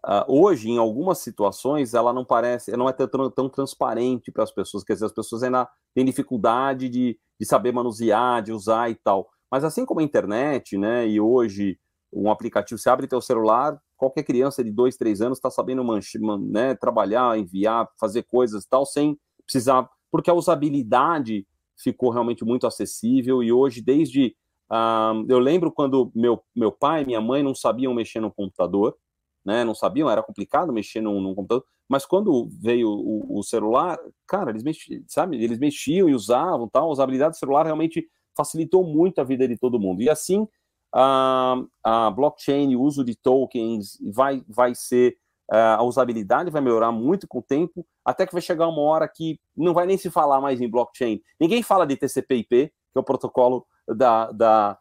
uh, 0.05 0.25
hoje, 0.27 0.69
em 0.69 0.79
algumas 0.79 1.19
situações, 1.19 1.95
ela 1.95 2.13
não 2.13 2.25
parece, 2.25 2.77
não 2.77 2.89
é 2.89 2.93
tão, 2.93 3.31
tão 3.31 3.49
transparente 3.49 4.33
para 4.33 4.43
as 4.43 4.51
pessoas, 4.51 4.83
quer 4.83 4.95
dizer, 4.95 5.07
as 5.07 5.13
pessoas 5.13 5.43
ainda 5.43 5.69
têm 5.95 6.05
dificuldade 6.05 6.89
de, 6.89 7.19
de 7.39 7.47
saber 7.47 7.73
manusear, 7.73 8.43
de 8.43 8.53
usar 8.53 8.91
e 8.91 8.95
tal. 8.97 9.31
Mas 9.51 9.65
assim 9.65 9.85
como 9.85 10.01
a 10.01 10.05
internet, 10.05 10.77
né, 10.77 11.07
e 11.07 11.21
hoje 11.21 11.79
um 12.13 12.31
aplicativo, 12.31 12.79
você 12.79 12.91
abre 12.91 13.07
teu 13.07 13.21
celular, 13.21 13.81
qualquer 14.03 14.25
criança 14.25 14.65
de 14.65 14.71
dois, 14.73 14.97
três 14.97 15.21
anos 15.21 15.39
está 15.39 15.49
sabendo 15.49 15.85
manche, 15.85 16.19
né, 16.51 16.75
trabalhar, 16.75 17.39
enviar, 17.39 17.89
fazer 18.01 18.25
coisas 18.25 18.65
e 18.65 18.69
tal, 18.69 18.85
sem 18.85 19.17
precisar, 19.45 19.89
porque 20.11 20.29
a 20.29 20.35
usabilidade 20.35 21.47
ficou 21.77 22.11
realmente 22.11 22.45
muito 22.45 22.67
acessível 22.67 23.45
e 23.45 23.53
hoje, 23.53 23.81
desde. 23.81 24.35
Uh, 24.69 25.25
eu 25.29 25.39
lembro 25.39 25.71
quando 25.71 26.11
meu, 26.17 26.43
meu 26.57 26.73
pai 26.73 27.03
e 27.03 27.07
minha 27.07 27.21
mãe 27.21 27.45
não 27.45 27.55
sabiam 27.55 27.95
mexer 27.95 28.19
no 28.19 28.33
computador, 28.33 28.97
né, 29.45 29.63
não 29.63 29.75
sabiam, 29.75 30.11
era 30.11 30.23
complicado 30.23 30.73
mexer 30.73 31.01
num, 31.01 31.21
num 31.21 31.35
computador, 31.35 31.65
mas 31.89 32.05
quando 32.05 32.49
veio 32.61 32.89
o, 32.89 33.39
o, 33.39 33.43
celular, 33.45 33.97
cara, 34.27 34.51
eles 34.51 34.65
mexiam, 34.65 35.01
sabe, 35.07 35.41
eles 35.41 35.61
mexiam 35.61 36.09
e 36.09 36.15
usavam 36.15 36.69
tal, 36.69 36.89
a 36.89 36.93
usabilidade 36.93 37.37
do 37.37 37.39
celular 37.39 37.67
realmente 37.67 38.05
facilitou 38.37 38.83
muito 38.85 39.21
a 39.21 39.25
vida 39.25 39.47
de 39.47 39.57
todo 39.57 39.79
mundo. 39.79 40.03
E 40.03 40.11
assim, 40.11 40.49
a, 40.95 41.57
a 41.83 42.11
blockchain, 42.11 42.75
o 42.75 42.83
uso 42.83 43.05
de 43.05 43.15
tokens 43.15 43.99
vai, 44.13 44.45
vai 44.49 44.75
ser, 44.75 45.17
a 45.51 45.83
usabilidade 45.83 46.51
vai 46.51 46.63
melhorar 46.63 46.93
muito 46.93 47.27
com 47.27 47.39
o 47.39 47.43
tempo, 47.43 47.87
até 48.05 48.27
que 48.27 48.33
vai 48.33 48.43
chegar 48.43 48.69
uma 48.69 48.83
hora 48.83 49.09
que 49.09 49.39
não 49.57 49.75
vai 49.75 49.87
nem 49.87 49.97
se 49.97 50.11
falar 50.11 50.41
mais 50.41 50.61
em 50.61 50.71
blockchain. 50.71 51.21
Ninguém 51.41 51.63
fala 51.63 51.87
de 51.87 51.97
TCP/IP, 51.97 52.69
que 52.69 52.99
é 52.99 53.01
o 53.01 53.05
protocolo 53.05 53.67
da, 53.89 54.31
da, 54.33 54.79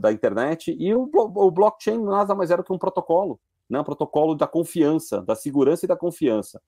da 0.00 0.12
internet, 0.12 0.76
e 0.78 0.94
o, 0.94 1.08
o 1.12 1.50
blockchain 1.50 2.02
nada 2.02 2.34
mais 2.34 2.50
era 2.50 2.62
que 2.62 2.72
um 2.72 2.78
protocolo, 2.78 3.40
né? 3.68 3.80
um 3.80 3.84
protocolo 3.84 4.34
da 4.34 4.46
confiança, 4.46 5.22
da 5.22 5.34
segurança 5.34 5.84
e 5.84 5.88
da 5.88 5.96
confiança. 5.96 6.60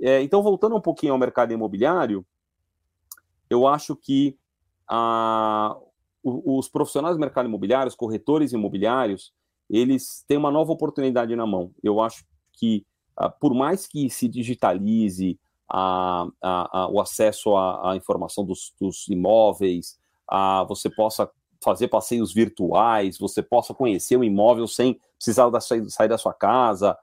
É, 0.00 0.20
então, 0.22 0.42
voltando 0.42 0.76
um 0.76 0.80
pouquinho 0.80 1.12
ao 1.12 1.18
mercado 1.18 1.52
imobiliário, 1.52 2.26
eu 3.48 3.66
acho 3.66 3.94
que 3.94 4.36
a, 4.88 5.76
os 6.24 6.68
profissionais 6.68 7.14
do 7.14 7.20
mercado 7.20 7.46
imobiliário, 7.46 7.88
os 7.88 7.94
corretores 7.94 8.52
imobiliários, 8.52 9.32
eles 9.68 10.24
têm 10.26 10.38
uma 10.38 10.50
nova 10.50 10.72
oportunidade 10.72 11.36
na 11.36 11.46
mão. 11.46 11.70
Eu 11.82 12.00
acho 12.00 12.24
que, 12.52 12.86
ah, 13.16 13.28
por 13.28 13.54
mais 13.54 13.86
que 13.86 14.08
se 14.08 14.26
digitalize 14.26 15.38
a, 15.68 16.26
a, 16.42 16.80
a, 16.80 16.88
o 16.88 17.00
acesso 17.00 17.56
à, 17.56 17.94
informação 17.96 18.44
dos, 18.44 18.72
dos 18.80 19.08
imóveis, 19.08 19.98
você 20.66 20.88
possa 20.88 21.30
fazer 21.62 21.88
passeios 21.88 22.32
virtuais, 22.32 23.18
você 23.18 23.42
possa 23.42 23.72
conhecer 23.72 24.16
o 24.16 24.24
imóvel 24.24 24.66
sem 24.66 24.98
precisar 25.16 25.48
da, 25.50 25.60
sair 25.60 26.08
da 26.08 26.18
sua 26.18 26.34
casa. 26.34 26.96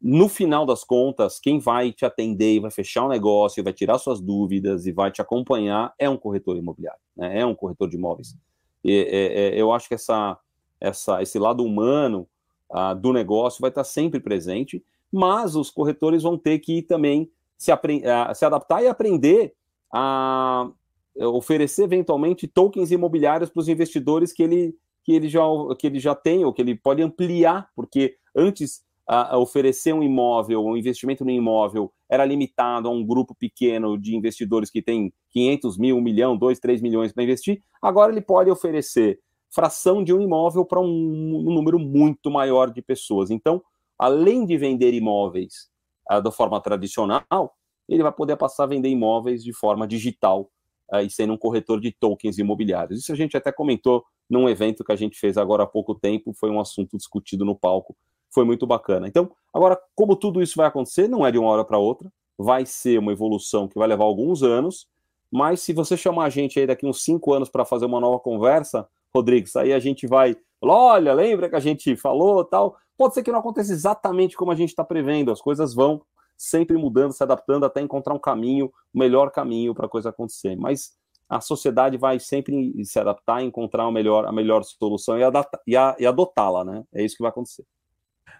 No 0.00 0.28
final 0.28 0.64
das 0.64 0.84
contas, 0.84 1.40
quem 1.40 1.58
vai 1.58 1.92
te 1.92 2.04
atender 2.04 2.54
e 2.54 2.60
vai 2.60 2.70
fechar 2.70 3.02
o 3.02 3.06
um 3.06 3.08
negócio, 3.08 3.64
vai 3.64 3.72
tirar 3.72 3.98
suas 3.98 4.20
dúvidas 4.20 4.86
e 4.86 4.92
vai 4.92 5.10
te 5.10 5.20
acompanhar 5.20 5.92
é 5.98 6.08
um 6.08 6.16
corretor 6.16 6.56
imobiliário, 6.56 7.00
né? 7.16 7.40
é 7.40 7.44
um 7.44 7.54
corretor 7.54 7.88
de 7.88 7.96
imóveis. 7.96 8.36
E, 8.84 8.92
é, 8.92 9.56
é, 9.56 9.60
eu 9.60 9.72
acho 9.72 9.88
que 9.88 9.94
essa, 9.94 10.38
essa, 10.80 11.20
esse 11.20 11.36
lado 11.38 11.64
humano 11.64 12.28
ah, 12.70 12.94
do 12.94 13.12
negócio 13.12 13.60
vai 13.60 13.70
estar 13.70 13.82
sempre 13.82 14.20
presente, 14.20 14.84
mas 15.10 15.56
os 15.56 15.70
corretores 15.70 16.22
vão 16.22 16.38
ter 16.38 16.60
que 16.60 16.80
também 16.80 17.30
se, 17.56 17.72
ah, 17.72 18.32
se 18.34 18.44
adaptar 18.44 18.82
e 18.82 18.86
aprender 18.86 19.54
a 19.92 20.70
oferecer 21.16 21.82
eventualmente 21.82 22.46
tokens 22.46 22.92
imobiliários 22.92 23.50
para 23.50 23.60
os 23.60 23.68
investidores 23.68 24.32
que 24.32 24.44
ele, 24.44 24.76
que, 25.02 25.12
ele 25.12 25.28
já, 25.28 25.42
que 25.76 25.86
ele 25.88 25.98
já 25.98 26.14
tem, 26.14 26.44
ou 26.44 26.52
que 26.52 26.62
ele 26.62 26.76
pode 26.76 27.02
ampliar, 27.02 27.68
porque 27.74 28.16
antes 28.36 28.84
a, 29.08 29.34
a 29.34 29.38
oferecer 29.38 29.94
um 29.94 30.02
imóvel, 30.02 30.62
um 30.62 30.76
investimento 30.76 31.24
no 31.24 31.30
imóvel, 31.30 31.90
era 32.10 32.26
limitado 32.26 32.88
a 32.88 32.90
um 32.90 33.04
grupo 33.04 33.34
pequeno 33.34 33.98
de 33.98 34.14
investidores 34.14 34.70
que 34.70 34.82
tem 34.82 35.10
500 35.30 35.78
mil, 35.78 35.96
1 35.96 36.00
milhão, 36.02 36.36
2, 36.36 36.60
3 36.60 36.82
milhões 36.82 37.10
para 37.10 37.24
investir, 37.24 37.62
agora 37.80 38.12
ele 38.12 38.20
pode 38.20 38.50
oferecer 38.50 39.18
fração 39.50 40.04
de 40.04 40.12
um 40.12 40.20
imóvel 40.20 40.62
para 40.66 40.78
um, 40.78 40.84
um, 40.84 41.54
número 41.54 41.78
muito 41.78 42.30
maior 42.30 42.70
de 42.70 42.82
pessoas. 42.82 43.30
Então, 43.30 43.62
além 43.98 44.44
de 44.44 44.58
vender 44.58 44.92
imóveis 44.92 45.70
uh, 46.12 46.20
da 46.20 46.30
forma 46.30 46.60
tradicional, 46.60 47.54
ele 47.88 48.02
vai 48.02 48.12
poder 48.12 48.36
passar 48.36 48.64
a 48.64 48.66
vender 48.66 48.90
imóveis 48.90 49.42
de 49.42 49.54
forma 49.54 49.88
digital 49.88 50.50
uh, 50.92 50.98
e 50.98 51.08
sendo 51.08 51.32
um 51.32 51.38
corretor 51.38 51.80
de 51.80 51.92
tokens 51.98 52.36
imobiliários. 52.36 53.00
Isso 53.00 53.10
a 53.10 53.16
gente 53.16 53.38
até 53.38 53.50
comentou 53.50 54.04
num 54.28 54.50
evento 54.50 54.84
que 54.84 54.92
a 54.92 54.96
gente 54.96 55.18
fez 55.18 55.38
agora 55.38 55.62
há 55.62 55.66
pouco 55.66 55.94
tempo, 55.94 56.34
foi 56.34 56.50
um 56.50 56.60
assunto 56.60 56.98
discutido 56.98 57.46
no 57.46 57.58
palco 57.58 57.96
foi 58.30 58.44
muito 58.44 58.66
bacana. 58.66 59.06
Então, 59.08 59.30
agora, 59.52 59.78
como 59.94 60.16
tudo 60.16 60.42
isso 60.42 60.56
vai 60.56 60.66
acontecer, 60.66 61.08
não 61.08 61.26
é 61.26 61.30
de 61.30 61.38
uma 61.38 61.48
hora 61.48 61.64
para 61.64 61.78
outra, 61.78 62.10
vai 62.36 62.64
ser 62.64 62.98
uma 62.98 63.12
evolução 63.12 63.66
que 63.66 63.78
vai 63.78 63.88
levar 63.88 64.04
alguns 64.04 64.42
anos, 64.42 64.86
mas 65.30 65.60
se 65.60 65.72
você 65.72 65.96
chamar 65.96 66.24
a 66.24 66.30
gente 66.30 66.58
aí 66.58 66.66
daqui 66.66 66.86
uns 66.86 67.02
cinco 67.02 67.34
anos 67.34 67.48
para 67.48 67.64
fazer 67.64 67.86
uma 67.86 68.00
nova 68.00 68.18
conversa, 68.18 68.88
Rodrigues, 69.14 69.56
aí 69.56 69.72
a 69.72 69.78
gente 69.78 70.06
vai, 70.06 70.36
olha, 70.60 71.12
lembra 71.12 71.48
que 71.48 71.56
a 71.56 71.60
gente 71.60 71.96
falou 71.96 72.44
tal, 72.44 72.76
pode 72.96 73.14
ser 73.14 73.22
que 73.22 73.32
não 73.32 73.40
aconteça 73.40 73.72
exatamente 73.72 74.36
como 74.36 74.52
a 74.52 74.54
gente 74.54 74.70
está 74.70 74.84
prevendo, 74.84 75.30
as 75.30 75.40
coisas 75.40 75.74
vão 75.74 76.02
sempre 76.36 76.76
mudando, 76.76 77.12
se 77.12 77.22
adaptando 77.22 77.66
até 77.66 77.80
encontrar 77.80 78.14
um 78.14 78.18
caminho, 78.18 78.72
o 78.94 78.98
melhor 78.98 79.30
caminho 79.30 79.74
para 79.74 79.86
a 79.86 79.88
coisa 79.88 80.10
acontecer, 80.10 80.56
mas 80.56 80.96
a 81.28 81.40
sociedade 81.40 81.98
vai 81.98 82.18
sempre 82.18 82.72
se 82.84 82.98
adaptar, 82.98 83.42
encontrar 83.42 83.84
a 83.84 83.92
melhor, 83.92 84.24
a 84.24 84.32
melhor 84.32 84.62
solução 84.64 85.18
e, 85.18 85.22
e, 85.66 86.06
adotá-la, 86.06 86.64
né? 86.64 86.84
É 86.92 87.04
isso 87.04 87.16
que 87.16 87.22
vai 87.22 87.30
acontecer. 87.30 87.66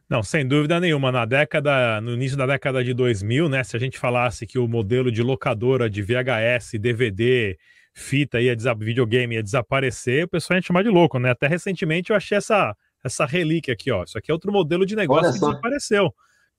Não, 0.09 0.22
sem 0.22 0.46
dúvida 0.46 0.80
nenhuma. 0.80 1.12
Na 1.12 1.24
década, 1.24 2.00
no 2.00 2.12
início 2.14 2.36
da 2.36 2.46
década 2.46 2.82
de 2.82 2.94
2000, 2.94 3.48
né, 3.48 3.62
se 3.62 3.76
a 3.76 3.80
gente 3.80 3.98
falasse 3.98 4.46
que 4.46 4.59
o 4.59 4.66
modelo 4.66 5.12
de 5.12 5.22
locadora 5.22 5.90
de 5.90 6.00
VHS, 6.00 6.78
DVD, 6.80 7.59
fita 7.92 8.40
ia 8.40 8.56
videogame 8.78 9.34
ia 9.34 9.42
desaparecer, 9.42 10.24
o 10.24 10.28
pessoal 10.28 10.56
ia 10.56 10.62
chamar 10.62 10.82
de 10.82 10.88
louco, 10.88 11.18
né? 11.18 11.30
Até 11.30 11.46
recentemente 11.46 12.11
eu 12.11 12.16
achei 12.16 12.38
essa 12.38 12.74
essa 13.04 13.24
relíquia 13.24 13.74
aqui, 13.74 13.90
ó. 13.90 14.04
Isso 14.04 14.18
aqui 14.18 14.30
é 14.30 14.34
outro 14.34 14.52
modelo 14.52 14.84
de 14.84 14.96
negócio 14.96 15.32
que 15.32 15.38
desapareceu. 15.38 16.12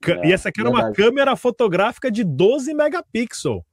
É, 0.08 0.28
e 0.28 0.34
essa 0.34 0.50
aqui 0.50 0.62
era 0.62 0.70
verdade. 0.70 0.90
uma 0.90 0.96
câmera 0.96 1.36
fotográfica 1.36 2.10
de 2.10 2.24
12 2.24 2.74
megapixels. 2.74 3.64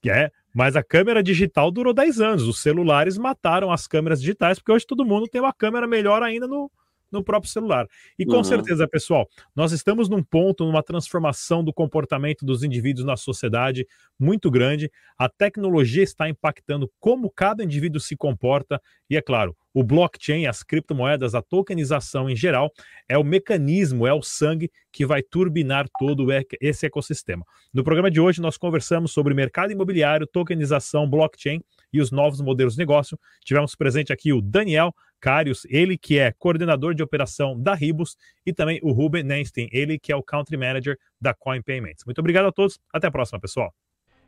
Que 0.00 0.10
é, 0.10 0.30
mas 0.54 0.74
a 0.74 0.82
câmera 0.82 1.22
digital 1.22 1.70
durou 1.70 1.92
10 1.92 2.20
anos. 2.20 2.42
Os 2.48 2.60
celulares 2.60 3.18
mataram 3.18 3.70
as 3.70 3.86
câmeras 3.86 4.20
digitais, 4.20 4.58
porque 4.58 4.72
hoje 4.72 4.86
todo 4.86 5.04
mundo 5.04 5.28
tem 5.28 5.40
uma 5.40 5.52
câmera 5.52 5.86
melhor 5.86 6.22
ainda 6.22 6.46
no, 6.46 6.70
no 7.12 7.22
próprio 7.22 7.50
celular. 7.50 7.86
E 8.18 8.24
com 8.24 8.36
uhum. 8.36 8.44
certeza, 8.44 8.88
pessoal, 8.88 9.28
nós 9.54 9.72
estamos 9.72 10.08
num 10.08 10.22
ponto, 10.22 10.64
numa 10.64 10.82
transformação 10.82 11.62
do 11.62 11.72
comportamento 11.72 12.44
dos 12.44 12.62
indivíduos 12.62 13.06
na 13.06 13.16
sociedade 13.16 13.86
muito 14.18 14.50
grande. 14.50 14.90
A 15.18 15.28
tecnologia 15.28 16.02
está 16.02 16.28
impactando 16.28 16.90
como 16.98 17.30
cada 17.30 17.62
indivíduo 17.62 18.00
se 18.00 18.16
comporta 18.16 18.80
e, 19.08 19.16
é 19.16 19.22
claro, 19.22 19.56
o 19.74 19.82
blockchain, 19.82 20.46
as 20.46 20.62
criptomoedas, 20.62 21.34
a 21.34 21.42
tokenização 21.42 22.28
em 22.28 22.36
geral, 22.36 22.70
é 23.08 23.16
o 23.16 23.24
mecanismo, 23.24 24.06
é 24.06 24.12
o 24.12 24.22
sangue 24.22 24.70
que 24.92 25.06
vai 25.06 25.22
turbinar 25.22 25.86
todo 25.98 26.26
esse 26.60 26.86
ecossistema. 26.86 27.44
No 27.72 27.82
programa 27.82 28.10
de 28.10 28.20
hoje, 28.20 28.40
nós 28.40 28.56
conversamos 28.56 29.12
sobre 29.12 29.34
mercado 29.34 29.72
imobiliário, 29.72 30.26
tokenização, 30.26 31.08
blockchain 31.08 31.62
e 31.92 32.00
os 32.00 32.10
novos 32.10 32.40
modelos 32.40 32.74
de 32.74 32.78
negócio. 32.78 33.18
Tivemos 33.44 33.74
presente 33.74 34.12
aqui 34.12 34.32
o 34.32 34.40
Daniel 34.40 34.94
Carius, 35.20 35.64
ele 35.68 35.96
que 35.96 36.18
é 36.18 36.32
coordenador 36.32 36.94
de 36.94 37.02
operação 37.02 37.60
da 37.60 37.74
Ribus, 37.74 38.16
e 38.44 38.52
também 38.52 38.80
o 38.82 38.92
Ruben 38.92 39.22
Nenstein, 39.22 39.68
ele 39.70 39.98
que 39.98 40.12
é 40.12 40.16
o 40.16 40.22
Country 40.22 40.56
Manager 40.56 40.98
da 41.20 41.32
Coin 41.32 41.62
Payments. 41.62 42.04
Muito 42.04 42.18
obrigado 42.18 42.46
a 42.46 42.52
todos, 42.52 42.80
até 42.92 43.06
a 43.06 43.10
próxima, 43.10 43.38
pessoal. 43.38 43.72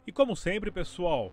E 0.07 0.13
como 0.13 0.37
sempre, 0.37 0.71
pessoal, 0.71 1.33